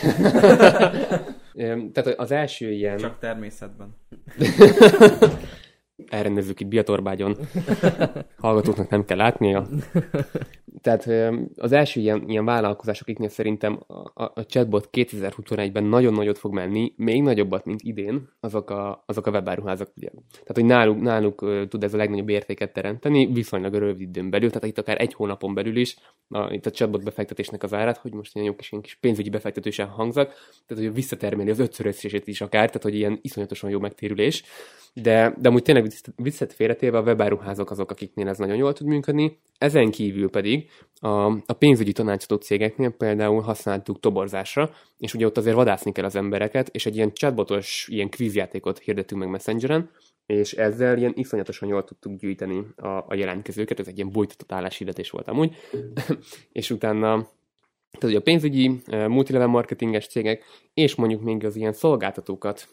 Tehát 1.93 2.07
az 2.17 2.31
első 2.31 2.71
ilyen... 2.71 2.97
Csak 2.97 3.19
természetben. 3.19 3.95
elrendezzük 6.07 6.59
itt 6.59 6.67
Biatorbágyon. 6.67 7.37
Hallgatóknak 8.37 8.89
nem 8.89 9.05
kell 9.05 9.17
látnia. 9.17 9.67
Tehát 10.83 11.31
az 11.55 11.71
első 11.71 11.99
ilyen, 11.99 12.29
ilyen 12.29 12.45
vállalkozások, 12.45 13.07
akiknél 13.07 13.29
szerintem 13.29 13.79
a, 14.13 14.23
a 14.23 14.45
chatbot 14.45 14.89
2021-ben 14.91 15.83
nagyon 15.83 16.13
nagyot 16.13 16.37
fog 16.37 16.53
menni, 16.53 16.93
még 16.95 17.21
nagyobbat, 17.21 17.65
mint 17.65 17.81
idén, 17.81 18.29
azok 18.39 18.69
a, 18.69 19.03
azok 19.05 19.25
a 19.25 19.31
webáruházak. 19.31 19.89
Ugye. 19.95 20.09
Tehát, 20.31 20.53
hogy 20.53 20.65
náluk, 20.65 21.01
náluk 21.01 21.67
tud 21.69 21.83
ez 21.83 21.93
a 21.93 21.97
legnagyobb 21.97 22.29
értéket 22.29 22.73
teremteni, 22.73 23.25
viszonylag 23.25 23.73
rövid 23.73 24.01
időn 24.01 24.29
belül, 24.29 24.47
tehát 24.47 24.67
itt 24.67 24.77
akár 24.77 25.01
egy 25.01 25.13
hónapon 25.13 25.53
belül 25.53 25.75
is, 25.75 25.97
a, 26.29 26.53
itt 26.53 26.65
a 26.65 26.71
chatbot 26.71 27.03
befektetésnek 27.03 27.63
az 27.63 27.73
árát, 27.73 27.97
hogy 27.97 28.13
most 28.13 28.35
ilyen 28.35 28.47
jó 28.47 28.55
kis, 28.55 28.71
ilyen 28.71 28.83
kis 28.83 28.95
pénzügyi 28.95 29.29
befektetősen 29.29 29.87
hangzak, 29.87 30.33
tehát 30.67 30.83
hogy 30.83 30.93
visszatermeli 30.93 31.49
az 31.49 31.59
ötszörösését 31.59 32.27
is 32.27 32.41
akár, 32.41 32.65
tehát 32.65 32.83
hogy 32.83 32.95
ilyen 32.95 33.19
iszonyatosan 33.21 33.69
jó 33.69 33.79
megtérülés. 33.79 34.43
De, 34.93 35.35
de 35.37 35.47
amúgy 35.47 35.61
tényleg 35.61 35.91
viccet 36.15 36.53
félretéve 36.53 36.97
a 36.97 37.01
webáruházak 37.01 37.71
azok, 37.71 37.91
akiknél 37.91 38.27
ez 38.27 38.37
nagyon 38.37 38.55
jól 38.55 38.73
tud 38.73 38.87
működni. 38.87 39.39
Ezen 39.57 39.91
kívül 39.91 40.29
pedig 40.29 40.69
a, 40.99 41.25
a 41.25 41.53
pénzügyi 41.57 41.91
tanácsadó 41.91 42.35
cégeknél 42.35 42.89
például 42.89 43.41
használtuk 43.41 43.99
toborzásra, 43.99 44.71
és 44.97 45.13
ugye 45.13 45.25
ott 45.25 45.37
azért 45.37 45.55
vadászni 45.55 45.91
kell 45.91 46.05
az 46.05 46.15
embereket, 46.15 46.69
és 46.69 46.85
egy 46.85 46.95
ilyen 46.95 47.13
chatbotos, 47.13 47.87
ilyen 47.91 48.09
kvízjátékot 48.09 48.79
hirdettünk 48.79 49.21
meg 49.21 49.29
Messengeren, 49.29 49.89
és 50.25 50.53
ezzel 50.53 50.97
ilyen 50.97 51.13
iszonyatosan 51.15 51.69
jól 51.69 51.83
tudtuk 51.83 52.19
gyűjteni 52.19 52.65
a, 52.75 52.87
a 52.87 53.15
jelentkezőket, 53.15 53.79
ez 53.79 53.87
egy 53.87 53.97
ilyen 53.97 54.11
bújtatott 54.11 54.51
álláshirdetés 54.51 55.09
volt 55.09 55.27
amúgy, 55.27 55.55
és 56.51 56.69
utána 56.69 57.27
tehát 57.99 58.15
ugye 58.15 58.17
a 58.17 58.31
pénzügyi, 58.31 58.81
multilevel 59.07 59.47
marketinges 59.47 60.07
cégek, 60.07 60.43
és 60.73 60.95
mondjuk 60.95 61.21
még 61.21 61.45
az 61.45 61.55
ilyen 61.55 61.73
szolgáltatókat 61.73 62.69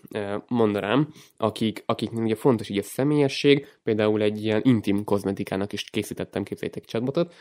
mondanám, 0.49 1.09
akik, 1.37 1.83
akiknek 1.87 2.25
ugye 2.25 2.35
fontos 2.35 2.69
így 2.69 2.79
a 2.79 2.83
személyesség, 2.83 3.67
például 3.83 4.23
egy 4.23 4.45
ilyen 4.45 4.61
intim 4.65 5.05
kozmetikának 5.05 5.73
is 5.73 5.85
készítettem, 5.85 6.43
képzeljétek 6.43 6.85
chatbotot, 6.85 7.35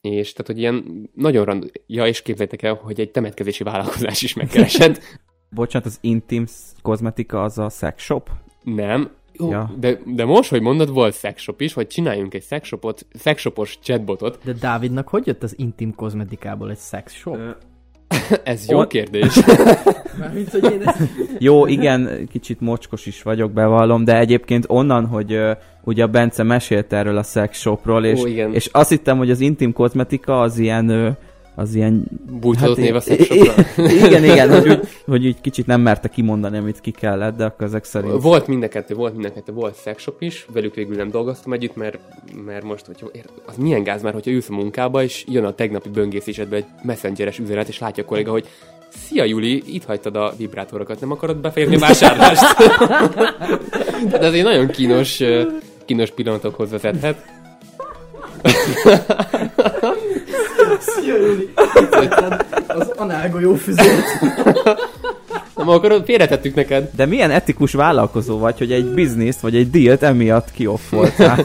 és 0.00 0.32
tehát, 0.32 0.46
hogy 0.46 0.58
ilyen 0.58 1.08
nagyon 1.14 1.44
rand... 1.44 1.70
Ja, 1.86 2.06
és 2.06 2.22
képzeljétek 2.22 2.62
el, 2.62 2.74
hogy 2.74 3.00
egy 3.00 3.10
temetkezési 3.10 3.64
vállalkozás 3.64 4.22
is 4.22 4.34
megkeresett. 4.34 5.00
Bocsánat, 5.50 5.86
az 5.86 5.98
intim 6.00 6.44
kozmetika 6.82 7.42
az 7.42 7.58
a 7.58 7.68
sex 7.68 8.02
shop? 8.02 8.30
Nem, 8.62 9.10
jó, 9.38 9.50
ja. 9.50 9.70
de, 9.78 9.98
de 10.06 10.24
most, 10.24 10.50
hogy 10.50 10.60
mondod, 10.60 10.92
volt 10.92 11.14
szexshop 11.14 11.60
is, 11.60 11.72
hogy 11.72 11.86
csináljunk 11.86 12.34
egy 12.34 12.42
szexshopot, 12.42 13.06
szexshopos 13.12 13.78
chatbotot. 13.82 14.38
De 14.44 14.52
Dávidnak 14.52 15.08
hogy 15.08 15.26
jött 15.26 15.42
az 15.42 15.54
intim 15.58 15.94
kozmetikából 15.94 16.70
egy 16.70 16.76
szexshop? 16.76 17.38
Ez 18.44 18.68
jó 18.68 18.78
o... 18.78 18.86
kérdés. 18.86 19.34
Mármint, 20.18 20.50
hogy 20.50 20.72
én 20.72 20.82
ezt... 20.84 20.98
Jó, 21.38 21.66
igen, 21.66 22.28
kicsit 22.30 22.60
mocskos 22.60 23.06
is 23.06 23.22
vagyok, 23.22 23.52
bevallom, 23.52 24.04
de 24.04 24.18
egyébként 24.18 24.64
onnan, 24.68 25.06
hogy 25.06 25.32
uh, 25.32 25.50
ugye 25.84 26.02
a 26.02 26.06
Bence 26.06 26.42
mesélt 26.42 26.92
erről 26.92 27.16
a 27.16 27.22
szexshopról, 27.22 28.04
és, 28.04 28.20
Ó, 28.20 28.26
és 28.26 28.68
azt 28.72 28.88
hittem, 28.88 29.18
hogy 29.18 29.30
az 29.30 29.40
intim 29.40 29.72
kozmetika 29.72 30.40
az 30.40 30.58
ilyen 30.58 30.90
uh, 30.90 31.16
az 31.54 31.74
ilyen... 31.74 32.04
Bújtatott 32.40 32.76
hát, 32.78 32.84
név 32.84 32.94
a 32.94 33.02
Igen, 33.76 34.24
igen, 34.24 34.50
hogy 34.50 34.68
úgy, 34.68 34.80
hogy 35.04 35.26
úgy 35.26 35.40
kicsit 35.40 35.66
nem 35.66 35.80
merte 35.80 36.08
kimondani, 36.08 36.58
amit 36.58 36.80
ki 36.80 36.90
kellett, 36.90 37.36
de 37.36 37.44
akkor 37.44 37.66
ezek 37.66 37.84
szerint... 37.84 38.22
Volt 38.22 38.46
mind 38.46 38.62
a 38.62 38.68
kettő, 38.68 38.94
volt 38.94 39.12
mind 39.12 39.24
a 39.24 39.32
kettő, 39.32 39.52
volt 39.52 39.74
szexshop 39.74 40.22
is, 40.22 40.46
velük 40.52 40.74
végül 40.74 40.96
nem 40.96 41.10
dolgoztam 41.10 41.52
együtt, 41.52 41.76
mert, 41.76 41.98
mert 42.44 42.64
most, 42.64 42.86
hogy 42.86 43.22
az 43.44 43.56
milyen 43.56 43.82
gáz 43.82 44.02
már, 44.02 44.12
hogyha 44.12 44.30
ülsz 44.30 44.48
a 44.48 44.54
munkába, 44.54 45.02
és 45.02 45.24
jön 45.28 45.44
a 45.44 45.52
tegnapi 45.52 45.88
böngészésedbe 45.88 46.56
egy 46.56 46.66
messengeres 46.82 47.38
üzenet, 47.38 47.68
és 47.68 47.78
látja 47.78 48.02
a 48.02 48.06
kolléga, 48.06 48.30
hogy 48.30 48.48
Szia 49.06 49.24
Juli, 49.24 49.62
itt 49.66 49.84
hagytad 49.84 50.16
a 50.16 50.32
vibrátorokat, 50.36 51.00
nem 51.00 51.10
akarod 51.10 51.36
befejezni 51.36 51.76
a 51.76 51.78
vásárlást? 51.78 52.56
Tehát 54.10 54.22
ez 54.22 54.32
egy 54.32 54.42
nagyon 54.42 54.66
kínos, 54.66 55.20
kínos 55.84 56.10
pillanatokhoz 56.10 56.70
vezethet. 56.70 57.24
Szia, 60.84 61.16
Júli! 61.16 61.52
Az 62.66 62.92
análgolyó 62.96 63.54
füzét. 63.54 64.04
Nem, 65.56 65.68
akkor 65.68 66.02
félretettük 66.04 66.54
neked. 66.54 66.90
De 66.96 67.06
milyen 67.06 67.30
etikus 67.30 67.72
vállalkozó 67.72 68.38
vagy, 68.38 68.58
hogy 68.58 68.72
egy 68.72 68.84
bizniszt 68.84 69.40
vagy 69.40 69.56
egy 69.56 69.70
dealt 69.70 70.02
emiatt 70.02 70.50
kioffoltál? 70.50 71.44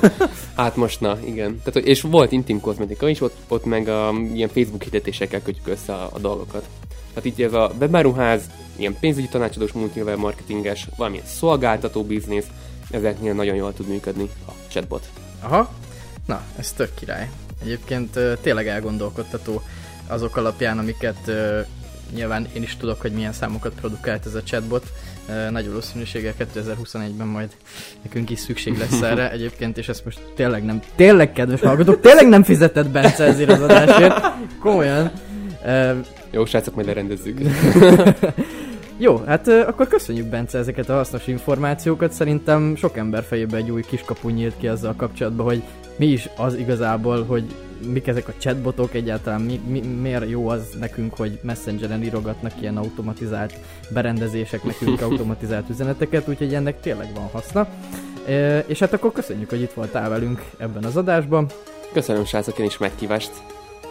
Hát 0.55 0.75
most 0.75 1.01
na, 1.01 1.17
igen. 1.25 1.61
Tehát, 1.63 1.87
és 1.87 2.01
volt 2.01 2.31
intim 2.31 2.59
kozmetika 2.59 3.09
is, 3.09 3.21
ott, 3.21 3.35
ott 3.47 3.65
meg 3.65 3.87
a, 3.87 4.13
ilyen 4.33 4.49
Facebook 4.49 4.83
hirdetésekkel 4.83 5.41
kötjük 5.41 5.67
össze 5.67 5.93
a, 5.93 6.09
a 6.13 6.19
dolgokat. 6.19 6.65
Tehát 7.13 7.25
így 7.25 7.41
ez 7.41 7.53
a 7.53 7.71
webáruház, 7.79 8.41
ilyen 8.75 8.97
pénzügyi 8.99 9.27
tanácsadós 9.27 9.71
multilevel 9.71 10.15
marketinges, 10.15 10.87
valamilyen 10.97 11.25
szolgáltató 11.25 12.03
biznisz, 12.03 12.47
ezeknél 12.91 13.33
nagyon 13.33 13.55
jól 13.55 13.73
tud 13.73 13.87
működni 13.87 14.29
a 14.47 14.51
chatbot. 14.67 15.09
Aha. 15.41 15.69
Na, 16.25 16.41
ez 16.57 16.71
tök 16.71 16.93
király. 16.93 17.29
Egyébként 17.61 18.19
tényleg 18.41 18.67
elgondolkodtató 18.67 19.61
azok 20.07 20.37
alapján, 20.37 20.77
amiket 20.77 21.31
nyilván 22.13 22.47
én 22.53 22.61
is 22.61 22.77
tudok, 22.77 23.01
hogy 23.01 23.11
milyen 23.11 23.33
számokat 23.33 23.73
produkált 23.73 24.25
ez 24.25 24.35
a 24.35 24.43
chatbot. 24.43 24.85
Nagy 25.49 25.67
valószínűséggel 25.67 26.33
2021-ben 26.39 27.27
majd 27.27 27.49
nekünk 28.01 28.29
is 28.29 28.39
szükség 28.39 28.77
lesz 28.77 29.01
erre 29.01 29.31
egyébként, 29.37 29.77
és 29.77 29.89
ezt 29.89 30.05
most 30.05 30.19
tényleg 30.35 30.63
nem, 30.63 30.79
tényleg 30.95 31.31
kedves 31.31 31.59
hallgatók, 31.59 32.01
tényleg 32.01 32.27
nem 32.27 32.43
fizetett 32.43 32.89
Bence 32.89 33.23
ezért 33.23 33.51
az 33.51 33.61
adásért. 33.61 34.21
Komolyan. 34.59 35.11
Jó, 36.31 36.45
srácok, 36.45 36.75
majd 36.75 36.87
lerendezzük. 36.87 37.39
Jó, 39.01 39.23
hát 39.25 39.47
akkor 39.47 39.87
köszönjük 39.87 40.25
Bence 40.25 40.57
ezeket 40.57 40.89
a 40.89 40.93
hasznos 40.93 41.27
információkat. 41.27 42.11
Szerintem 42.11 42.75
sok 42.75 42.97
ember 42.97 43.23
fejében 43.23 43.59
egy 43.59 43.71
új 43.71 43.81
kiskapu 43.81 44.29
nyílt 44.29 44.53
ki 44.57 44.67
azzal 44.67 44.95
kapcsolatban, 44.95 45.45
hogy 45.45 45.63
mi 45.99 46.05
is 46.05 46.29
az 46.37 46.55
igazából, 46.55 47.25
hogy 47.25 47.43
mik 47.93 48.07
ezek 48.07 48.27
a 48.27 48.33
chatbotok 48.37 48.93
egyáltalán, 48.93 49.41
mi, 49.41 49.61
mi, 49.67 49.79
miért 49.79 50.29
jó 50.29 50.47
az 50.47 50.69
nekünk, 50.79 51.15
hogy 51.15 51.39
Messengeren 51.41 52.03
írogatnak 52.03 52.51
ilyen 52.61 52.77
automatizált 52.77 53.53
berendezések 53.93 54.63
nekünk 54.63 55.01
automatizált 55.01 55.69
üzeneteket, 55.69 56.27
úgyhogy 56.27 56.53
ennek 56.53 56.79
tényleg 56.79 57.13
van 57.13 57.29
haszna. 57.31 57.67
Ö, 58.27 58.57
És 58.57 58.79
hát 58.79 58.93
akkor 58.93 59.11
köszönjük, 59.11 59.49
hogy 59.49 59.61
itt 59.61 59.73
voltál 59.73 60.09
velünk 60.09 60.45
ebben 60.57 60.83
az 60.83 60.97
adásban. 60.97 61.47
Köszönöm, 61.93 62.25
srácok, 62.25 62.59
én 62.59 62.65
is 62.65 62.77
megkívást. 62.77 63.31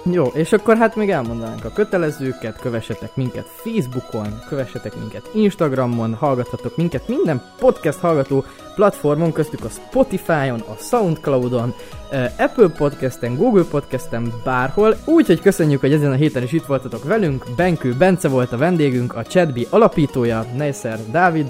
Jó, 0.02 0.24
és 0.24 0.52
akkor 0.52 0.76
hát 0.76 0.96
még 0.96 1.10
elmondanánk 1.10 1.64
a 1.64 1.72
kötelezőket, 1.72 2.60
kövessetek 2.60 3.16
minket 3.16 3.48
Facebookon, 3.48 4.38
kövessetek 4.48 4.96
minket 4.96 5.30
Instagramon, 5.34 6.14
hallgathatok 6.14 6.76
minket 6.76 7.08
minden 7.08 7.42
podcast 7.58 7.98
hallgató 7.98 8.44
platformon, 8.74 9.32
köztük 9.32 9.64
a 9.64 9.68
Spotify-on, 9.68 10.60
a 10.60 10.74
Soundcloud-on, 10.78 11.74
eh, 12.10 12.32
Apple 12.38 12.68
Podcasten, 12.68 13.36
Google 13.36 13.64
Podcasten, 13.70 14.32
bárhol. 14.44 14.96
Úgyhogy 15.04 15.40
köszönjük, 15.40 15.80
hogy 15.80 15.92
ezen 15.92 16.12
a 16.12 16.14
héten 16.14 16.42
is 16.42 16.52
itt 16.52 16.66
voltatok 16.66 17.04
velünk. 17.04 17.44
Benkő 17.56 17.94
Bence 17.98 18.28
volt 18.28 18.52
a 18.52 18.56
vendégünk, 18.56 19.14
a 19.14 19.22
Chatbi 19.22 19.66
alapítója, 19.70 20.44
Neisser 20.56 20.98
Dávid 21.10 21.46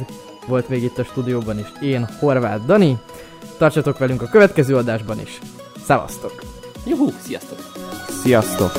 volt 0.47 0.69
még 0.69 0.83
itt 0.83 0.99
a 0.99 1.05
stúdióban 1.05 1.59
is, 1.59 1.67
én 1.81 2.09
Horváth 2.21 2.65
Dani. 2.65 2.99
Tartsatok 3.57 3.99
velünk 3.99 4.23
a 4.23 4.29
következő 4.29 4.77
adásban 4.77 5.21
is. 5.21 5.39
Szevasztok! 5.85 6.43
Juhu, 6.87 7.11
sziasztok! 7.21 7.78
Sziasztok! 8.29 8.73